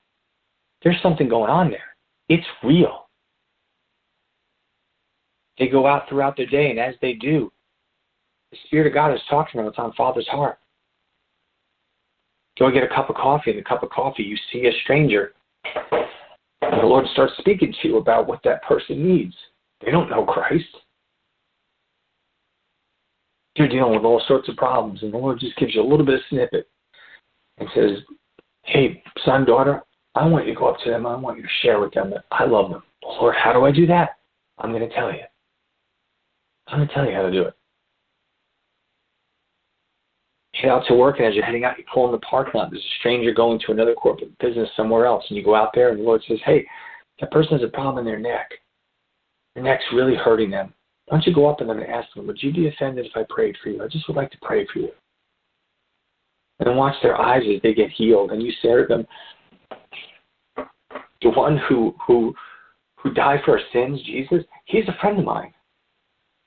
There's 0.83 1.01
something 1.03 1.27
going 1.27 1.49
on 1.49 1.71
there. 1.71 1.97
It's 2.29 2.47
real. 2.63 3.09
They 5.59 5.69
go 5.69 5.87
out 5.87 6.07
throughout 6.07 6.37
their 6.37 6.45
day, 6.45 6.69
and 6.69 6.79
as 6.79 6.97
they 7.01 7.15
do, 7.15 7.51
the 8.51 8.59
Spirit 8.67 8.89
of 8.89 8.93
God 8.93 9.15
is 9.15 9.23
talking 9.31 9.53
to 9.53 9.57
them. 9.57 9.69
It's 9.69 9.79
on 9.79 9.95
Father's 9.95 10.29
heart. 10.29 10.59
Go 12.59 12.67
and 12.67 12.75
get 12.75 12.85
a 12.85 12.95
cup 12.95 13.09
of 13.09 13.17
coffee. 13.17 13.53
In 13.53 13.57
the 13.57 13.63
cup 13.63 13.83
of 13.83 13.89
coffee, 13.89 14.23
you 14.23 14.37
see 14.53 14.67
a 14.67 14.73
stranger. 14.83 15.33
And 15.65 16.79
the 16.79 16.87
Lord 16.87 17.07
starts 17.15 17.33
speaking 17.39 17.75
to 17.81 17.89
you 17.89 17.97
about 17.97 18.27
what 18.27 18.43
that 18.45 18.63
person 18.65 19.03
needs. 19.03 19.35
They 19.83 19.91
don't 19.91 20.11
know 20.11 20.27
Christ. 20.27 20.77
You're 23.57 23.69
dealing 23.69 23.95
with 23.95 24.05
all 24.05 24.23
sorts 24.29 24.49
of 24.49 24.57
problems, 24.57 25.03
and 25.03 25.13
the 25.13 25.19
Lord 25.19 25.41
just 25.41 25.57
gives 25.57 25.75
you 25.75 25.83
a 25.83 25.87
little 25.87 26.07
bit 26.07 26.17
of 26.17 26.21
snippet 26.29 26.69
and 27.59 27.69
says, 27.75 27.99
Hey, 28.65 29.03
son, 29.25 29.45
daughter, 29.45 29.83
I 30.15 30.27
want 30.27 30.47
you 30.47 30.55
to 30.55 30.59
go 30.59 30.69
up 30.69 30.81
to 30.85 30.91
them. 30.91 31.07
I 31.07 31.17
want 31.17 31.37
you 31.37 31.43
to 31.43 31.49
share 31.63 31.81
with 31.81 31.93
them 31.93 32.11
that 32.11 32.25
I 32.31 32.45
love 32.45 32.71
them. 32.71 32.83
Lord, 33.03 33.35
how 33.37 33.53
do 33.53 33.65
I 33.65 33.73
do 33.73 33.87
that? 33.87 34.19
I'm 34.59 34.73
going 34.73 34.89
to 34.89 34.95
tell 34.95 35.11
you. 35.13 35.23
I'm 36.69 36.79
going 36.79 36.89
to 36.89 36.95
tell 36.95 37.07
you 37.07 37.15
how 37.15 37.23
to 37.23 37.33
do 37.33 37.43
it. 37.43 37.55
Head 40.55 40.71
out 40.71 40.85
to 40.89 40.95
work, 40.95 41.19
and 41.19 41.27
as 41.27 41.35
you're 41.35 41.45
heading 41.45 41.65
out, 41.65 41.79
you 41.79 41.85
pull 41.93 42.07
in 42.07 42.13
the 42.13 42.19
parking 42.19 42.53
lot. 42.55 42.71
There's 42.71 42.83
a 42.83 42.99
stranger 42.99 43.33
going 43.33 43.61
to 43.61 43.73
another 43.73 43.95
corporate 43.95 44.37
business 44.39 44.69
somewhere 44.77 45.07
else, 45.07 45.25
and 45.29 45.37
you 45.37 45.45
go 45.45 45.55
out 45.55 45.71
there, 45.75 45.91
and 45.91 45.99
the 45.99 46.05
Lord 46.05 46.23
says, 46.29 46.39
Hey, 46.45 46.67
that 47.21 47.31
person 47.31 47.53
has 47.53 47.63
a 47.63 47.73
problem 47.73 47.99
in 47.99 48.05
their 48.05 48.19
neck. 48.21 48.51
Their 49.55 49.65
neck's 49.65 49.85
really 49.93 50.17
hurting 50.17 50.51
them. 50.51 50.75
Why 51.11 51.17
don't 51.17 51.27
you 51.27 51.35
go 51.35 51.49
up 51.51 51.61
and 51.61 51.69
ask 51.69 52.07
them, 52.15 52.29
Would 52.29 52.41
you 52.41 52.53
be 52.53 52.69
offended 52.69 53.05
if 53.05 53.17
I 53.17 53.25
prayed 53.29 53.57
for 53.61 53.69
you? 53.69 53.83
I 53.83 53.89
just 53.89 54.07
would 54.07 54.17
like 54.17 54.31
to 54.31 54.39
pray 54.43 54.65
for 54.73 54.79
you. 54.79 54.91
And 56.61 56.69
then 56.69 56.77
watch 56.77 56.95
their 57.03 57.21
eyes 57.21 57.43
as 57.53 57.61
they 57.63 57.75
get 57.75 57.91
healed, 57.91 58.31
and 58.31 58.41
you 58.41 58.53
say 58.63 58.69
to 58.69 58.87
them, 58.89 59.07
The 61.21 61.31
one 61.31 61.59
who 61.69 61.97
who 62.07 62.33
who 62.95 63.13
died 63.13 63.41
for 63.45 63.59
our 63.59 63.65
sins, 63.73 64.01
Jesus, 64.07 64.45
he's 64.67 64.87
a 64.87 64.97
friend 65.01 65.19
of 65.19 65.25
mine. 65.25 65.53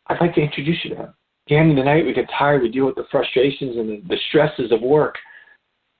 I'd 0.07 0.21
like 0.21 0.33
to 0.35 0.41
introduce 0.41 0.77
you 0.85 0.91
to 0.91 0.95
him. 0.95 1.13
Again, 1.47 1.71
in 1.71 1.75
the 1.75 1.83
night 1.83 2.05
we 2.05 2.13
get 2.13 2.29
tired, 2.37 2.61
we 2.61 2.69
deal 2.69 2.85
with 2.85 2.95
the 2.95 3.07
frustrations 3.11 3.75
and 3.75 3.89
the, 3.89 4.01
the 4.07 4.17
stresses 4.29 4.71
of 4.71 4.81
work. 4.81 5.15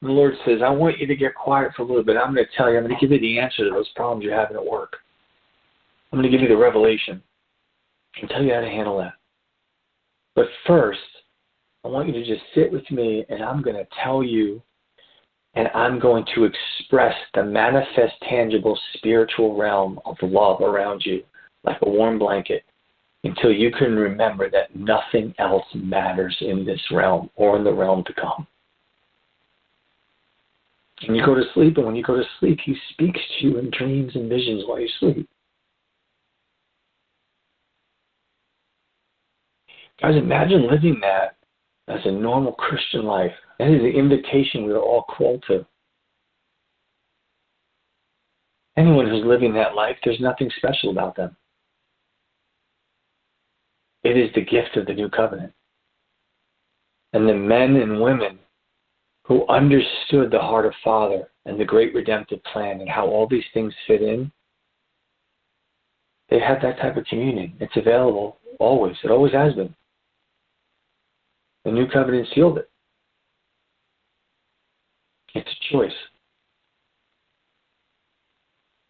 And 0.02 0.10
the 0.10 0.14
Lord 0.14 0.36
says, 0.46 0.60
I 0.64 0.70
want 0.70 1.00
you 1.00 1.08
to 1.08 1.16
get 1.18 1.36
quiet 1.36 1.74
for 1.76 1.82
a 1.82 1.86
little 1.86 2.04
bit. 2.04 2.16
I'm 2.16 2.34
going 2.34 2.46
to 2.46 2.58
tell 2.58 2.72
you, 2.72 2.78
I'm 2.78 2.86
going 2.86 2.96
to 2.96 3.02
give 3.02 3.12
you 3.12 3.20
the 3.20 3.40
answer 3.40 3.66
to 3.66 3.72
those 3.72 3.90
problems 3.90 4.24
you're 4.24 4.40
having 4.40 4.56
at 4.56 4.66
work. 4.66 4.96
I'm 6.12 6.20
going 6.20 6.32
to 6.32 6.38
give 6.38 6.42
you 6.42 6.56
the 6.56 6.62
revelation 6.62 7.22
and 8.22 8.30
tell 8.30 8.44
you 8.44 8.54
how 8.54 8.62
to 8.62 8.68
handle 8.68 8.98
that. 9.00 9.14
But 10.36 10.46
first, 10.66 11.00
I 11.84 11.88
want 11.90 12.08
you 12.08 12.14
to 12.14 12.26
just 12.26 12.44
sit 12.56 12.72
with 12.72 12.90
me 12.92 13.26
and 13.30 13.44
I'm 13.44 13.62
going 13.62 13.76
to 13.76 13.88
tell 14.04 14.24
you 14.24 14.62
and 15.56 15.68
I'm 15.76 16.00
going 16.00 16.26
to 16.34 16.46
express 16.46 17.14
the 17.36 17.44
manifest, 17.44 18.14
tangible, 18.28 18.80
spiritual 18.96 19.56
realm 19.56 20.00
of 20.06 20.18
love 20.22 20.62
around 20.62 21.04
you 21.06 21.24
like 21.64 21.78
a 21.82 21.90
warm 21.90 22.18
blanket 22.18 22.64
until 23.24 23.52
you 23.52 23.72
can 23.72 23.96
remember 23.96 24.50
that 24.50 24.76
nothing 24.76 25.34
else 25.40 25.66
matters 25.74 26.36
in 26.42 26.66
this 26.66 26.82
realm 26.92 27.30
or 27.36 27.56
in 27.58 27.64
the 27.64 27.74
realm 27.74 28.04
to 28.06 28.14
come. 28.14 28.48
And 31.02 31.16
you 31.16 31.26
go 31.26 31.36
to 31.36 31.44
sleep, 31.54 31.78
and 31.78 31.86
when 31.86 31.96
you 31.96 32.04
go 32.04 32.16
to 32.16 32.24
sleep, 32.40 32.60
He 32.64 32.76
speaks 32.92 33.20
to 33.20 33.48
you 33.48 33.58
in 33.58 33.70
dreams 33.72 34.14
and 34.16 34.30
visions 34.30 34.64
while 34.66 34.80
you 34.80 34.90
sleep. 35.00 35.30
Guys, 40.02 40.16
imagine 40.16 40.70
living 40.70 41.00
that 41.02 41.36
as 41.88 42.00
a 42.06 42.12
normal 42.12 42.54
Christian 42.54 43.04
life. 43.04 43.32
That 43.60 43.70
is 43.70 43.82
the 43.82 43.92
invitation 43.92 44.66
we 44.66 44.74
are 44.74 44.80
all 44.80 45.04
called 45.04 45.44
to. 45.48 45.66
Anyone 48.76 49.08
who's 49.08 49.24
living 49.26 49.54
that 49.54 49.76
life, 49.76 49.98
there's 50.04 50.20
nothing 50.20 50.50
special 50.58 50.90
about 50.90 51.16
them. 51.16 51.36
It 54.04 54.18
is 54.18 54.30
the 54.34 54.42
gift 54.42 54.76
of 54.76 54.88
the 54.88 54.94
new 54.94 55.10
covenant. 55.10 55.54
And 57.14 57.30
the 57.30 57.36
men 57.36 57.76
and 57.76 58.02
women 58.02 58.40
who 59.26 59.48
understood 59.48 60.32
the 60.32 60.40
heart 60.40 60.66
of 60.66 60.74
Father 60.84 61.30
and 61.46 61.60
the 61.60 61.66
great 61.66 61.94
redemptive 61.94 62.44
plan 62.44 62.82
and 62.82 62.90
how 62.90 63.08
all 63.08 63.28
these 63.28 63.44
things 63.54 63.74
fit 63.88 64.02
in, 64.02 64.32
they 66.30 66.40
have 66.40 66.62
that 66.64 66.80
type 66.80 66.98
of 66.98 67.06
communion. 67.06 67.54
It's 67.60 67.78
available 67.78 68.40
always. 68.60 68.96
It 69.04 69.12
always 69.12 69.34
has 69.34 69.54
been. 69.54 69.74
The 71.66 71.72
new 71.72 71.88
covenant 71.88 72.28
sealed 72.34 72.58
it. 72.58 72.70
It's 75.36 75.50
a 75.50 75.74
choice. 75.74 75.92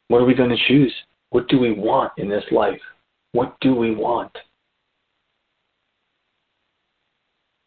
What 0.07 0.21
are 0.21 0.25
we 0.25 0.33
going 0.33 0.49
to 0.49 0.67
choose? 0.67 0.93
What 1.29 1.47
do 1.47 1.59
we 1.59 1.71
want 1.71 2.11
in 2.17 2.29
this 2.29 2.43
life? 2.51 2.79
What 3.31 3.55
do 3.61 3.73
we 3.73 3.95
want? 3.95 4.31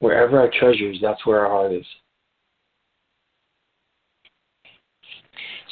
Wherever 0.01 0.39
our 0.39 0.51
treasure 0.59 0.91
is, 0.91 0.99
that's 1.01 1.25
where 1.27 1.47
our 1.47 1.51
heart 1.51 1.73
is. 1.73 1.87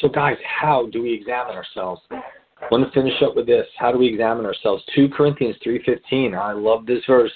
So, 0.00 0.08
guys, 0.08 0.36
how 0.60 0.88
do 0.92 1.02
we 1.02 1.12
examine 1.12 1.54
ourselves? 1.54 2.00
I 2.10 2.68
want 2.70 2.84
to 2.84 2.90
finish 2.92 3.22
up 3.22 3.36
with 3.36 3.46
this. 3.46 3.66
How 3.78 3.92
do 3.92 3.98
we 3.98 4.08
examine 4.08 4.46
ourselves? 4.46 4.82
2 4.94 5.08
Corinthians 5.10 5.56
3.15. 5.64 6.36
I 6.36 6.52
love 6.52 6.86
this 6.86 7.02
verse. 7.06 7.32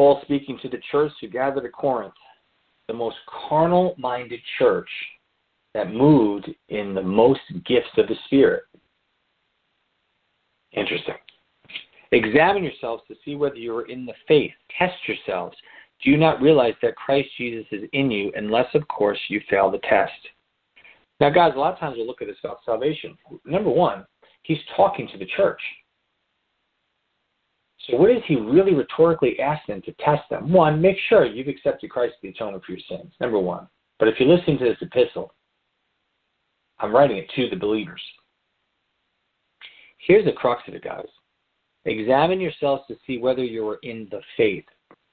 Paul 0.00 0.18
speaking 0.22 0.58
to 0.62 0.68
the 0.70 0.80
church 0.90 1.12
who 1.20 1.28
gathered 1.28 1.66
at 1.66 1.72
Corinth, 1.72 2.14
the 2.88 2.94
most 2.94 3.18
carnal 3.50 3.94
minded 3.98 4.40
church 4.58 4.88
that 5.74 5.92
moved 5.92 6.48
in 6.70 6.94
the 6.94 7.02
most 7.02 7.42
gifts 7.66 7.90
of 7.98 8.08
the 8.08 8.14
Spirit. 8.24 8.62
Interesting. 10.72 11.16
Examine 12.12 12.64
yourselves 12.64 13.02
to 13.08 13.14
see 13.26 13.34
whether 13.34 13.56
you 13.56 13.76
are 13.76 13.90
in 13.90 14.06
the 14.06 14.14
faith. 14.26 14.52
Test 14.78 14.96
yourselves. 15.06 15.54
Do 16.02 16.10
you 16.10 16.16
not 16.16 16.40
realize 16.40 16.76
that 16.80 16.96
Christ 16.96 17.28
Jesus 17.36 17.66
is 17.70 17.82
in 17.92 18.10
you, 18.10 18.32
unless, 18.36 18.74
of 18.74 18.88
course, 18.88 19.18
you 19.28 19.42
fail 19.50 19.70
the 19.70 19.80
test? 19.80 20.12
Now, 21.20 21.28
guys, 21.28 21.52
a 21.54 21.58
lot 21.58 21.74
of 21.74 21.78
times 21.78 21.98
we 21.98 22.06
look 22.06 22.22
at 22.22 22.26
this 22.28 22.38
about 22.42 22.60
salvation. 22.64 23.18
Number 23.44 23.68
one, 23.68 24.06
he's 24.44 24.60
talking 24.74 25.06
to 25.08 25.18
the 25.18 25.28
church. 25.36 25.60
So, 27.90 27.96
what 27.96 28.10
is 28.10 28.22
he 28.26 28.36
really 28.36 28.74
rhetorically 28.74 29.40
asking 29.40 29.82
to 29.82 29.92
test 29.94 30.22
them? 30.30 30.52
One, 30.52 30.80
make 30.80 30.96
sure 31.08 31.26
you've 31.26 31.48
accepted 31.48 31.90
Christ 31.90 32.14
to 32.14 32.28
the 32.28 32.34
atonement 32.34 32.64
for 32.64 32.72
your 32.72 32.80
sins. 32.88 33.12
Number 33.20 33.38
one. 33.38 33.66
But 33.98 34.08
if 34.08 34.14
you're 34.18 34.34
listening 34.34 34.58
to 34.58 34.64
this 34.64 34.78
epistle, 34.80 35.34
I'm 36.78 36.94
writing 36.94 37.18
it 37.18 37.30
to 37.36 37.50
the 37.50 37.56
believers. 37.56 38.00
Here's 39.98 40.24
the 40.24 40.32
crux 40.32 40.62
of 40.68 40.74
it, 40.74 40.82
guys. 40.84 41.06
Examine 41.84 42.40
yourselves 42.40 42.82
to 42.88 42.96
see 43.06 43.18
whether 43.18 43.44
you 43.44 43.68
are 43.68 43.78
in 43.82 44.08
the 44.10 44.20
faith. 44.36 44.64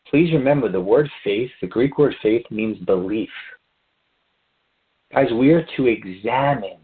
Please 0.10 0.32
remember 0.32 0.72
the 0.72 0.80
word 0.80 1.10
faith, 1.24 1.52
the 1.62 1.68
Greek 1.68 1.98
word 1.98 2.16
faith, 2.22 2.46
means 2.50 2.78
belief. 2.86 3.30
Guys, 5.14 5.28
we 5.34 5.52
are 5.52 5.66
to 5.76 5.88
examine 5.88 6.80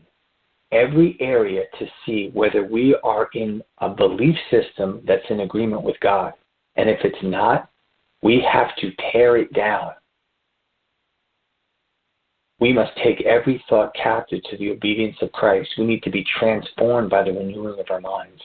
every 0.73 1.17
area 1.19 1.63
to 1.79 1.85
see 2.05 2.31
whether 2.33 2.65
we 2.65 2.95
are 3.03 3.29
in 3.33 3.61
a 3.79 3.89
belief 3.89 4.35
system 4.49 5.01
that's 5.07 5.25
in 5.29 5.41
agreement 5.41 5.83
with 5.83 5.99
God. 6.01 6.33
And 6.75 6.89
if 6.89 6.99
it's 7.03 7.23
not, 7.23 7.69
we 8.21 8.45
have 8.51 8.75
to 8.77 8.91
tear 9.11 9.37
it 9.37 9.53
down. 9.53 9.91
We 12.59 12.73
must 12.73 12.91
take 13.03 13.21
every 13.21 13.63
thought 13.69 13.93
captive 13.95 14.41
to 14.49 14.57
the 14.57 14.71
obedience 14.71 15.17
of 15.21 15.31
Christ. 15.31 15.69
We 15.77 15.85
need 15.85 16.03
to 16.03 16.11
be 16.11 16.25
transformed 16.39 17.09
by 17.09 17.23
the 17.23 17.31
renewing 17.31 17.79
of 17.79 17.85
our 17.89 18.01
minds 18.01 18.41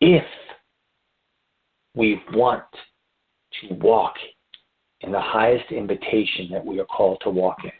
if 0.00 0.24
we 1.94 2.20
want 2.32 2.64
to 3.60 3.74
walk 3.74 4.14
in 5.02 5.12
the 5.12 5.20
highest 5.20 5.70
invitation 5.70 6.48
that 6.50 6.64
we 6.64 6.80
are 6.80 6.86
called 6.86 7.18
to 7.22 7.30
walk 7.30 7.58
in 7.64 7.70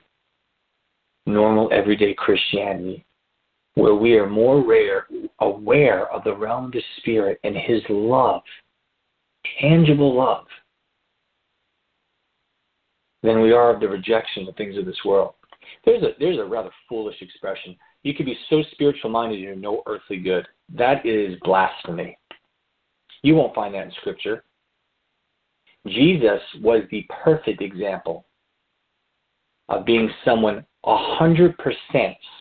normal, 1.26 1.70
everyday 1.72 2.14
Christianity, 2.14 3.04
where 3.74 3.94
we 3.94 4.14
are 4.14 4.28
more 4.28 4.66
rare, 4.66 5.06
aware 5.40 6.06
of 6.12 6.24
the 6.24 6.34
realm 6.34 6.66
of 6.66 6.72
the 6.72 6.82
Spirit 6.98 7.40
and 7.44 7.56
His 7.56 7.82
love, 7.88 8.42
tangible 9.60 10.14
love, 10.14 10.46
than 13.22 13.40
we 13.40 13.52
are 13.52 13.74
of 13.74 13.80
the 13.80 13.88
rejection 13.88 14.46
of 14.48 14.54
things 14.56 14.76
of 14.76 14.84
this 14.84 15.00
world. 15.04 15.34
There's 15.84 16.02
a 16.02 16.10
there's 16.18 16.38
a 16.38 16.44
rather 16.44 16.70
foolish 16.88 17.20
expression. 17.20 17.76
You 18.02 18.14
can 18.14 18.26
be 18.26 18.36
so 18.50 18.62
spiritual 18.72 19.10
minded 19.10 19.40
you're 19.40 19.56
no 19.56 19.82
earthly 19.86 20.18
good. 20.18 20.46
That 20.74 21.04
is 21.06 21.38
blasphemy. 21.42 22.18
You 23.22 23.34
won't 23.34 23.54
find 23.54 23.74
that 23.74 23.86
in 23.86 23.92
Scripture. 24.00 24.44
Jesus 25.86 26.40
was 26.60 26.82
the 26.90 27.06
perfect 27.24 27.62
example 27.62 28.26
of 29.68 29.84
being 29.84 30.10
someone 30.24 30.64
100% 30.84 31.54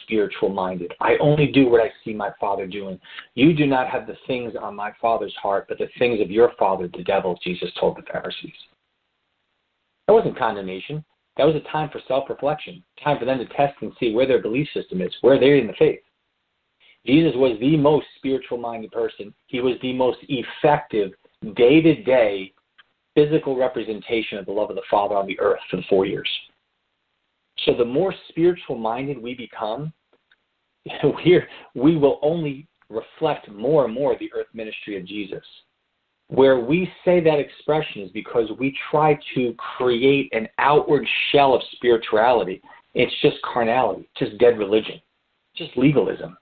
spiritual 0.03 0.49
minded. 0.49 0.93
I 0.99 1.15
only 1.21 1.47
do 1.47 1.69
what 1.69 1.81
I 1.81 1.91
see 2.03 2.13
my 2.13 2.31
Father 2.39 2.67
doing. 2.67 2.99
You 3.35 3.53
do 3.53 3.65
not 3.65 3.87
have 3.87 4.05
the 4.05 4.17
things 4.27 4.53
on 4.61 4.75
my 4.75 4.91
Father's 5.01 5.35
heart, 5.41 5.65
but 5.69 5.77
the 5.77 5.87
things 5.97 6.19
of 6.19 6.29
your 6.29 6.51
Father, 6.59 6.89
the 6.89 7.03
devil, 7.03 7.39
Jesus 7.43 7.71
told 7.79 7.97
the 7.97 8.01
Pharisees. 8.11 8.51
That 10.07 10.13
wasn't 10.13 10.37
condemnation. 10.37 11.03
That 11.37 11.45
was 11.45 11.55
a 11.55 11.71
time 11.71 11.89
for 11.89 12.01
self 12.07 12.29
reflection, 12.29 12.83
time 13.03 13.17
for 13.17 13.25
them 13.25 13.39
to 13.39 13.45
test 13.45 13.75
and 13.81 13.91
see 13.99 14.13
where 14.13 14.27
their 14.27 14.41
belief 14.41 14.67
system 14.73 15.01
is, 15.01 15.11
where 15.21 15.39
they're 15.39 15.57
in 15.57 15.67
the 15.67 15.73
faith. 15.79 16.01
Jesus 17.05 17.33
was 17.35 17.57
the 17.59 17.75
most 17.75 18.05
spiritual 18.17 18.57
minded 18.57 18.91
person. 18.91 19.33
He 19.47 19.59
was 19.59 19.75
the 19.81 19.93
most 19.93 20.19
effective, 20.23 21.11
day 21.55 21.81
to 21.81 22.03
day, 22.03 22.53
physical 23.15 23.57
representation 23.57 24.37
of 24.37 24.45
the 24.45 24.51
love 24.51 24.69
of 24.69 24.75
the 24.75 24.83
Father 24.89 25.15
on 25.15 25.27
the 25.27 25.39
earth 25.39 25.59
for 25.69 25.77
the 25.77 25.83
four 25.89 26.05
years. 26.05 26.29
So 27.65 27.73
the 27.73 27.85
more 27.85 28.13
spiritual 28.29 28.77
minded 28.77 29.21
we 29.21 29.33
become, 29.35 29.93
we're, 31.03 31.47
we 31.75 31.95
will 31.95 32.19
only 32.21 32.67
reflect 32.89 33.49
more 33.49 33.85
and 33.85 33.93
more 33.93 34.17
the 34.17 34.31
earth 34.33 34.47
ministry 34.53 34.97
of 34.97 35.05
Jesus. 35.05 35.43
Where 36.27 36.59
we 36.59 36.91
say 37.05 37.19
that 37.19 37.39
expression 37.39 38.01
is 38.01 38.11
because 38.11 38.49
we 38.57 38.75
try 38.89 39.19
to 39.35 39.53
create 39.77 40.29
an 40.33 40.47
outward 40.57 41.05
shell 41.31 41.53
of 41.53 41.61
spirituality. 41.73 42.61
It's 42.93 43.13
just 43.21 43.37
carnality, 43.43 44.09
just 44.17 44.37
dead 44.37 44.57
religion, 44.57 45.01
just 45.55 45.75
legalism. 45.75 46.37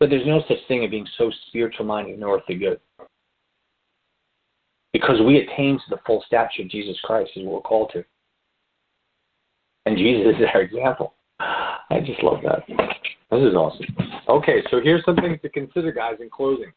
But 0.00 0.10
there's 0.10 0.26
no 0.26 0.42
such 0.48 0.58
thing 0.68 0.84
as 0.84 0.90
being 0.90 1.06
so 1.16 1.30
spiritual 1.48 1.84
minded 1.84 2.18
nor 2.18 2.36
earthly 2.36 2.54
good. 2.54 2.80
Because 4.92 5.20
we 5.20 5.38
attain 5.38 5.76
to 5.76 5.84
the 5.90 6.00
full 6.06 6.22
stature 6.26 6.62
of 6.62 6.70
Jesus 6.70 6.98
Christ 7.04 7.30
is 7.36 7.44
what 7.44 7.54
we're 7.54 7.60
called 7.60 7.90
to. 7.92 8.04
And 9.86 9.96
Jesus 9.96 10.34
is 10.38 10.46
our 10.54 10.62
example. 10.62 11.14
I 11.40 12.00
just 12.04 12.22
love 12.22 12.40
that. 12.44 12.64
This 13.30 13.40
is 13.40 13.54
awesome. 13.54 13.86
Okay, 14.28 14.62
so 14.70 14.80
here's 14.82 15.04
some 15.04 15.16
things 15.16 15.38
to 15.42 15.48
consider, 15.48 15.92
guys, 15.92 16.16
in 16.20 16.28
closing. 16.30 16.72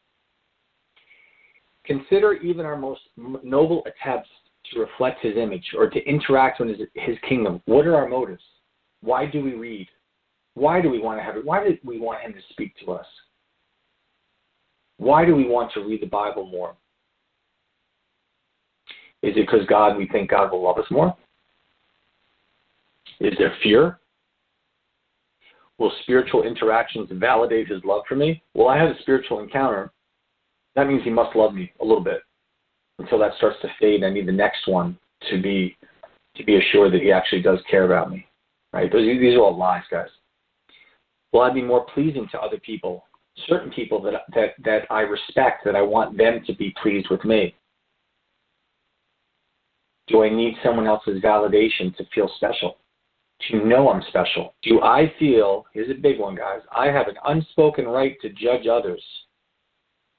Consider 1.85 2.33
even 2.33 2.65
our 2.65 2.77
most 2.77 3.01
noble 3.17 3.83
attempts 3.85 4.29
to 4.71 4.79
reflect 4.79 5.21
his 5.21 5.35
image 5.35 5.65
or 5.77 5.89
to 5.89 5.99
interact 6.07 6.59
with 6.59 6.69
his, 6.69 6.87
his 6.93 7.17
kingdom. 7.27 7.61
What 7.65 7.87
are 7.87 7.95
our 7.95 8.07
motives? 8.07 8.43
Why 9.01 9.25
do 9.25 9.43
we 9.43 9.55
read? 9.55 9.87
Why 10.53 10.81
do 10.81 10.89
we 10.89 10.99
want 10.99 11.19
to 11.19 11.23
have 11.23 11.37
it? 11.37 11.45
Why 11.45 11.63
do 11.63 11.77
we 11.83 11.99
want 11.99 12.21
him 12.21 12.33
to 12.33 12.39
speak 12.51 12.75
to 12.85 12.91
us? 12.91 13.05
Why 14.97 15.25
do 15.25 15.35
we 15.35 15.47
want 15.47 15.71
to 15.73 15.81
read 15.81 16.01
the 16.01 16.07
Bible 16.07 16.45
more? 16.45 16.75
Is 19.23 19.33
it 19.35 19.47
because 19.47 19.65
God 19.67 19.97
we 19.97 20.07
think 20.07 20.29
God 20.29 20.51
will 20.51 20.63
love 20.63 20.77
us 20.77 20.85
more? 20.91 21.15
Is 23.21 23.33
there 23.37 23.55
fear? 23.61 23.99
Will 25.77 25.91
spiritual 26.01 26.43
interactions 26.43 27.09
validate 27.13 27.67
his 27.67 27.83
love 27.85 28.01
for 28.09 28.15
me? 28.15 28.41
Well, 28.55 28.67
I 28.67 28.77
have 28.77 28.89
a 28.89 28.99
spiritual 29.01 29.41
encounter. 29.41 29.91
That 30.75 30.87
means 30.87 31.03
he 31.03 31.11
must 31.11 31.35
love 31.35 31.53
me 31.53 31.71
a 31.81 31.85
little 31.85 32.03
bit. 32.03 32.21
Until 32.97 33.19
that 33.19 33.35
starts 33.37 33.57
to 33.61 33.67
fade, 33.79 34.03
I 34.03 34.09
need 34.09 34.27
the 34.27 34.31
next 34.31 34.67
one 34.67 34.97
to 35.29 35.39
be 35.39 35.77
to 36.35 36.43
be 36.43 36.57
assured 36.57 36.93
that 36.93 37.01
he 37.01 37.11
actually 37.11 37.41
does 37.41 37.59
care 37.69 37.85
about 37.85 38.09
me. 38.09 38.25
Right? 38.73 38.91
Those, 38.91 39.05
these 39.05 39.35
are 39.35 39.41
all 39.41 39.57
lies, 39.57 39.83
guys. 39.91 40.07
Will 41.31 41.41
I 41.41 41.53
be 41.53 41.61
more 41.61 41.85
pleasing 41.93 42.27
to 42.31 42.39
other 42.39 42.57
people? 42.59 43.05
Certain 43.47 43.71
people 43.71 44.01
that 44.01 44.13
that 44.33 44.55
that 44.63 44.81
I 44.89 45.01
respect, 45.01 45.63
that 45.65 45.75
I 45.75 45.81
want 45.81 46.17
them 46.17 46.41
to 46.47 46.55
be 46.55 46.73
pleased 46.81 47.07
with 47.11 47.23
me. 47.23 47.53
Do 50.07 50.23
I 50.23 50.29
need 50.29 50.55
someone 50.63 50.87
else's 50.87 51.21
validation 51.21 51.95
to 51.97 52.05
feel 52.15 52.29
special? 52.35 52.77
To 53.49 53.65
know 53.65 53.89
I'm 53.89 54.03
special? 54.09 54.53
Do 54.61 54.81
I 54.81 55.11
feel, 55.17 55.65
here's 55.73 55.89
a 55.89 55.99
big 55.99 56.19
one, 56.19 56.35
guys, 56.35 56.59
I 56.75 56.87
have 56.87 57.07
an 57.07 57.15
unspoken 57.25 57.87
right 57.87 58.15
to 58.21 58.29
judge 58.29 58.67
others, 58.67 59.03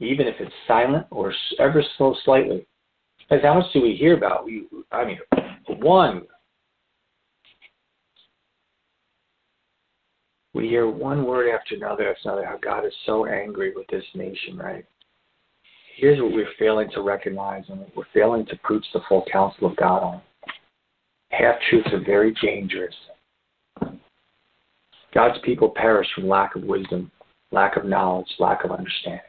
even 0.01 0.27
if 0.27 0.35
it's 0.41 0.53
silent 0.66 1.07
or 1.11 1.33
ever 1.61 1.85
so 1.99 2.16
slightly? 2.25 2.66
Because 3.18 3.45
how 3.45 3.55
much 3.55 3.73
do 3.73 3.81
we 3.81 3.95
hear 3.95 4.16
about? 4.16 4.45
We, 4.45 4.66
I 4.91 5.05
mean, 5.05 5.18
one, 5.68 6.23
we 10.55 10.68
hear 10.68 10.91
one 10.91 11.25
word 11.25 11.49
after 11.55 11.77
another 11.77 12.11
after 12.11 12.29
another 12.29 12.47
how 12.47 12.59
God 12.59 12.85
is 12.85 12.93
so 13.07 13.27
angry 13.27 13.73
with 13.75 13.87
this 13.87 14.05
nation, 14.14 14.59
right? 14.59 14.85
Here's 15.97 16.20
what 16.20 16.33
we're 16.33 16.49
failing 16.59 16.91
to 16.95 17.03
recognize 17.03 17.64
and 17.68 17.85
we're 17.95 18.05
failing 18.12 18.47
to 18.47 18.57
preach 18.64 18.85
the 18.93 19.01
full 19.09 19.25
counsel 19.31 19.68
of 19.68 19.77
God 19.77 20.03
on. 20.03 20.23
Half 21.33 21.57
truths 21.68 21.89
are 21.93 22.05
very 22.05 22.35
dangerous. 22.43 22.95
God's 25.14 25.39
people 25.45 25.72
perish 25.74 26.07
from 26.14 26.28
lack 26.28 26.55
of 26.57 26.62
wisdom, 26.62 27.11
lack 27.51 27.76
of 27.76 27.85
knowledge, 27.85 28.28
lack 28.39 28.64
of 28.64 28.70
understanding. 28.70 29.20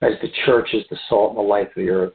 As 0.00 0.12
the 0.22 0.28
church 0.46 0.68
is 0.72 0.84
the 0.90 0.98
salt 1.08 1.30
and 1.30 1.38
the 1.38 1.42
light 1.42 1.68
of 1.68 1.74
the 1.74 1.90
earth, 1.90 2.12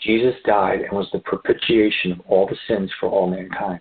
Jesus 0.00 0.34
died 0.44 0.80
and 0.80 0.92
was 0.92 1.08
the 1.12 1.18
propitiation 1.20 2.12
of 2.12 2.20
all 2.28 2.46
the 2.46 2.56
sins 2.68 2.90
for 2.98 3.08
all 3.08 3.28
mankind. 3.28 3.80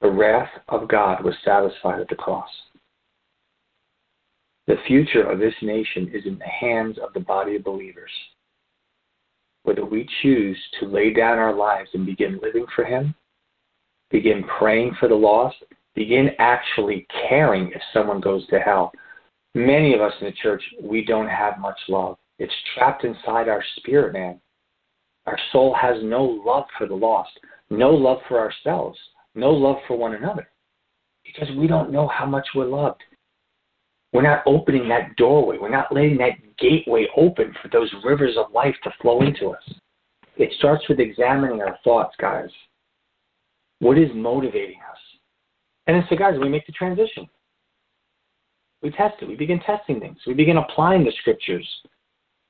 The 0.00 0.10
wrath 0.10 0.50
of 0.68 0.88
God 0.88 1.24
was 1.24 1.34
satisfied 1.44 2.00
at 2.00 2.08
the 2.08 2.16
cross. 2.16 2.50
The 4.66 4.76
future 4.86 5.22
of 5.22 5.38
this 5.38 5.54
nation 5.62 6.10
is 6.12 6.26
in 6.26 6.38
the 6.38 6.44
hands 6.44 6.98
of 6.98 7.12
the 7.12 7.20
body 7.20 7.56
of 7.56 7.64
believers. 7.64 8.10
Whether 9.66 9.84
we 9.84 10.08
choose 10.22 10.56
to 10.78 10.86
lay 10.86 11.12
down 11.12 11.38
our 11.38 11.52
lives 11.52 11.90
and 11.92 12.06
begin 12.06 12.38
living 12.40 12.66
for 12.76 12.84
Him, 12.84 13.16
begin 14.12 14.44
praying 14.44 14.94
for 15.00 15.08
the 15.08 15.14
lost, 15.16 15.56
begin 15.96 16.30
actually 16.38 17.04
caring 17.28 17.72
if 17.74 17.82
someone 17.92 18.20
goes 18.20 18.46
to 18.46 18.60
hell. 18.60 18.92
Many 19.56 19.92
of 19.92 20.00
us 20.00 20.12
in 20.20 20.26
the 20.28 20.32
church, 20.40 20.62
we 20.80 21.04
don't 21.04 21.26
have 21.26 21.58
much 21.58 21.78
love. 21.88 22.16
It's 22.38 22.54
trapped 22.74 23.02
inside 23.02 23.48
our 23.48 23.64
spirit, 23.78 24.12
man. 24.12 24.40
Our 25.26 25.38
soul 25.50 25.74
has 25.74 25.96
no 26.00 26.22
love 26.22 26.66
for 26.78 26.86
the 26.86 26.94
lost, 26.94 27.32
no 27.68 27.90
love 27.90 28.18
for 28.28 28.38
ourselves, 28.38 28.96
no 29.34 29.50
love 29.50 29.78
for 29.88 29.98
one 29.98 30.14
another, 30.14 30.48
because 31.24 31.48
we 31.56 31.66
don't 31.66 31.90
know 31.90 32.06
how 32.06 32.26
much 32.26 32.46
we're 32.54 32.66
loved. 32.66 33.02
We're 34.16 34.22
not 34.22 34.44
opening 34.46 34.88
that 34.88 35.14
doorway. 35.16 35.58
We're 35.58 35.68
not 35.68 35.92
letting 35.92 36.16
that 36.16 36.38
gateway 36.58 37.06
open 37.18 37.54
for 37.60 37.68
those 37.68 37.92
rivers 38.02 38.34
of 38.38 38.50
life 38.50 38.74
to 38.84 38.90
flow 39.02 39.20
into 39.20 39.48
us. 39.50 39.74
It 40.38 40.50
starts 40.56 40.88
with 40.88 41.00
examining 41.00 41.60
our 41.60 41.76
thoughts, 41.84 42.14
guys. 42.18 42.48
What 43.80 43.98
is 43.98 44.08
motivating 44.14 44.78
us? 44.90 44.98
And 45.86 46.02
so, 46.08 46.16
guys, 46.16 46.38
we 46.40 46.48
make 46.48 46.64
the 46.64 46.72
transition. 46.72 47.26
We 48.80 48.90
test 48.90 49.16
it. 49.20 49.28
We 49.28 49.36
begin 49.36 49.60
testing 49.60 50.00
things. 50.00 50.16
We 50.26 50.32
begin 50.32 50.56
applying 50.56 51.04
the 51.04 51.12
scriptures 51.20 51.68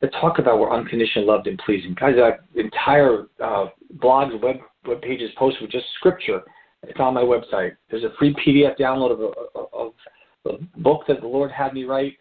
that 0.01 0.12
talk 0.21 0.39
about 0.39 0.61
we're 0.61 0.71
unconditionally 0.71 1.27
loved 1.27 1.49
and 1.49 1.59
pleasing. 1.59 1.97
Guys, 1.99 2.14
that 2.14 2.45
entire 2.55 3.25
uh, 3.43 3.71
blogs, 3.97 4.41
web, 4.41 4.59
web 4.87 5.03
pages 5.03 5.33
posted 5.37 5.62
with 5.62 5.73
just 5.73 5.87
scripture. 5.99 6.43
It's 6.85 7.01
on 7.01 7.14
my 7.14 7.23
website. 7.23 7.73
There's 7.91 8.05
a 8.05 8.14
free 8.21 8.37
PDF 8.47 8.79
download 8.79 9.11
of, 9.11 9.21
of, 9.73 9.93
book 10.76 11.03
that 11.09 11.20
the 11.20 11.26
Lord 11.26 11.51
had 11.51 11.74
me 11.74 11.84
write 11.84 12.16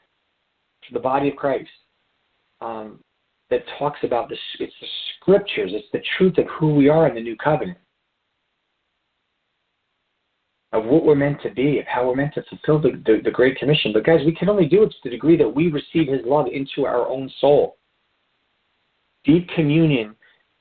for 0.88 0.94
the 0.94 1.00
body 1.00 1.30
of 1.30 1.36
Christ 1.36 1.70
um, 2.62 3.00
that 3.50 3.64
talks 3.80 4.00
about 4.04 4.30
the 4.30 4.36
it's 4.60 4.74
the 4.82 4.88
scriptures, 5.20 5.72
it's 5.74 5.88
the 5.94 6.02
truth 6.18 6.38
of 6.38 6.46
who 6.60 6.76
we 6.76 6.90
are 6.90 7.08
in 7.08 7.16
the 7.16 7.22
new 7.22 7.36
covenant, 7.36 7.78
of 10.72 10.86
what 10.86 11.06
we're 11.06 11.16
meant 11.16 11.42
to 11.44 11.50
be, 11.52 11.80
of 11.80 11.86
how 11.86 12.08
we're 12.08 12.16
meant 12.16 12.34
to 12.36 12.44
fulfill 12.50 12.82
the, 12.82 13.02
the, 13.06 13.22
the 13.24 13.32
Great 13.32 13.58
Commission. 13.58 13.94
But 13.94 14.06
guys, 14.06 14.22
we 14.26 14.36
can 14.36 14.50
only 14.50 14.68
do 14.68 14.84
it 14.84 14.90
to 14.90 14.96
the 15.04 15.10
degree 15.10 15.38
that 15.38 15.50
we 15.50 15.70
receive 15.70 16.08
His 16.08 16.22
love 16.26 16.48
into 16.52 16.86
our 16.86 17.08
own 17.08 17.32
soul. 17.40 17.78
Deep 19.24 19.48
communion 19.50 20.16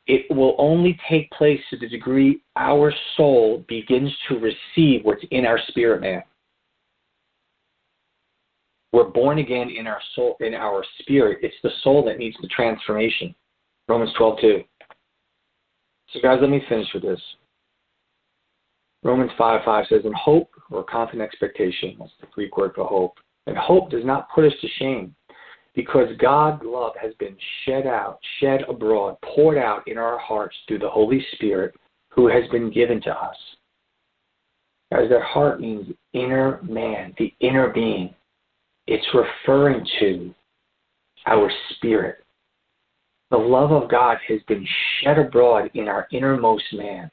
it 0.06 0.30
will 0.34 0.54
only 0.58 0.98
take 1.08 1.30
place 1.30 1.60
to 1.70 1.78
the 1.78 1.88
degree 1.88 2.42
our 2.56 2.92
soul 3.16 3.64
begins 3.68 4.10
to 4.28 4.38
receive 4.38 5.04
what's 5.04 5.24
in 5.30 5.46
our 5.46 5.58
spirit 5.68 6.02
man. 6.02 6.22
We're 8.94 9.02
born 9.02 9.40
again 9.40 9.70
in 9.70 9.88
our 9.88 10.00
soul, 10.14 10.36
in 10.38 10.54
our 10.54 10.84
spirit. 11.00 11.40
It's 11.42 11.56
the 11.64 11.72
soul 11.82 12.04
that 12.04 12.16
needs 12.16 12.36
the 12.40 12.46
transformation. 12.46 13.34
Romans 13.88 14.12
12, 14.16 14.38
2. 14.40 14.64
So, 16.12 16.20
guys, 16.22 16.38
let 16.40 16.48
me 16.48 16.62
finish 16.68 16.86
with 16.94 17.02
this. 17.02 17.20
Romans 19.02 19.32
5, 19.36 19.62
5 19.64 19.86
says, 19.88 20.02
In 20.04 20.12
hope 20.12 20.48
or 20.70 20.84
confident 20.84 21.28
expectation, 21.28 21.96
that's 21.98 22.12
the 22.20 22.28
Greek 22.32 22.56
word 22.56 22.70
for 22.76 22.86
hope. 22.86 23.18
And 23.48 23.58
hope 23.58 23.90
does 23.90 24.04
not 24.04 24.28
put 24.32 24.44
us 24.44 24.52
to 24.60 24.68
shame 24.78 25.12
because 25.74 26.16
God's 26.20 26.62
love 26.64 26.92
has 27.02 27.14
been 27.18 27.36
shed 27.64 27.88
out, 27.88 28.20
shed 28.38 28.60
abroad, 28.68 29.16
poured 29.24 29.58
out 29.58 29.88
in 29.88 29.98
our 29.98 30.20
hearts 30.20 30.54
through 30.68 30.78
the 30.78 30.88
Holy 30.88 31.26
Spirit 31.32 31.74
who 32.10 32.28
has 32.28 32.48
been 32.52 32.70
given 32.70 33.00
to 33.02 33.10
us. 33.10 33.36
As 34.92 35.08
their 35.08 35.24
heart 35.24 35.60
means 35.60 35.92
inner 36.12 36.60
man, 36.62 37.12
the 37.18 37.34
inner 37.40 37.70
being. 37.70 38.14
It's 38.86 39.06
referring 39.14 39.86
to 40.00 40.34
our 41.26 41.50
spirit. 41.70 42.18
The 43.30 43.36
love 43.36 43.72
of 43.72 43.90
God 43.90 44.18
has 44.28 44.40
been 44.46 44.66
shed 45.00 45.18
abroad 45.18 45.70
in 45.74 45.88
our 45.88 46.06
innermost 46.12 46.64
man. 46.72 47.10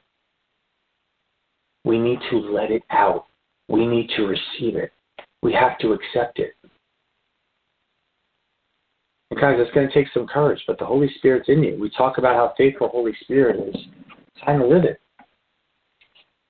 We 1.84 1.98
need 1.98 2.18
to 2.30 2.36
let 2.38 2.70
it 2.70 2.82
out. 2.90 3.26
We 3.68 3.86
need 3.86 4.10
to 4.16 4.22
receive 4.22 4.76
it. 4.76 4.92
We 5.42 5.52
have 5.54 5.78
to 5.78 5.92
accept 5.92 6.38
it. 6.38 6.54
And 9.30 9.40
guys, 9.40 9.56
it's 9.58 9.74
going 9.74 9.88
to 9.88 9.94
take 9.94 10.12
some 10.12 10.26
courage, 10.26 10.62
but 10.66 10.78
the 10.78 10.84
Holy 10.84 11.10
Spirit's 11.16 11.48
in 11.48 11.62
you. 11.62 11.78
We 11.80 11.90
talk 11.90 12.18
about 12.18 12.36
how 12.36 12.52
faithful 12.56 12.88
Holy 12.88 13.16
Spirit 13.22 13.56
is. 13.68 13.74
It's 13.74 14.44
time 14.44 14.60
to 14.60 14.66
live 14.66 14.84
it. 14.84 15.00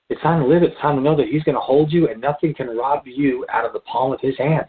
It's 0.09 0.21
time 0.21 0.41
to 0.41 0.47
live 0.47 0.63
it. 0.63 0.71
It's 0.71 0.81
time 0.81 0.97
to 0.97 1.01
know 1.01 1.15
that 1.15 1.29
He's 1.29 1.43
going 1.43 1.55
to 1.55 1.61
hold 1.61 1.91
you 1.91 2.09
and 2.09 2.19
nothing 2.19 2.53
can 2.53 2.67
rob 2.77 3.03
you 3.05 3.45
out 3.51 3.65
of 3.65 3.71
the 3.71 3.79
palm 3.79 4.11
of 4.11 4.19
His 4.21 4.37
hand. 4.37 4.65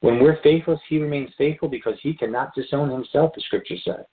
When 0.00 0.20
we're 0.20 0.40
faithless, 0.42 0.80
he 0.88 0.98
remains 0.98 1.30
faithful 1.36 1.68
because 1.68 1.94
he 2.02 2.14
cannot 2.14 2.54
disown 2.54 2.90
himself, 2.90 3.32
the 3.34 3.40
scripture 3.40 3.76
said. 3.84 4.06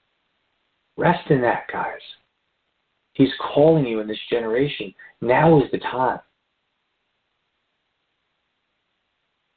Rest 0.97 1.29
in 1.29 1.41
that, 1.41 1.65
guys. 1.71 1.99
He's 3.13 3.31
calling 3.53 3.85
you 3.85 3.99
in 3.99 4.07
this 4.07 4.19
generation. 4.29 4.93
Now 5.21 5.61
is 5.63 5.69
the 5.71 5.77
time. 5.79 6.19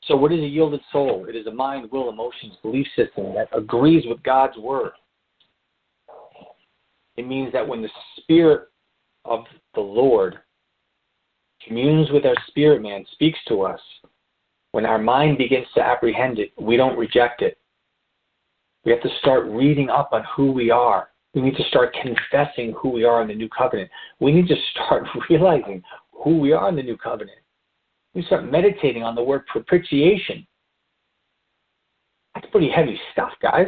So, 0.05 0.17
what 0.17 0.33
is 0.33 0.41
a 0.41 0.47
yielded 0.47 0.81
soul? 0.91 1.27
It 1.29 1.37
is 1.37 1.47
a 1.47 1.53
mind, 1.53 1.91
will, 1.91 2.09
emotions, 2.09 2.55
belief 2.63 2.87
system 2.97 3.35
that 3.35 3.49
agrees 3.53 4.05
with 4.07 4.23
God's 4.23 4.57
word. 4.57 4.93
It 7.17 7.27
means 7.27 7.53
that 7.53 7.67
when 7.67 7.83
the 7.83 7.91
Spirit 8.17 8.69
of 9.25 9.45
the 9.75 9.81
Lord 9.81 10.39
communes 11.67 12.09
with 12.11 12.25
our 12.25 12.37
spirit 12.47 12.81
man, 12.81 13.05
speaks 13.13 13.39
to 13.49 13.63
us, 13.63 13.81
when 14.79 14.87
our 14.87 14.97
mind 14.97 15.39
begins 15.39 15.67
to 15.75 15.83
apprehend 15.83 16.39
it, 16.39 16.53
we 16.57 16.77
don't 16.77 16.97
reject 16.97 17.43
it. 17.43 17.59
We 18.85 18.93
have 18.93 19.03
to 19.03 19.09
start 19.19 19.47
reading 19.47 19.91
up 19.91 20.11
on 20.13 20.23
who 20.37 20.53
we 20.53 20.71
are. 20.71 21.09
We 21.35 21.41
need 21.41 21.57
to 21.57 21.65
start 21.65 21.97
confessing 22.01 22.77
who 22.81 22.91
we 22.91 23.03
are 23.03 23.21
in 23.21 23.27
the 23.27 23.35
new 23.35 23.49
covenant. 23.49 23.91
We 24.21 24.31
need 24.31 24.47
to 24.47 24.55
start 24.71 25.03
realizing 25.29 25.83
who 26.13 26.39
we 26.39 26.53
are 26.53 26.69
in 26.69 26.77
the 26.77 26.85
new 26.85 26.97
covenant. 26.97 27.41
We 28.15 28.23
start 28.23 28.49
meditating 28.49 29.03
on 29.03 29.17
the 29.17 29.23
word 29.23 29.47
propitiation. 29.49 30.47
That's 32.37 32.47
pretty 32.53 32.71
heavy 32.71 33.01
stuff, 33.11 33.33
guys. 33.43 33.67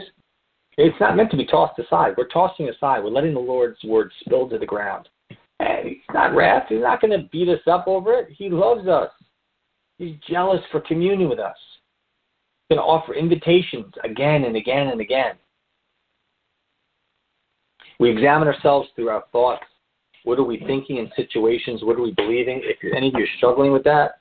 It's 0.79 1.01
not 1.01 1.17
meant 1.17 1.33
to 1.33 1.37
be 1.37 1.45
tossed 1.45 1.81
aside. 1.81 2.15
We're 2.17 2.29
tossing 2.29 2.69
aside. 2.69 3.03
We're 3.03 3.11
letting 3.11 3.35
the 3.35 3.41
Lord's 3.41 3.83
word 3.83 4.13
spill 4.21 4.49
to 4.49 4.59
the 4.59 4.65
ground. 4.65 5.09
And 5.59 5.89
he's 5.89 6.15
not 6.15 6.37
wrath. 6.37 6.67
He's 6.69 6.83
not 6.83 7.01
going 7.01 7.21
to 7.21 7.29
beat 7.33 7.49
us 7.49 7.67
up 7.67 7.89
over 7.89 8.15
it. 8.15 8.29
He 8.31 8.49
loves 8.49 8.87
us. 8.87 9.11
He's 10.01 10.17
jealous 10.31 10.63
for 10.73 10.81
communion 10.81 11.29
with 11.29 11.39
us. 11.39 11.57
He's 12.69 12.77
going 12.77 12.87
to 12.87 12.91
offer 12.91 13.13
invitations 13.13 13.93
again 14.03 14.45
and 14.45 14.57
again 14.57 14.89
and 14.89 14.99
again. 14.99 15.35
We 17.99 18.11
examine 18.11 18.49
ourselves 18.49 18.89
through 18.97 19.11
our 19.11 19.25
thoughts. 19.31 19.63
What 20.25 20.39
are 20.39 20.45
we 20.45 20.59
thinking 20.67 20.97
in 20.97 21.11
situations? 21.17 21.83
What 21.85 21.99
are 21.99 22.03
we 22.03 22.15
believing? 22.17 22.63
If 22.65 22.79
any 22.97 23.09
of 23.09 23.15
you 23.15 23.25
are 23.25 23.37
struggling 23.37 23.73
with 23.73 23.85
that, 23.85 24.21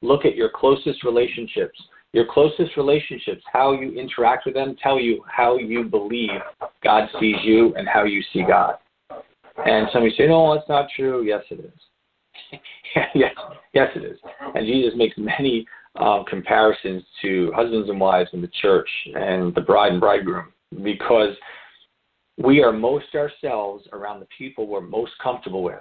look 0.00 0.24
at 0.24 0.36
your 0.36 0.48
closest 0.54 1.02
relationships. 1.02 1.76
Your 2.12 2.26
closest 2.30 2.76
relationships, 2.76 3.42
how 3.52 3.72
you 3.72 3.98
interact 3.98 4.46
with 4.46 4.54
them, 4.54 4.76
tell 4.80 5.00
you 5.00 5.24
how 5.28 5.58
you 5.58 5.82
believe 5.82 6.30
God 6.84 7.08
sees 7.18 7.36
you 7.42 7.74
and 7.74 7.88
how 7.88 8.04
you 8.04 8.22
see 8.32 8.44
God. 8.46 8.76
And 9.64 9.88
some 9.92 10.02
of 10.02 10.08
you 10.08 10.14
say, 10.16 10.28
no, 10.28 10.54
that's 10.54 10.68
not 10.68 10.86
true. 10.94 11.24
Yes, 11.24 11.42
it 11.50 11.58
is. 11.58 11.72
yes, 13.14 13.34
yes, 13.72 13.88
it 13.94 14.04
is. 14.04 14.18
And 14.54 14.66
Jesus 14.66 14.92
makes 14.96 15.16
many 15.18 15.66
um, 15.96 16.24
comparisons 16.28 17.02
to 17.22 17.52
husbands 17.54 17.88
and 17.88 18.00
wives 18.00 18.30
in 18.32 18.40
the 18.40 18.50
church 18.60 18.88
and 19.14 19.54
the 19.54 19.60
bride 19.60 19.92
and 19.92 20.00
bridegroom 20.00 20.52
because 20.82 21.34
we 22.38 22.62
are 22.62 22.72
most 22.72 23.14
ourselves 23.14 23.86
around 23.92 24.20
the 24.20 24.28
people 24.36 24.66
we're 24.66 24.80
most 24.80 25.12
comfortable 25.22 25.62
with. 25.62 25.80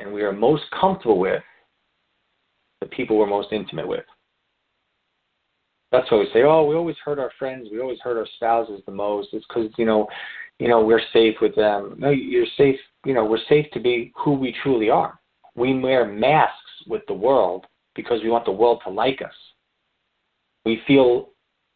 And 0.00 0.12
we 0.12 0.22
are 0.22 0.32
most 0.32 0.64
comfortable 0.78 1.18
with 1.18 1.42
the 2.80 2.86
people 2.86 3.18
we're 3.18 3.26
most 3.26 3.52
intimate 3.52 3.86
with. 3.86 4.04
That's 5.92 6.10
why 6.10 6.18
we 6.18 6.28
say, 6.32 6.42
oh, 6.42 6.64
we 6.64 6.74
always 6.74 6.96
hurt 7.04 7.18
our 7.18 7.32
friends, 7.38 7.68
we 7.70 7.80
always 7.80 7.98
hurt 8.02 8.16
our 8.16 8.26
spouses 8.36 8.80
the 8.86 8.92
most. 8.92 9.28
It's 9.32 9.44
because, 9.46 9.70
you 9.76 9.84
know, 9.84 10.06
you 10.58 10.68
know, 10.68 10.84
we're 10.84 11.02
safe 11.12 11.36
with 11.40 11.54
them. 11.56 11.96
No, 11.98 12.10
you're 12.10 12.46
safe, 12.56 12.76
you 13.04 13.14
know, 13.14 13.24
we're 13.24 13.38
safe 13.48 13.66
to 13.72 13.80
be 13.80 14.12
who 14.16 14.34
we 14.34 14.54
truly 14.62 14.90
are. 14.90 15.18
We 15.54 15.78
wear 15.78 16.06
masks 16.06 16.56
with 16.86 17.02
the 17.06 17.14
world 17.14 17.66
because 17.94 18.22
we 18.22 18.30
want 18.30 18.44
the 18.44 18.52
world 18.52 18.80
to 18.84 18.90
like 18.90 19.20
us. 19.22 19.34
We 20.64 20.82
feel 20.86 21.30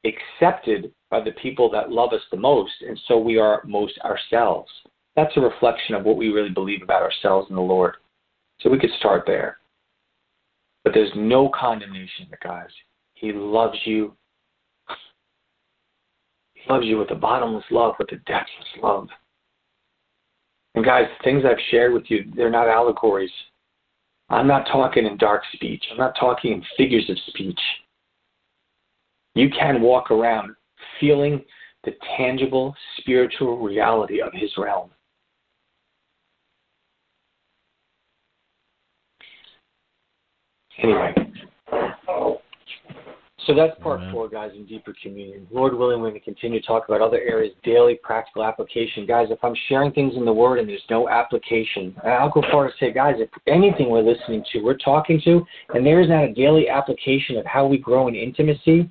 accepted 0.04 0.92
by 1.10 1.20
the 1.20 1.32
people 1.32 1.70
that 1.70 1.90
love 1.90 2.12
us 2.12 2.20
the 2.30 2.36
most, 2.36 2.72
and 2.86 2.98
so 3.08 3.18
we 3.18 3.38
are 3.38 3.62
most 3.64 3.98
ourselves. 4.00 4.70
That's 5.16 5.36
a 5.36 5.40
reflection 5.40 5.94
of 5.94 6.04
what 6.04 6.16
we 6.16 6.28
really 6.28 6.50
believe 6.50 6.82
about 6.82 7.02
ourselves 7.02 7.48
and 7.48 7.56
the 7.56 7.62
Lord. 7.62 7.96
So 8.60 8.70
we 8.70 8.78
could 8.78 8.90
start 8.98 9.24
there. 9.26 9.58
But 10.82 10.92
there's 10.92 11.12
no 11.16 11.48
condemnation, 11.48 12.26
guys. 12.42 12.68
He 13.14 13.32
loves 13.32 13.78
you. 13.84 14.14
He 16.52 16.60
loves 16.70 16.84
you 16.84 16.98
with 16.98 17.10
a 17.10 17.14
bottomless 17.14 17.64
love, 17.70 17.94
with 17.98 18.12
a 18.12 18.16
depthless 18.16 18.68
love. 18.82 19.08
And 20.74 20.84
guys, 20.84 21.06
the 21.18 21.24
things 21.24 21.44
I've 21.44 21.56
shared 21.70 21.92
with 21.92 22.04
you, 22.08 22.24
they're 22.34 22.50
not 22.50 22.68
allegories. 22.68 23.30
I'm 24.28 24.46
not 24.46 24.66
talking 24.66 25.06
in 25.06 25.16
dark 25.16 25.42
speech. 25.52 25.84
I'm 25.90 25.98
not 25.98 26.14
talking 26.18 26.52
in 26.52 26.64
figures 26.76 27.08
of 27.08 27.16
speech. 27.28 27.60
You 29.34 29.50
can 29.50 29.80
walk 29.80 30.10
around 30.10 30.54
feeling 31.00 31.44
the 31.84 31.92
tangible 32.16 32.74
spiritual 32.98 33.58
reality 33.58 34.20
of 34.20 34.32
his 34.32 34.50
realm. 34.56 34.90
Anyway, 40.82 41.14
so 43.46 43.54
that's 43.54 43.74
oh, 43.80 43.82
part 43.82 44.00
Amen. 44.00 44.12
four, 44.12 44.28
guys, 44.28 44.50
in 44.54 44.66
deeper 44.66 44.94
communion. 45.02 45.46
Lord 45.50 45.74
willing, 45.74 46.00
we're 46.00 46.10
going 46.10 46.20
to 46.20 46.24
continue 46.24 46.60
to 46.60 46.66
talk 46.66 46.88
about 46.88 47.00
other 47.00 47.20
areas, 47.20 47.54
daily 47.62 47.98
practical 48.02 48.44
application. 48.44 49.06
Guys, 49.06 49.28
if 49.30 49.42
I'm 49.42 49.54
sharing 49.68 49.92
things 49.92 50.14
in 50.16 50.24
the 50.24 50.32
Word 50.32 50.58
and 50.58 50.68
there's 50.68 50.82
no 50.90 51.08
application, 51.08 51.94
I'll 52.04 52.30
go 52.30 52.42
far 52.50 52.66
to 52.66 52.72
say, 52.78 52.92
guys, 52.92 53.16
if 53.18 53.28
anything 53.46 53.90
we're 53.90 54.02
listening 54.02 54.44
to, 54.52 54.60
we're 54.60 54.76
talking 54.78 55.20
to, 55.24 55.44
and 55.74 55.84
there 55.84 56.00
is 56.00 56.08
not 56.08 56.24
a 56.24 56.32
daily 56.32 56.68
application 56.68 57.36
of 57.36 57.46
how 57.46 57.66
we 57.66 57.78
grow 57.78 58.08
in 58.08 58.14
intimacy, 58.14 58.90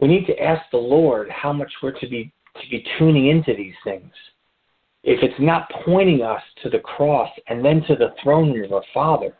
we 0.00 0.08
need 0.08 0.26
to 0.26 0.38
ask 0.42 0.62
the 0.70 0.76
Lord 0.76 1.30
how 1.30 1.52
much 1.52 1.72
we're 1.82 1.98
to 1.98 2.08
be 2.08 2.32
to 2.62 2.70
be 2.70 2.84
tuning 2.98 3.28
into 3.28 3.54
these 3.56 3.74
things. 3.82 4.12
If 5.02 5.22
it's 5.22 5.40
not 5.40 5.68
pointing 5.84 6.22
us 6.22 6.40
to 6.62 6.70
the 6.70 6.78
cross 6.78 7.28
and 7.48 7.64
then 7.64 7.82
to 7.88 7.96
the 7.96 8.14
throne 8.22 8.58
of 8.64 8.72
our 8.72 8.84
Father, 8.92 9.34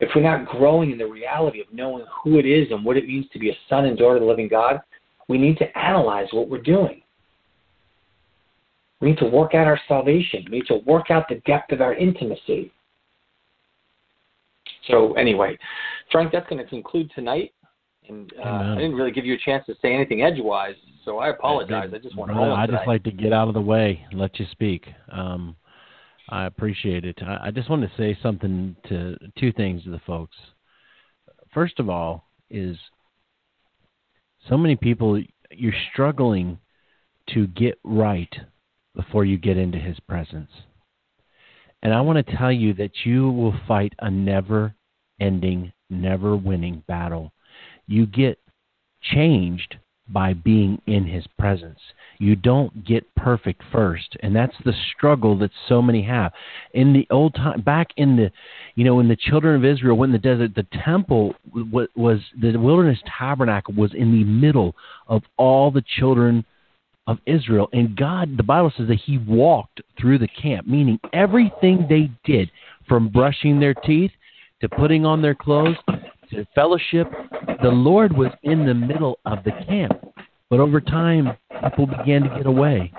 if 0.00 0.10
we're 0.14 0.22
not 0.22 0.46
growing 0.46 0.92
in 0.92 0.98
the 0.98 1.06
reality 1.06 1.60
of 1.60 1.66
knowing 1.72 2.04
who 2.22 2.38
it 2.38 2.46
is 2.46 2.70
and 2.70 2.84
what 2.84 2.96
it 2.96 3.06
means 3.06 3.26
to 3.32 3.38
be 3.38 3.50
a 3.50 3.56
son 3.68 3.86
and 3.86 3.98
daughter 3.98 4.16
of 4.16 4.22
the 4.22 4.26
living 4.26 4.48
God, 4.48 4.80
we 5.28 5.38
need 5.38 5.58
to 5.58 5.78
analyze 5.78 6.28
what 6.32 6.48
we're 6.48 6.62
doing. 6.62 7.02
We 9.00 9.10
need 9.10 9.18
to 9.18 9.26
work 9.26 9.54
out 9.54 9.66
our 9.66 9.80
salvation. 9.86 10.44
We 10.50 10.58
need 10.58 10.66
to 10.66 10.78
work 10.86 11.10
out 11.10 11.28
the 11.28 11.36
depth 11.46 11.72
of 11.72 11.80
our 11.80 11.94
intimacy. 11.94 12.72
So, 14.86 15.14
anyway, 15.14 15.58
Frank, 16.10 16.32
that's 16.32 16.48
going 16.48 16.62
to 16.62 16.68
conclude 16.68 17.10
tonight. 17.14 17.52
And 18.08 18.32
uh, 18.42 18.48
I 18.48 18.74
didn't 18.76 18.94
really 18.94 19.10
give 19.10 19.26
you 19.26 19.34
a 19.34 19.38
chance 19.38 19.66
to 19.66 19.74
say 19.82 19.92
anything 19.94 20.22
edgewise, 20.22 20.76
so 21.04 21.18
I 21.18 21.28
apologize. 21.28 21.90
I, 21.92 21.96
I 21.96 21.98
just 21.98 22.16
want 22.16 22.30
to. 22.30 22.38
I 22.38 22.66
just 22.66 22.86
like 22.86 23.02
to 23.04 23.10
get 23.10 23.34
out 23.34 23.48
of 23.48 23.54
the 23.54 23.60
way 23.60 24.02
and 24.10 24.18
let 24.18 24.38
you 24.40 24.46
speak. 24.50 24.86
Um, 25.12 25.54
I 26.28 26.46
appreciate 26.46 27.04
it. 27.04 27.18
I, 27.22 27.46
I 27.46 27.50
just 27.50 27.70
want 27.70 27.82
to 27.82 27.96
say 27.96 28.18
something 28.22 28.76
to 28.88 29.16
two 29.38 29.52
things 29.52 29.84
to 29.84 29.90
the 29.90 30.00
folks. 30.06 30.36
First 31.52 31.80
of 31.80 31.88
all, 31.88 32.28
is 32.50 32.76
so 34.48 34.56
many 34.56 34.76
people 34.76 35.22
you're 35.50 35.72
struggling 35.92 36.58
to 37.30 37.46
get 37.48 37.78
right 37.84 38.34
before 38.94 39.24
you 39.24 39.38
get 39.38 39.56
into 39.56 39.78
His 39.78 39.98
presence, 40.00 40.50
and 41.82 41.94
I 41.94 42.00
want 42.00 42.24
to 42.24 42.36
tell 42.36 42.52
you 42.52 42.74
that 42.74 42.92
you 43.04 43.30
will 43.30 43.54
fight 43.66 43.92
a 44.00 44.10
never-ending, 44.10 45.72
never-winning 45.90 46.84
battle. 46.88 47.32
You 47.86 48.06
get 48.06 48.38
changed 49.02 49.76
by 50.10 50.32
being 50.32 50.80
in 50.86 51.04
his 51.04 51.24
presence. 51.38 51.78
You 52.18 52.34
don't 52.34 52.84
get 52.84 53.14
perfect 53.14 53.62
first, 53.70 54.16
and 54.20 54.34
that's 54.34 54.56
the 54.64 54.72
struggle 54.96 55.38
that 55.38 55.50
so 55.68 55.80
many 55.80 56.02
have. 56.02 56.32
In 56.74 56.92
the 56.92 57.06
old 57.10 57.34
time, 57.34 57.60
back 57.60 57.88
in 57.96 58.16
the, 58.16 58.30
you 58.74 58.84
know, 58.84 58.96
when 58.96 59.08
the 59.08 59.16
children 59.16 59.54
of 59.54 59.64
Israel 59.64 59.96
went 59.96 60.14
in 60.14 60.20
the 60.20 60.28
desert, 60.28 60.54
the 60.54 60.66
temple 60.84 61.34
was 61.54 62.20
the 62.40 62.56
wilderness 62.56 62.98
tabernacle 63.18 63.74
was 63.74 63.92
in 63.94 64.12
the 64.12 64.24
middle 64.24 64.74
of 65.06 65.22
all 65.36 65.70
the 65.70 65.84
children 65.98 66.44
of 67.06 67.18
Israel, 67.24 67.70
and 67.72 67.96
God, 67.96 68.36
the 68.36 68.42
Bible 68.42 68.70
says 68.76 68.86
that 68.88 69.00
He 69.04 69.16
walked 69.16 69.80
through 69.98 70.18
the 70.18 70.28
camp, 70.28 70.66
meaning 70.66 71.00
everything 71.14 71.86
they 71.88 72.10
did, 72.22 72.50
from 72.86 73.08
brushing 73.08 73.58
their 73.58 73.74
teeth 73.74 74.10
to 74.60 74.68
putting 74.68 75.06
on 75.06 75.22
their 75.22 75.34
clothes 75.34 75.76
to 76.30 76.46
fellowship, 76.54 77.08
the 77.62 77.68
Lord 77.68 78.16
was 78.16 78.30
in 78.42 78.66
the 78.66 78.74
middle 78.74 79.18
of 79.24 79.44
the 79.44 79.52
camp. 79.66 79.92
But 80.50 80.60
over 80.60 80.80
time, 80.80 81.36
people 81.62 81.86
began 81.86 82.22
to 82.22 82.36
get 82.36 82.46
away. 82.46 82.92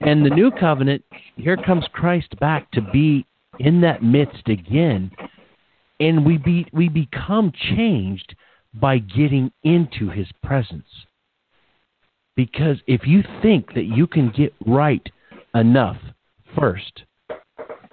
And 0.00 0.24
the 0.24 0.30
new 0.30 0.50
covenant, 0.50 1.02
here 1.36 1.56
comes 1.56 1.86
Christ 1.92 2.38
back 2.40 2.70
to 2.72 2.82
be 2.82 3.26
in 3.58 3.80
that 3.80 4.02
midst 4.02 4.48
again. 4.48 5.10
And 6.00 6.26
we 6.26 6.38
be 6.38 6.66
we 6.72 6.88
become 6.88 7.52
changed 7.76 8.34
by 8.74 8.98
getting 8.98 9.52
into 9.62 10.10
his 10.10 10.26
presence. 10.42 10.88
Because 12.36 12.78
if 12.86 13.06
you 13.06 13.22
think 13.40 13.74
that 13.74 13.84
you 13.84 14.06
can 14.06 14.30
get 14.36 14.52
right 14.66 15.06
enough 15.54 15.96
first, 16.58 17.04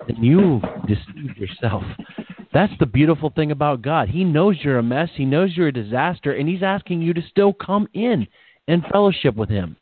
then 0.07 0.24
you 0.24 0.59
deceive 0.88 1.38
yourself. 1.38 1.84
That's 2.54 2.74
the 2.80 2.86
beautiful 2.86 3.30
thing 3.30 3.52
about 3.52 3.82
God. 3.82 4.10
He 4.10 4.24
knows 4.24 4.58
you're 4.62 4.80
a 4.80 4.84
mess, 4.84 5.10
He 5.16 5.26
knows 5.26 5.56
you're 5.56 5.70
a 5.70 5.74
disaster, 5.74 6.34
and 6.34 6.49
He's 6.49 6.64
asking 6.64 7.02
you 7.02 7.14
to 7.14 7.22
still 7.30 7.54
come 7.54 7.88
in 7.93 8.28
and 8.68 8.84
fellowship 8.91 9.36
with 9.36 9.49
Him. 9.49 9.78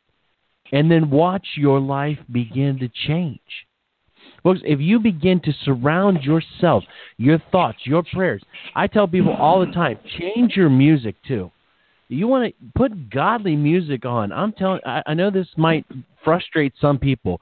and 0.72 0.90
then 0.90 1.10
watch 1.10 1.46
your 1.56 1.80
life 1.80 2.18
begin 2.32 2.78
to 2.78 2.88
change. 3.08 3.40
Folks, 4.42 4.60
if 4.64 4.80
you 4.80 4.98
begin 4.98 5.40
to 5.40 5.52
surround 5.64 6.22
yourself, 6.22 6.84
your 7.18 7.38
thoughts, 7.52 7.78
your 7.84 8.02
prayers, 8.02 8.42
I 8.74 8.86
tell 8.86 9.06
people 9.06 9.34
all 9.34 9.60
the 9.64 9.72
time, 9.72 9.98
change 10.18 10.56
your 10.56 10.70
music 10.70 11.16
too. 11.26 11.50
You 12.08 12.26
want 12.26 12.48
to 12.52 12.54
put 12.74 13.10
godly 13.10 13.54
music 13.54 14.04
on. 14.04 14.32
I'm 14.32 14.52
telling. 14.52 14.80
I, 14.84 15.02
I 15.06 15.14
know 15.14 15.30
this 15.30 15.46
might 15.56 15.84
frustrate 16.24 16.72
some 16.80 16.98
people, 16.98 17.40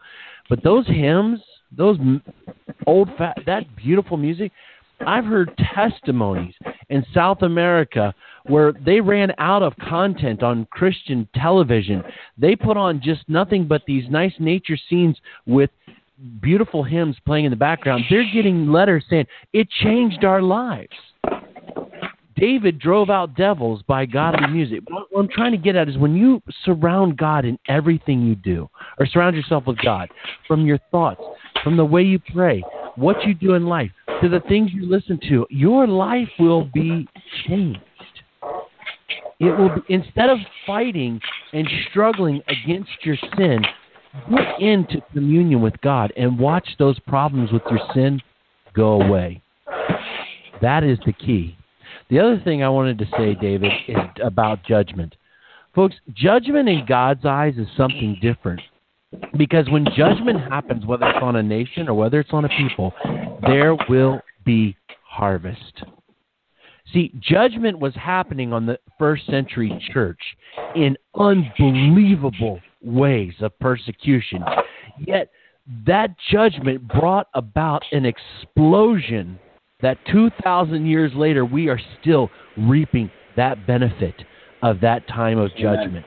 but 0.51 0.63
those 0.63 0.87
hymns, 0.87 1.41
those 1.75 1.99
old 2.87 3.09
fat, 3.17 3.39
that 3.47 3.65
beautiful 3.77 4.17
music. 4.17 4.53
I've 5.07 5.25
heard 5.25 5.57
testimonies 5.75 6.55
in 6.91 7.05
South 7.15 7.43
America 7.43 8.15
where 8.47 8.73
they 8.73 9.01
ran 9.01 9.33
out 9.39 9.63
of 9.63 9.75
content 9.77 10.43
on 10.43 10.67
Christian 10.71 11.29
television. 11.35 12.03
They 12.37 12.57
put 12.57 12.77
on 12.77 13.01
just 13.03 13.29
nothing 13.29 13.67
but 13.67 13.83
these 13.87 14.05
nice 14.11 14.35
nature 14.39 14.79
scenes 14.89 15.17
with 15.47 15.71
beautiful 16.41 16.83
hymns 16.83 17.17
playing 17.27 17.45
in 17.45 17.51
the 17.51 17.57
background. 17.57 18.05
They're 18.11 18.31
getting 18.33 18.73
letters 18.73 19.05
saying 19.09 19.27
it 19.53 19.69
changed 19.71 20.25
our 20.25 20.43
lives. 20.43 20.93
David 22.37 22.79
drove 22.79 23.11
out 23.11 23.35
devils 23.35 23.83
by 23.89 24.07
godly 24.07 24.47
music. 24.49 24.81
What 24.89 25.09
I'm 25.17 25.29
trying 25.29 25.53
to 25.53 25.59
get 25.59 25.75
at 25.75 25.89
is 25.89 25.99
when 25.99 26.15
you 26.15 26.41
surround 26.65 27.17
God 27.17 27.45
in 27.45 27.59
everything 27.69 28.23
you 28.23 28.37
do, 28.37 28.71
or 28.99 29.07
surround 29.07 29.35
yourself 29.35 29.67
with 29.67 29.79
God, 29.79 30.09
from 30.47 30.65
your 30.65 30.79
thoughts, 30.93 31.21
from 31.65 31.77
the 31.77 31.85
way 31.85 32.03
you 32.03 32.21
pray, 32.33 32.63
what 32.95 33.25
you 33.25 33.35
do 33.35 33.55
in 33.55 33.67
life, 33.67 33.91
to 34.23 34.29
the 34.29 34.41
things 34.49 34.71
you 34.73 34.89
listen 34.89 35.19
to, 35.29 35.47
your 35.51 35.87
life 35.87 36.29
will 36.39 36.65
be 36.73 37.07
changed. 37.47 37.81
It 39.41 39.57
will 39.57 39.69
be, 39.69 39.95
instead 39.95 40.31
of 40.31 40.39
fighting 40.67 41.21
and 41.53 41.69
struggling 41.91 42.43
against 42.49 42.91
your 43.05 43.17
sin, 43.37 43.63
get 44.31 44.61
into 44.61 45.01
communion 45.13 45.61
with 45.61 45.81
God 45.81 46.13
and 46.17 46.39
watch 46.39 46.69
those 46.79 46.99
problems 47.01 47.53
with 47.53 47.63
your 47.71 47.81
sin 47.95 48.21
go 48.75 49.01
away. 49.01 49.43
That 50.61 50.83
is 50.83 50.99
the 51.07 51.13
key. 51.13 51.57
The 52.11 52.19
other 52.19 52.41
thing 52.43 52.63
I 52.63 52.69
wanted 52.69 52.99
to 52.99 53.07
say, 53.17 53.35
David, 53.35 53.71
is 53.87 53.97
about 54.25 54.65
judgment. 54.65 55.15
Folks, 55.75 55.95
judgment 56.15 56.69
in 56.69 56.85
God's 56.89 57.25
eyes 57.25 57.55
is 57.59 57.69
something 57.77 58.19
different. 58.21 58.61
Because 59.37 59.69
when 59.71 59.87
judgment 59.97 60.41
happens, 60.41 60.85
whether 60.85 61.07
it's 61.07 61.19
on 61.23 61.37
a 61.37 61.43
nation 61.43 61.89
or 61.89 61.95
whether 61.95 62.21
it's 62.21 62.33
on 62.33 62.45
a 62.45 62.49
people, 62.49 62.93
there 63.47 63.77
will 63.89 64.21
be 64.45 64.77
harvest. 65.05 65.83
See, 66.93 67.13
judgment 67.21 67.79
was 67.79 67.95
happening 67.95 68.53
on 68.53 68.67
the 68.67 68.79
first 68.99 69.27
century 69.27 69.79
church 69.93 70.21
in 70.75 70.97
unbelievable 71.19 72.61
ways 72.83 73.35
of 73.41 73.59
persecution. 73.59 74.43
Yet 75.07 75.31
that 75.87 76.11
judgment 76.31 76.89
brought 76.89 77.29
about 77.35 77.85
an 77.93 78.07
explosion 78.07 79.39
that 79.81 79.99
2,000 80.11 80.87
years 80.87 81.13
later 81.15 81.45
we 81.45 81.69
are 81.69 81.81
still 82.01 82.31
reaping 82.57 83.11
that 83.37 83.67
benefit 83.67 84.15
of 84.63 84.81
that 84.81 85.07
time 85.09 85.39
of 85.39 85.51
judgment. 85.57 86.07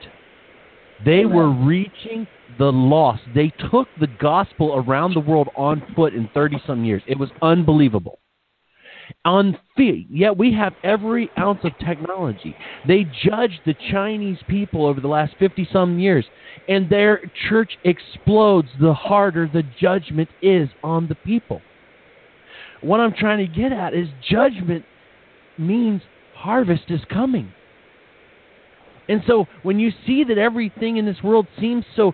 They 1.05 1.25
were 1.25 1.51
reaching 1.51 2.27
the 2.57 2.71
lost. 2.71 3.23
They 3.33 3.51
took 3.71 3.87
the 3.99 4.07
gospel 4.19 4.75
around 4.75 5.13
the 5.13 5.19
world 5.19 5.49
on 5.55 5.81
foot 5.95 6.13
in 6.13 6.29
30 6.33 6.61
some 6.67 6.83
years. 6.83 7.01
It 7.07 7.17
was 7.17 7.29
unbelievable. 7.41 8.19
On 9.25 9.57
feet, 9.75 10.07
yet 10.09 10.37
we 10.37 10.53
have 10.53 10.73
every 10.83 11.29
ounce 11.37 11.59
of 11.63 11.71
technology. 11.85 12.55
They 12.87 13.05
judged 13.23 13.59
the 13.65 13.75
Chinese 13.91 14.37
people 14.47 14.85
over 14.85 15.01
the 15.01 15.07
last 15.07 15.33
50 15.37 15.67
some 15.71 15.99
years, 15.99 16.25
and 16.69 16.89
their 16.89 17.21
church 17.49 17.71
explodes 17.83 18.69
the 18.79 18.93
harder 18.93 19.49
the 19.51 19.63
judgment 19.79 20.29
is 20.41 20.69
on 20.83 21.07
the 21.07 21.15
people. 21.15 21.61
What 22.81 22.99
I'm 22.99 23.13
trying 23.13 23.45
to 23.45 23.53
get 23.53 23.73
at 23.73 23.93
is 23.93 24.07
judgment 24.29 24.85
means 25.57 26.01
harvest 26.35 26.83
is 26.89 27.01
coming. 27.09 27.51
And 29.11 29.21
so 29.27 29.45
when 29.63 29.77
you 29.77 29.91
see 30.07 30.23
that 30.23 30.37
everything 30.37 30.95
in 30.95 31.05
this 31.05 31.21
world 31.21 31.45
seems 31.59 31.83
so 31.97 32.13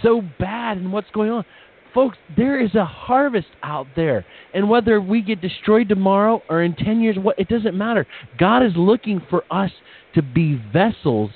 so 0.00 0.22
bad 0.38 0.76
and 0.76 0.92
what's 0.92 1.10
going 1.10 1.30
on, 1.30 1.44
folks, 1.92 2.16
there 2.36 2.60
is 2.60 2.76
a 2.76 2.84
harvest 2.84 3.48
out 3.64 3.88
there. 3.96 4.24
And 4.54 4.70
whether 4.70 5.00
we 5.00 5.20
get 5.20 5.40
destroyed 5.40 5.88
tomorrow 5.88 6.42
or 6.48 6.62
in 6.62 6.76
10 6.76 7.00
years, 7.00 7.16
what 7.18 7.40
it 7.40 7.48
doesn't 7.48 7.76
matter. 7.76 8.06
God 8.38 8.64
is 8.64 8.70
looking 8.76 9.20
for 9.28 9.42
us 9.50 9.72
to 10.14 10.22
be 10.22 10.62
vessels 10.72 11.30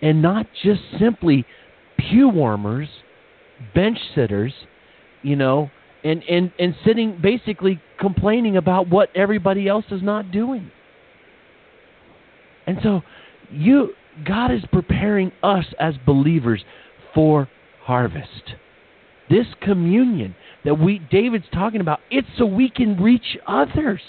and 0.00 0.22
not 0.22 0.46
just 0.62 0.80
simply 0.98 1.44
pew 1.98 2.30
warmers, 2.30 2.88
bench 3.74 3.98
sitters, 4.14 4.54
you 5.20 5.36
know, 5.36 5.70
and, 6.04 6.22
and, 6.24 6.52
and 6.58 6.74
sitting 6.86 7.18
basically 7.22 7.82
complaining 8.00 8.56
about 8.56 8.88
what 8.88 9.10
everybody 9.14 9.68
else 9.68 9.84
is 9.90 10.02
not 10.02 10.30
doing. 10.32 10.70
And 12.66 12.78
so 12.82 13.02
you 13.52 13.94
God 14.26 14.52
is 14.52 14.62
preparing 14.72 15.32
us 15.42 15.64
as 15.78 15.94
believers 16.06 16.64
for 17.14 17.48
harvest. 17.82 18.54
This 19.30 19.46
communion 19.62 20.34
that 20.64 20.74
we 20.74 20.98
David's 21.10 21.46
talking 21.52 21.80
about, 21.80 22.00
it's 22.10 22.28
so 22.36 22.46
we 22.46 22.68
can 22.68 23.00
reach 23.02 23.38
others. 23.46 24.00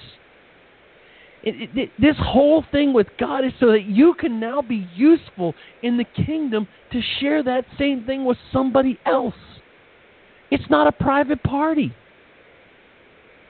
It, 1.45 1.69
it, 1.77 1.89
this 1.99 2.15
whole 2.19 2.63
thing 2.71 2.93
with 2.93 3.07
God 3.19 3.43
is 3.43 3.51
so 3.59 3.67
that 3.71 3.83
you 3.83 4.13
can 4.13 4.39
now 4.39 4.61
be 4.61 4.87
useful 4.95 5.53
in 5.81 5.97
the 5.97 6.05
kingdom 6.25 6.67
to 6.93 7.01
share 7.19 7.43
that 7.43 7.65
same 7.77 8.05
thing 8.05 8.23
with 8.23 8.37
somebody 8.53 8.97
else. 9.05 9.35
It's 10.51 10.69
not 10.69 10.87
a 10.87 10.91
private 10.91 11.43
party. 11.43 11.93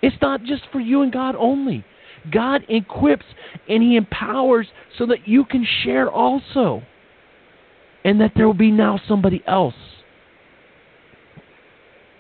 It's 0.02 0.16
not 0.22 0.44
just 0.44 0.64
for 0.72 0.80
you 0.80 1.02
and 1.02 1.12
God 1.12 1.36
only. 1.38 1.86
God 2.32 2.64
equips 2.70 3.26
and 3.68 3.82
He 3.84 3.96
empowers 3.96 4.68
so 4.98 5.06
that 5.08 5.28
you 5.28 5.46
can 5.46 5.66
share 5.84 6.10
also. 6.10 6.82
And 8.06 8.20
that 8.20 8.32
there 8.36 8.46
will 8.46 8.54
be 8.54 8.72
now 8.72 9.00
somebody 9.08 9.42
else. 9.48 9.76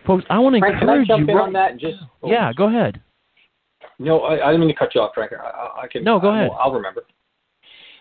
Folks, 0.07 0.23
I 0.29 0.39
want 0.39 0.55
to 0.55 0.59
Frank, 0.59 0.81
encourage 0.81 1.07
can 1.07 1.15
I 1.15 1.17
jump 1.17 1.29
you. 1.29 1.35
in 1.35 1.41
on 1.41 1.53
that? 1.53 1.77
Just 1.77 1.97
oh, 2.21 2.29
yeah, 2.29 2.51
go 2.53 2.67
ahead. 2.67 3.01
No, 3.99 4.21
I, 4.21 4.47
I 4.47 4.51
didn't 4.51 4.61
mean 4.61 4.69
to 4.69 4.75
cut 4.75 4.95
you 4.95 5.01
off, 5.01 5.11
Frank. 5.13 5.31
I, 5.33 5.83
I 5.83 5.87
can. 5.87 6.03
No, 6.03 6.19
go 6.19 6.29
ahead. 6.29 6.49
I'll 6.59 6.71
remember. 6.71 7.03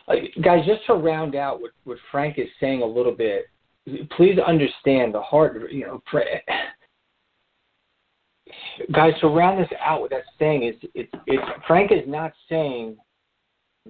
Uh, 0.09 0.15
guys, 0.43 0.65
just 0.67 0.85
to 0.87 0.95
round 0.95 1.35
out 1.35 1.61
what, 1.61 1.73
what 1.85 1.99
Frank 2.11 2.39
is 2.39 2.49
saying 2.59 2.83
a 2.83 2.87
little 2.87 3.15
bit, 3.15 3.47
please 4.17 4.39
understand 4.45 5.15
the 5.15 5.21
heart. 5.21 5.61
You 5.71 5.87
know, 5.87 6.03
pray, 6.07 6.43
guys, 8.93 9.13
to 9.21 9.29
round 9.29 9.63
this 9.63 9.71
out, 9.85 10.01
what 10.01 10.11
that's 10.11 10.27
saying 10.39 10.65
is, 10.65 10.91
it's, 10.95 11.13
Frank 11.67 11.93
is 11.93 12.07
not 12.07 12.33
saying 12.49 12.97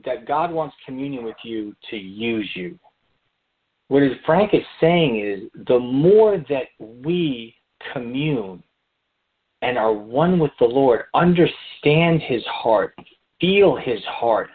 that 0.04 0.26
God 0.26 0.50
wants 0.50 0.74
communion 0.84 1.24
with 1.24 1.36
you 1.44 1.74
to 1.90 1.96
use 1.96 2.48
you. 2.54 2.78
What 3.88 4.02
is 4.02 4.12
Frank 4.24 4.54
is 4.54 4.62
saying 4.80 5.20
is, 5.20 5.50
the 5.66 5.78
more 5.78 6.38
that 6.48 6.66
we 6.78 7.54
commune 7.92 8.62
and 9.60 9.76
are 9.78 9.92
one 9.92 10.38
with 10.38 10.52
the 10.58 10.66
Lord, 10.66 11.02
understand 11.14 12.22
His 12.22 12.42
heart, 12.46 12.94
feel 13.40 13.76
His 13.76 14.02
heart, 14.06 14.48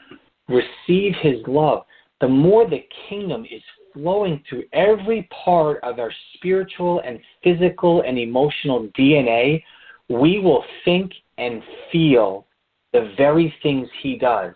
receive 0.48 1.14
His 1.22 1.36
love, 1.48 1.84
the 2.20 2.28
more 2.28 2.68
the 2.68 2.84
kingdom 3.10 3.46
is 3.46 3.62
flowing 3.94 4.44
through 4.50 4.64
every 4.74 5.30
part 5.44 5.84
of 5.84 6.00
our 6.00 6.12
spiritual 6.36 7.02
and 7.06 7.20
physical 7.44 8.02
and 8.02 8.18
emotional 8.18 8.88
DNA, 8.98 9.62
we 10.10 10.40
will 10.40 10.64
think 10.86 11.12
and 11.38 11.62
feel 11.92 12.48
the 12.94 13.14
very 13.18 13.54
things 13.62 13.88
He 14.02 14.18
does. 14.18 14.54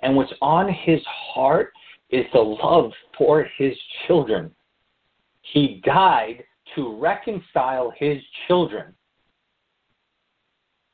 And 0.00 0.16
what's 0.16 0.32
on 0.40 0.72
His 0.72 1.00
heart 1.06 1.72
is 2.10 2.24
the 2.32 2.40
love 2.40 2.92
for 3.16 3.46
His 3.58 3.74
children. 4.06 4.50
He 5.42 5.82
died 5.84 6.44
to 6.74 6.96
reconcile 6.96 7.92
His 7.96 8.18
children. 8.46 8.94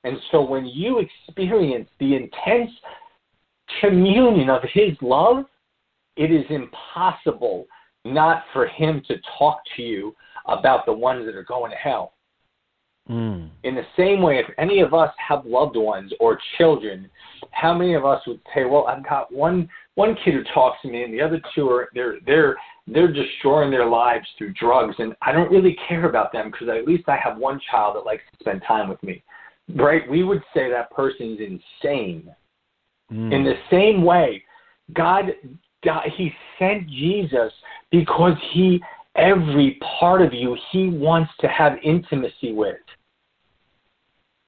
And 0.04 0.16
so 0.30 0.42
when 0.42 0.64
you 0.66 1.00
experience 1.00 1.88
the 1.98 2.14
intense 2.14 2.70
communion 3.80 4.48
of 4.48 4.62
His 4.72 4.92
love, 5.02 5.44
it 6.16 6.30
is 6.32 6.44
impossible 6.48 7.66
not 8.04 8.44
for 8.52 8.66
Him 8.66 9.02
to 9.08 9.16
talk 9.38 9.60
to 9.76 9.82
you 9.82 10.16
about 10.46 10.86
the 10.86 10.92
ones 10.92 11.26
that 11.26 11.34
are 11.34 11.44
going 11.44 11.70
to 11.70 11.76
hell. 11.76 12.14
Mm. 13.08 13.48
In 13.64 13.74
the 13.74 13.86
same 13.96 14.20
way, 14.20 14.38
if 14.38 14.46
any 14.58 14.80
of 14.80 14.92
us 14.92 15.12
have 15.16 15.46
loved 15.46 15.76
ones 15.76 16.12
or 16.20 16.38
children, 16.58 17.08
how 17.52 17.72
many 17.72 17.94
of 17.94 18.04
us 18.04 18.20
would 18.26 18.40
say, 18.54 18.64
"Well, 18.64 18.86
I've 18.86 19.06
got 19.08 19.32
one 19.32 19.68
one 19.94 20.14
kid 20.24 20.34
who 20.34 20.44
talks 20.54 20.80
to 20.82 20.88
me, 20.88 21.04
and 21.04 21.12
the 21.12 21.22
other 21.22 21.40
two 21.54 21.70
are 21.70 21.88
they're 21.94 22.16
they're 22.26 22.56
they're 22.86 23.12
destroying 23.12 23.70
their 23.70 23.86
lives 23.86 24.26
through 24.36 24.52
drugs, 24.54 24.94
and 24.98 25.14
I 25.22 25.32
don't 25.32 25.50
really 25.50 25.76
care 25.88 26.06
about 26.06 26.32
them 26.32 26.50
because 26.50 26.68
at 26.68 26.86
least 26.86 27.08
I 27.08 27.16
have 27.16 27.38
one 27.38 27.60
child 27.70 27.96
that 27.96 28.04
likes 28.04 28.22
to 28.32 28.38
spend 28.40 28.62
time 28.66 28.88
with 28.88 29.02
me." 29.02 29.22
Right? 29.74 30.08
We 30.08 30.22
would 30.22 30.42
say 30.54 30.70
that 30.70 30.90
person's 30.90 31.40
insane. 31.40 32.30
Mm. 33.12 33.32
In 33.32 33.44
the 33.44 33.54
same 33.70 34.02
way, 34.02 34.42
God, 34.94 35.34
God, 35.82 36.04
He 36.16 36.32
sent 36.58 36.88
Jesus 36.88 37.52
because 37.90 38.34
He 38.52 38.82
every 39.18 39.78
part 40.00 40.22
of 40.22 40.32
you 40.32 40.56
he 40.70 40.88
wants 40.88 41.30
to 41.40 41.48
have 41.48 41.74
intimacy 41.82 42.52
with. 42.52 42.76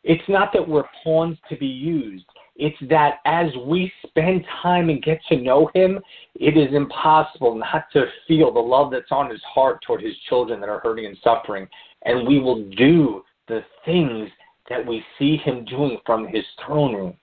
It's 0.02 0.28
not 0.28 0.52
that 0.52 0.66
we're 0.66 0.84
pawns 1.04 1.36
to 1.48 1.56
be 1.56 1.66
used. 1.66 2.24
It's 2.56 2.76
that 2.88 3.20
as 3.24 3.46
we 3.66 3.92
spend 4.06 4.44
time 4.62 4.90
and 4.90 5.02
get 5.02 5.20
to 5.28 5.36
know 5.36 5.70
him, 5.74 5.98
it 6.34 6.56
is 6.56 6.74
impossible 6.74 7.54
not 7.54 7.84
to 7.92 8.06
feel 8.26 8.52
the 8.52 8.60
love 8.60 8.90
that's 8.90 9.10
on 9.10 9.30
his 9.30 9.42
heart 9.42 9.82
toward 9.86 10.02
his 10.02 10.16
children 10.28 10.60
that 10.60 10.68
are 10.68 10.80
hurting 10.80 11.06
and 11.06 11.16
suffering. 11.22 11.66
And 12.04 12.26
we 12.26 12.38
will 12.38 12.68
do 12.70 13.22
the 13.48 13.60
things 13.84 14.28
that 14.68 14.86
we 14.86 15.02
see 15.18 15.36
him 15.38 15.64
doing 15.64 15.98
from 16.06 16.28
his 16.28 16.44
throne 16.64 16.94
room. 16.94 17.14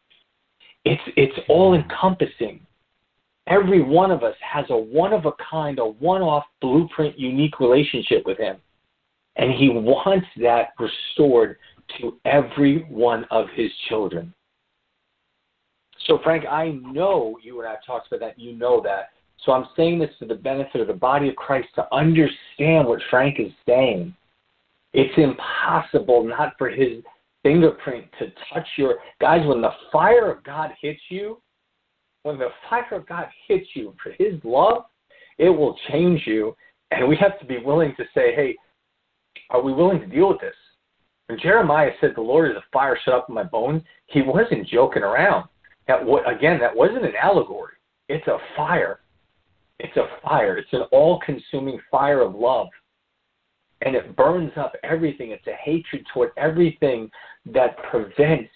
It's, 0.86 1.01
it's 1.15 1.38
all 1.47 1.73
encompassing. 1.73 2.61
Every 3.47 3.82
one 3.82 4.11
of 4.11 4.23
us 4.23 4.36
has 4.41 4.65
a 4.69 4.78
one 4.78 5.13
of 5.13 5.25
a 5.25 5.32
kind, 5.49 5.80
a 5.80 5.86
one 5.86 6.21
off 6.21 6.45
blueprint, 6.61 7.17
unique 7.17 7.59
relationship 7.59 8.23
with 8.25 8.38
him. 8.38 8.57
And 9.38 9.53
he 9.53 9.69
wants 9.69 10.28
that 10.41 10.69
restored 10.80 11.57
to 11.99 12.17
every 12.25 12.83
one 12.89 13.25
of 13.31 13.47
his 13.55 13.71
children. 13.89 14.33
So, 16.05 16.19
Frank, 16.23 16.45
I 16.45 16.69
know 16.69 17.38
you 17.41 17.59
and 17.59 17.67
I 17.67 17.71
have 17.71 17.85
talked 17.85 18.07
about 18.07 18.19
that. 18.21 18.39
You 18.39 18.53
know 18.53 18.81
that. 18.83 19.09
So 19.43 19.51
I'm 19.51 19.67
saying 19.75 19.99
this 19.99 20.09
to 20.19 20.25
the 20.25 20.35
benefit 20.35 20.81
of 20.81 20.88
the 20.88 20.93
body 20.93 21.29
of 21.29 21.35
Christ 21.35 21.69
to 21.75 21.93
understand 21.93 22.88
what 22.88 22.99
Frank 23.09 23.39
is 23.39 23.51
saying. 23.67 24.15
It's 24.93 25.13
impossible 25.17 26.23
not 26.23 26.53
for 26.57 26.69
his 26.69 27.03
fingerprint 27.43 28.05
to 28.19 28.31
touch 28.53 28.67
your 28.77 28.95
guys 29.21 29.45
when 29.45 29.61
the 29.61 29.71
fire 29.91 30.31
of 30.31 30.43
God 30.43 30.71
hits 30.81 31.01
you, 31.09 31.41
when 32.23 32.38
the 32.38 32.49
fire 32.69 32.85
of 32.91 33.07
God 33.07 33.27
hits 33.47 33.67
you 33.73 33.93
for 34.01 34.11
his 34.17 34.39
love, 34.43 34.85
it 35.38 35.49
will 35.49 35.77
change 35.89 36.23
you. 36.25 36.55
And 36.91 37.07
we 37.07 37.15
have 37.17 37.39
to 37.39 37.45
be 37.45 37.57
willing 37.57 37.93
to 37.97 38.03
say, 38.13 38.33
hey, 38.33 38.55
are 39.49 39.61
we 39.61 39.71
willing 39.71 39.99
to 39.99 40.07
deal 40.07 40.29
with 40.29 40.41
this? 40.41 40.55
When 41.28 41.39
Jeremiah 41.39 41.91
said, 41.99 42.13
The 42.15 42.21
Lord 42.21 42.51
is 42.51 42.57
a 42.57 42.63
fire 42.71 42.97
shut 43.03 43.13
up 43.13 43.30
in 43.30 43.36
my 43.36 43.43
bones, 43.43 43.84
he 44.07 44.21
wasn't 44.21 44.67
joking 44.67 45.03
around. 45.03 45.47
That 45.88 46.01
again, 46.25 46.59
that 46.59 46.75
wasn't 46.75 47.05
an 47.05 47.15
allegory. 47.21 47.73
It's 48.09 48.28
a 48.28 48.38
fire. 48.55 49.01
It's 49.80 49.95
a 49.97 50.07
fire. 50.23 50.57
It's 50.57 50.73
an 50.73 50.84
all-consuming 50.91 51.80
fire 51.91 52.21
of 52.21 52.34
love, 52.34 52.67
and 53.82 53.95
it 53.95 54.15
burns 54.15 54.51
up 54.57 54.73
everything. 54.84 55.32
It's 55.32 55.47
a 55.47 55.53
hatred 55.53 56.05
toward 56.13 56.32
everything 56.38 57.11
that 57.53 57.78
prevents 57.89 58.49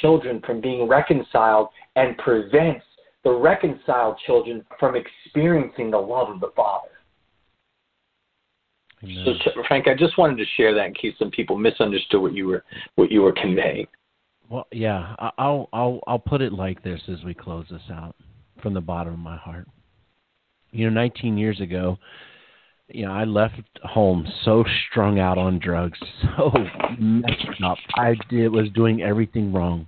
children 0.00 0.40
from 0.46 0.60
being 0.60 0.86
reconciled 0.86 1.68
and 1.96 2.16
prevents 2.18 2.84
the 3.24 3.32
reconciled 3.32 4.16
children 4.26 4.64
from 4.78 4.94
experiencing 4.94 5.90
the 5.90 5.98
love 5.98 6.30
of 6.30 6.40
the 6.40 6.52
Father. 6.54 6.89
Amen. 9.02 9.24
So, 9.44 9.62
Frank, 9.66 9.88
I 9.88 9.94
just 9.94 10.18
wanted 10.18 10.36
to 10.36 10.44
share 10.56 10.74
that 10.74 10.86
in 10.86 10.94
case 10.94 11.14
some 11.18 11.30
people 11.30 11.56
misunderstood 11.56 12.20
what 12.20 12.34
you 12.34 12.46
were 12.46 12.64
what 12.96 13.10
you 13.10 13.22
were 13.22 13.32
conveying. 13.32 13.86
Well, 14.50 14.66
yeah, 14.72 15.14
I'll 15.38 15.68
I'll 15.72 16.00
I'll 16.06 16.18
put 16.18 16.42
it 16.42 16.52
like 16.52 16.82
this 16.82 17.00
as 17.08 17.22
we 17.24 17.32
close 17.32 17.66
this 17.70 17.82
out 17.90 18.14
from 18.62 18.74
the 18.74 18.80
bottom 18.80 19.14
of 19.14 19.18
my 19.18 19.36
heart. 19.36 19.66
You 20.72 20.88
know, 20.88 20.92
19 20.92 21.36
years 21.38 21.60
ago, 21.60 21.98
you 22.88 23.06
know, 23.06 23.12
I 23.12 23.24
left 23.24 23.60
home 23.82 24.26
so 24.44 24.64
strung 24.90 25.18
out 25.18 25.38
on 25.38 25.58
drugs, 25.58 25.98
so 26.36 26.52
messed 26.98 27.62
up. 27.64 27.78
I 27.96 28.14
did 28.28 28.48
was 28.50 28.68
doing 28.74 29.02
everything 29.02 29.52
wrong. 29.52 29.86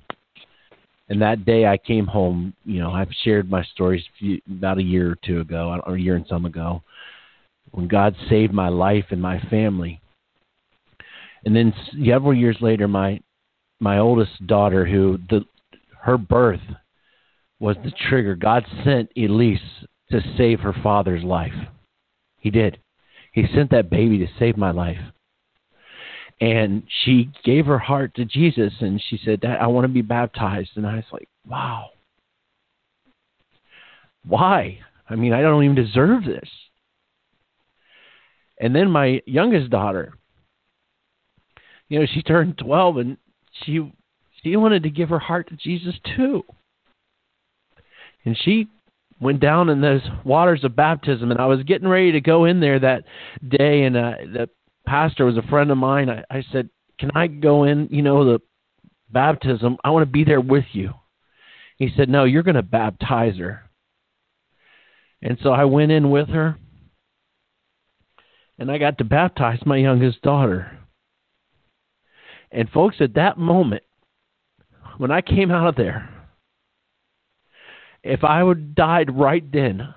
And 1.08 1.20
that 1.20 1.44
day 1.44 1.66
I 1.66 1.76
came 1.76 2.06
home, 2.06 2.54
you 2.64 2.80
know, 2.80 2.90
I've 2.90 3.10
shared 3.22 3.50
my 3.50 3.62
stories 3.74 4.02
few, 4.18 4.40
about 4.50 4.78
a 4.78 4.82
year 4.82 5.10
or 5.10 5.18
two 5.26 5.40
ago, 5.40 5.78
or 5.84 5.96
a 5.96 6.00
year 6.00 6.16
and 6.16 6.26
some 6.26 6.46
ago, 6.46 6.82
when 7.72 7.88
God 7.88 8.14
saved 8.28 8.52
my 8.52 8.68
life 8.68 9.06
and 9.10 9.20
my 9.20 9.40
family. 9.50 10.00
And 11.44 11.56
then 11.56 11.74
several 12.06 12.34
years 12.34 12.56
later, 12.60 12.86
my 12.86 13.20
my 13.80 13.98
oldest 13.98 14.46
daughter, 14.46 14.86
who 14.86 15.18
the 15.28 15.44
her 16.02 16.16
birth 16.16 16.60
was 17.58 17.76
the 17.84 17.92
trigger. 18.08 18.34
God 18.34 18.64
sent 18.84 19.10
Elise 19.16 19.60
to 20.10 20.20
save 20.36 20.60
her 20.60 20.74
father's 20.82 21.24
life. 21.24 21.52
He 22.38 22.50
did. 22.50 22.78
He 23.32 23.46
sent 23.54 23.70
that 23.70 23.90
baby 23.90 24.18
to 24.18 24.26
save 24.38 24.56
my 24.56 24.70
life. 24.70 24.98
And 26.40 26.82
she 27.04 27.30
gave 27.44 27.66
her 27.66 27.78
heart 27.78 28.14
to 28.16 28.24
Jesus 28.24 28.72
and 28.80 29.00
she 29.08 29.18
said, 29.24 29.40
Dad, 29.40 29.58
I 29.60 29.68
want 29.68 29.84
to 29.84 29.88
be 29.88 30.02
baptized. 30.02 30.70
And 30.76 30.86
I 30.86 30.96
was 30.96 31.04
like, 31.12 31.28
Wow. 31.46 31.90
Why? 34.24 34.78
I 35.08 35.16
mean, 35.16 35.32
I 35.32 35.42
don't 35.42 35.64
even 35.64 35.76
deserve 35.76 36.24
this. 36.24 36.48
And 38.62 38.76
then 38.76 38.92
my 38.92 39.20
youngest 39.26 39.70
daughter, 39.70 40.14
you 41.88 41.98
know, 41.98 42.06
she 42.06 42.22
turned 42.22 42.56
12 42.58 42.96
and 42.96 43.16
she 43.64 43.92
she 44.40 44.54
wanted 44.54 44.84
to 44.84 44.90
give 44.90 45.08
her 45.08 45.18
heart 45.18 45.48
to 45.48 45.56
Jesus 45.56 45.96
too. 46.16 46.44
And 48.24 48.38
she 48.40 48.68
went 49.20 49.40
down 49.40 49.68
in 49.68 49.80
those 49.80 50.02
waters 50.24 50.62
of 50.62 50.76
baptism 50.76 51.32
and 51.32 51.40
I 51.40 51.46
was 51.46 51.64
getting 51.64 51.88
ready 51.88 52.12
to 52.12 52.20
go 52.20 52.44
in 52.44 52.60
there 52.60 52.78
that 52.78 53.02
day 53.46 53.82
and 53.82 53.96
uh, 53.96 54.12
the 54.32 54.48
pastor 54.86 55.24
was 55.24 55.36
a 55.36 55.48
friend 55.48 55.72
of 55.72 55.76
mine. 55.76 56.08
I, 56.08 56.22
I 56.30 56.44
said, 56.52 56.70
"Can 57.00 57.10
I 57.16 57.26
go 57.26 57.64
in, 57.64 57.88
you 57.90 58.02
know, 58.02 58.24
the 58.24 58.40
baptism? 59.10 59.76
I 59.82 59.90
want 59.90 60.06
to 60.06 60.12
be 60.12 60.22
there 60.22 60.40
with 60.40 60.66
you." 60.70 60.92
He 61.78 61.90
said, 61.96 62.08
"No, 62.08 62.22
you're 62.22 62.44
going 62.44 62.54
to 62.54 62.62
baptize 62.62 63.38
her." 63.38 63.68
And 65.20 65.36
so 65.42 65.50
I 65.50 65.64
went 65.64 65.90
in 65.90 66.10
with 66.10 66.28
her 66.28 66.58
and 68.62 68.70
I 68.70 68.78
got 68.78 68.98
to 68.98 69.04
baptize 69.04 69.58
my 69.66 69.76
youngest 69.76 70.22
daughter. 70.22 70.78
And 72.52 72.70
folks, 72.70 72.98
at 73.00 73.14
that 73.14 73.36
moment, 73.36 73.82
when 74.98 75.10
I 75.10 75.20
came 75.20 75.50
out 75.50 75.66
of 75.66 75.74
there, 75.74 76.08
if 78.04 78.22
I 78.22 78.40
would 78.40 78.76
died 78.76 79.18
right 79.18 79.42
then, 79.50 79.92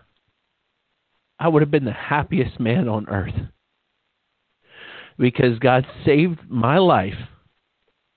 I 1.38 1.48
would 1.48 1.62
have 1.62 1.70
been 1.70 1.86
the 1.86 1.92
happiest 1.92 2.60
man 2.60 2.88
on 2.88 3.08
earth. 3.08 3.36
Because 5.20 5.60
God 5.60 5.86
saved 6.04 6.40
my 6.50 6.80
life 6.80 7.14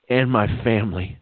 and 0.09 0.31
my 0.31 0.47
family. 0.65 1.19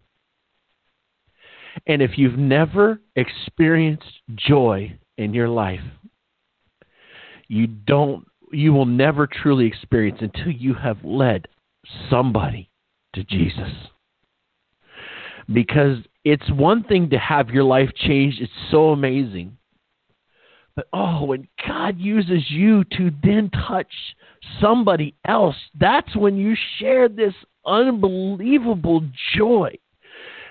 And 1.85 2.01
if 2.01 2.13
you've 2.17 2.39
never 2.39 3.01
experienced 3.17 4.21
joy 4.37 4.97
in 5.19 5.35
your 5.35 5.49
life, 5.49 5.83
you 7.49 7.67
don't 7.67 8.25
you 8.53 8.73
will 8.73 8.87
never 8.87 9.27
truly 9.27 9.67
experience 9.67 10.19
until 10.21 10.53
you 10.53 10.75
have 10.75 10.99
led 11.05 11.49
somebody 12.11 12.71
to 13.15 13.25
Jesus. 13.25 13.73
Because 15.53 15.99
it's 16.25 16.51
one 16.51 16.83
thing 16.85 17.11
to 17.11 17.19
have 17.19 17.51
your 17.51 17.65
life 17.65 17.91
changed, 17.95 18.41
it's 18.41 18.53
so 18.71 18.91
amazing. 18.91 19.57
But 20.75 20.89
oh, 20.93 21.25
when 21.25 21.49
God 21.67 21.99
uses 21.99 22.51
you 22.51 22.85
to 22.97 23.11
then 23.23 23.51
touch 23.51 23.91
somebody 24.61 25.15
else, 25.27 25.57
that's 25.79 26.15
when 26.15 26.37
you 26.37 26.55
share 26.79 27.09
this 27.09 27.33
unbelievable 27.65 29.03
joy 29.35 29.77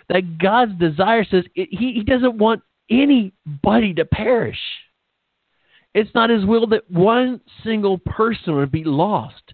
that 0.10 0.38
God's 0.38 0.78
desire 0.80 1.24
says 1.24 1.46
it, 1.56 1.70
he, 1.72 1.94
he 1.94 2.04
doesn't 2.04 2.38
want 2.38 2.62
anybody 2.90 3.94
to 3.96 4.06
perish. 4.06 4.60
It's 5.96 6.14
not 6.14 6.30
His 6.30 6.46
will 6.46 6.68
that 6.68 6.92
one 6.92 7.40
single 7.64 7.98
person 7.98 8.56
would 8.58 8.72
be 8.72 8.84
lost. 8.84 9.54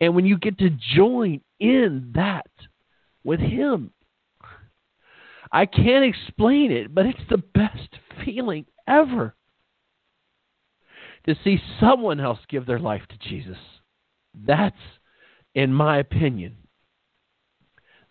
And 0.00 0.16
when 0.16 0.26
you 0.26 0.36
get 0.36 0.58
to 0.58 0.70
join 0.96 1.40
in 1.60 2.10
that 2.16 2.50
with 3.22 3.38
Him, 3.38 3.92
I 5.52 5.66
can't 5.66 6.04
explain 6.04 6.72
it, 6.72 6.92
but 6.92 7.06
it's 7.06 7.18
the 7.30 7.38
best 7.38 7.88
feeling 8.24 8.66
ever 8.88 9.36
to 11.26 11.36
see 11.44 11.60
someone 11.78 12.18
else 12.18 12.40
give 12.48 12.66
their 12.66 12.78
life 12.80 13.02
to 13.08 13.28
Jesus. 13.28 13.58
That's, 14.34 14.76
in 15.54 15.72
my 15.72 15.98
opinion, 15.98 16.56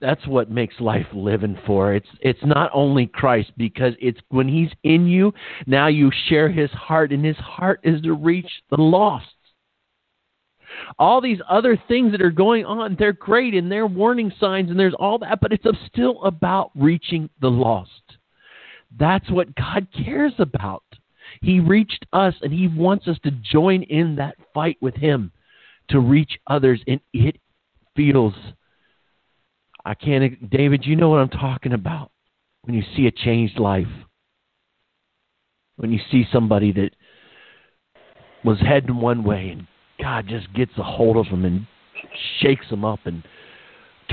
that's 0.02 0.26
what 0.28 0.50
makes 0.50 0.80
life 0.80 1.08
living 1.14 1.58
for. 1.66 1.94
It's 1.94 2.08
it's 2.22 2.44
not 2.44 2.72
only 2.74 3.08
Christ 3.08 3.52
because 3.58 3.94
it's 4.00 4.20
when 4.30 4.48
he's 4.48 4.72
in 4.84 5.08
you, 5.08 5.34
now 5.68 5.88
you 5.88 6.12
share 6.28 6.50
his 6.50 6.72
heart 6.72 7.12
and 7.12 7.24
his 7.24 7.38
heart 7.38 7.82
is 7.84 8.02
to 8.02 8.14
reach 8.14 8.50
the 8.70 8.82
lost. 8.82 9.28
All 10.98 11.20
these 11.20 11.40
other 11.50 11.78
things 11.88 12.12
that 12.12 12.22
are 12.22 12.32
going 12.32 12.66
on, 12.66 12.96
they're 12.98 13.12
great 13.12 13.54
and 13.54 13.72
they're 13.72 13.88
warning 13.88 14.32
signs 14.40 14.70
and 14.70 14.80
there's 14.80 14.94
all 14.94 15.18
that, 15.20 15.40
but 15.42 15.52
it's 15.52 15.66
still 15.88 16.24
about 16.24 16.72
reaching 16.76 17.30
the 17.42 17.50
lost. 17.50 17.92
That's 18.98 19.30
what 19.30 19.56
God 19.56 19.88
cares 20.06 20.34
about. 20.40 20.84
He 21.42 21.60
reached 21.60 22.06
us 22.14 22.34
and 22.42 22.54
he 22.54 22.68
wants 22.68 23.08
us 23.08 23.18
to 23.24 23.32
join 23.32 23.84
in 23.84 24.16
that 24.16 24.36
fight 24.54 24.78
with 24.82 24.96
him 24.96 25.32
to 25.90 26.00
reach 26.00 26.40
others 26.48 26.82
and 26.88 27.00
it 27.14 27.38
feels 27.96 28.34
I 29.86 29.94
can't, 29.94 30.50
David, 30.50 30.86
you 30.86 30.96
know 30.96 31.10
what 31.10 31.20
I'm 31.20 31.30
talking 31.30 31.74
about 31.74 32.12
when 32.64 32.76
you 32.76 32.84
see 32.96 33.08
a 33.08 33.12
changed 33.12 33.60
life. 33.60 33.88
When 35.78 35.92
you 35.92 36.00
see 36.12 36.26
somebody 36.32 36.74
that 36.74 36.92
was 38.44 38.60
heading 38.60 38.98
one 38.98 39.24
way 39.24 39.50
and 39.50 39.68
God 40.02 40.28
just 40.28 40.54
gets 40.54 40.72
a 40.78 40.84
hold 40.84 41.18
of 41.18 41.32
them 41.32 41.46
and 41.46 41.66
shakes 42.42 42.70
them 42.70 42.84
up 42.84 43.00
and 43.06 43.24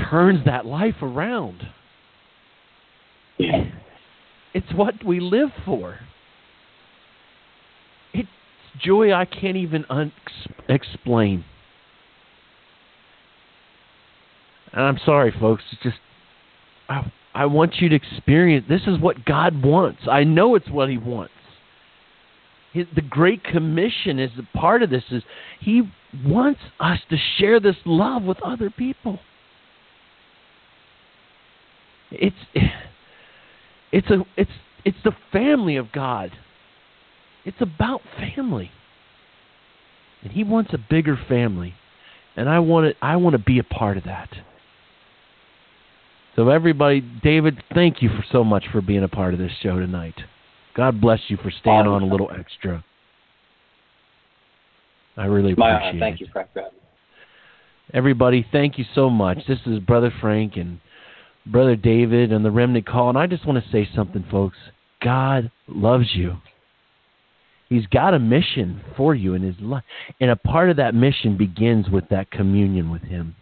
turns 0.09 0.45
that 0.45 0.65
life 0.65 1.01
around. 1.01 1.67
It's 3.37 4.73
what 4.73 5.03
we 5.05 5.19
live 5.19 5.49
for. 5.65 5.99
It's 8.13 8.29
joy 8.81 9.13
I 9.13 9.25
can't 9.25 9.57
even 9.57 9.85
un- 9.89 10.11
explain. 10.69 11.43
And 14.77 14.85
I'm 14.85 14.99
sorry, 15.03 15.33
folks. 15.39 15.63
It's 15.71 15.81
just 15.81 15.97
I, 16.87 17.11
I 17.33 17.47
want 17.47 17.77
you 17.77 17.89
to 17.89 17.95
experience. 17.95 18.67
This 18.69 18.83
is 18.85 18.99
what 18.99 19.25
God 19.25 19.63
wants. 19.63 20.01
I 20.09 20.23
know 20.23 20.53
it's 20.53 20.69
what 20.69 20.87
He 20.87 20.99
wants. 20.99 21.33
His, 22.73 22.85
the 22.93 23.01
Great 23.01 23.43
Commission 23.43 24.19
is 24.19 24.29
a 24.37 24.55
part 24.55 24.83
of 24.83 24.91
this. 24.91 25.01
Is 25.09 25.23
He 25.59 25.81
wants 26.23 26.59
us 26.79 26.99
to 27.09 27.17
share 27.39 27.59
this 27.59 27.75
love 27.85 28.21
with 28.21 28.37
other 28.43 28.69
people. 28.69 29.19
It's 32.11 32.35
it's 33.91 34.11
a 34.11 34.23
it's 34.37 34.51
it's 34.85 34.97
the 35.03 35.13
family 35.33 35.75
of 35.75 35.91
God. 35.91 36.31
It's 37.45 37.61
about 37.61 38.01
family. 38.15 38.69
And 40.21 40.31
he 40.31 40.43
wants 40.43 40.71
a 40.71 40.77
bigger 40.77 41.17
family. 41.27 41.73
And 42.35 42.47
I 42.47 42.59
want 42.59 42.93
to 42.93 43.03
I 43.03 43.15
want 43.15 43.33
to 43.33 43.39
be 43.39 43.57
a 43.57 43.63
part 43.63 43.97
of 43.97 44.03
that. 44.03 44.29
So 46.37 46.49
everybody, 46.49 47.01
David, 47.23 47.63
thank 47.73 48.03
you 48.03 48.09
for 48.09 48.23
so 48.31 48.43
much 48.43 48.65
for 48.71 48.79
being 48.79 49.03
a 49.03 49.07
part 49.07 49.33
of 49.33 49.39
this 49.39 49.51
show 49.63 49.79
tonight. 49.79 50.13
God 50.75 51.01
bless 51.01 51.19
you 51.29 51.37
for 51.37 51.49
staying 51.49 51.87
on 51.87 52.03
a 52.03 52.05
little 52.05 52.29
extra. 52.29 52.85
I 55.17 55.25
really 55.25 55.53
uh, 55.53 55.53
appreciate 55.53 55.57
My 55.57 55.87
honor. 55.87 55.99
Thank 55.99 56.15
it. 56.15 56.21
you, 56.21 56.27
Frank. 56.31 56.49
Everybody, 57.91 58.45
thank 58.51 58.77
you 58.77 58.85
so 58.93 59.09
much. 59.09 59.39
This 59.47 59.57
is 59.65 59.79
Brother 59.79 60.13
Frank 60.21 60.57
and 60.57 60.79
Brother 61.47 61.75
David 61.75 62.31
and 62.31 62.45
the 62.45 62.51
Remnant 62.51 62.85
Call, 62.85 63.09
and 63.09 63.17
I 63.17 63.25
just 63.25 63.47
want 63.47 63.63
to 63.63 63.71
say 63.71 63.89
something, 63.95 64.23
folks. 64.29 64.57
God 65.01 65.49
loves 65.67 66.09
you. 66.13 66.37
He's 67.67 67.87
got 67.87 68.13
a 68.13 68.19
mission 68.19 68.81
for 68.95 69.15
you 69.15 69.33
in 69.33 69.41
his 69.41 69.55
life. 69.59 69.83
And 70.21 70.29
a 70.29 70.35
part 70.35 70.69
of 70.69 70.77
that 70.77 70.93
mission 70.93 71.35
begins 71.35 71.89
with 71.89 72.07
that 72.09 72.29
communion 72.29 72.91
with 72.91 73.01
him. 73.01 73.35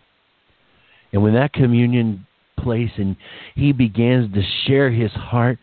And 1.11 1.21
when 1.21 1.33
that 1.33 1.51
communion 1.51 2.25
place 2.59 2.91
and 2.97 3.15
he 3.55 3.71
begins 3.71 4.33
to 4.33 4.41
share 4.65 4.91
his 4.91 5.11
heart, 5.11 5.57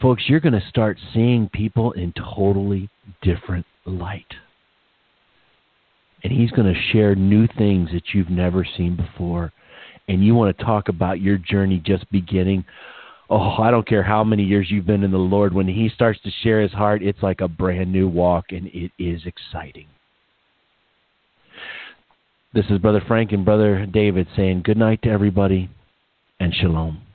folks, 0.00 0.24
you're 0.26 0.40
going 0.40 0.58
to 0.58 0.68
start 0.68 0.98
seeing 1.12 1.48
people 1.48 1.92
in 1.92 2.12
totally 2.12 2.88
different 3.22 3.66
light. 3.84 4.26
And 6.22 6.32
he's 6.32 6.50
going 6.50 6.72
to 6.72 6.80
share 6.92 7.14
new 7.14 7.46
things 7.58 7.90
that 7.92 8.02
you've 8.12 8.30
never 8.30 8.66
seen 8.76 8.96
before. 8.96 9.52
And 10.08 10.24
you 10.24 10.34
want 10.34 10.56
to 10.56 10.64
talk 10.64 10.88
about 10.88 11.20
your 11.20 11.38
journey 11.38 11.82
just 11.84 12.10
beginning. 12.10 12.64
Oh, 13.30 13.62
I 13.62 13.70
don't 13.70 13.86
care 13.86 14.02
how 14.02 14.24
many 14.24 14.42
years 14.42 14.68
you've 14.70 14.86
been 14.86 15.04
in 15.04 15.10
the 15.10 15.18
Lord. 15.18 15.52
When 15.52 15.68
he 15.68 15.90
starts 15.94 16.18
to 16.22 16.30
share 16.42 16.60
his 16.60 16.72
heart, 16.72 17.02
it's 17.02 17.22
like 17.22 17.40
a 17.40 17.48
brand 17.48 17.92
new 17.92 18.08
walk, 18.08 18.46
and 18.50 18.68
it 18.68 18.90
is 18.98 19.22
exciting. 19.26 19.86
This 22.54 22.64
is 22.70 22.78
Brother 22.78 23.02
Frank 23.06 23.32
and 23.32 23.44
Brother 23.44 23.84
David 23.84 24.26
saying 24.34 24.62
good 24.64 24.78
night 24.78 25.02
to 25.02 25.10
everybody 25.10 25.68
and 26.40 26.54
shalom. 26.54 27.07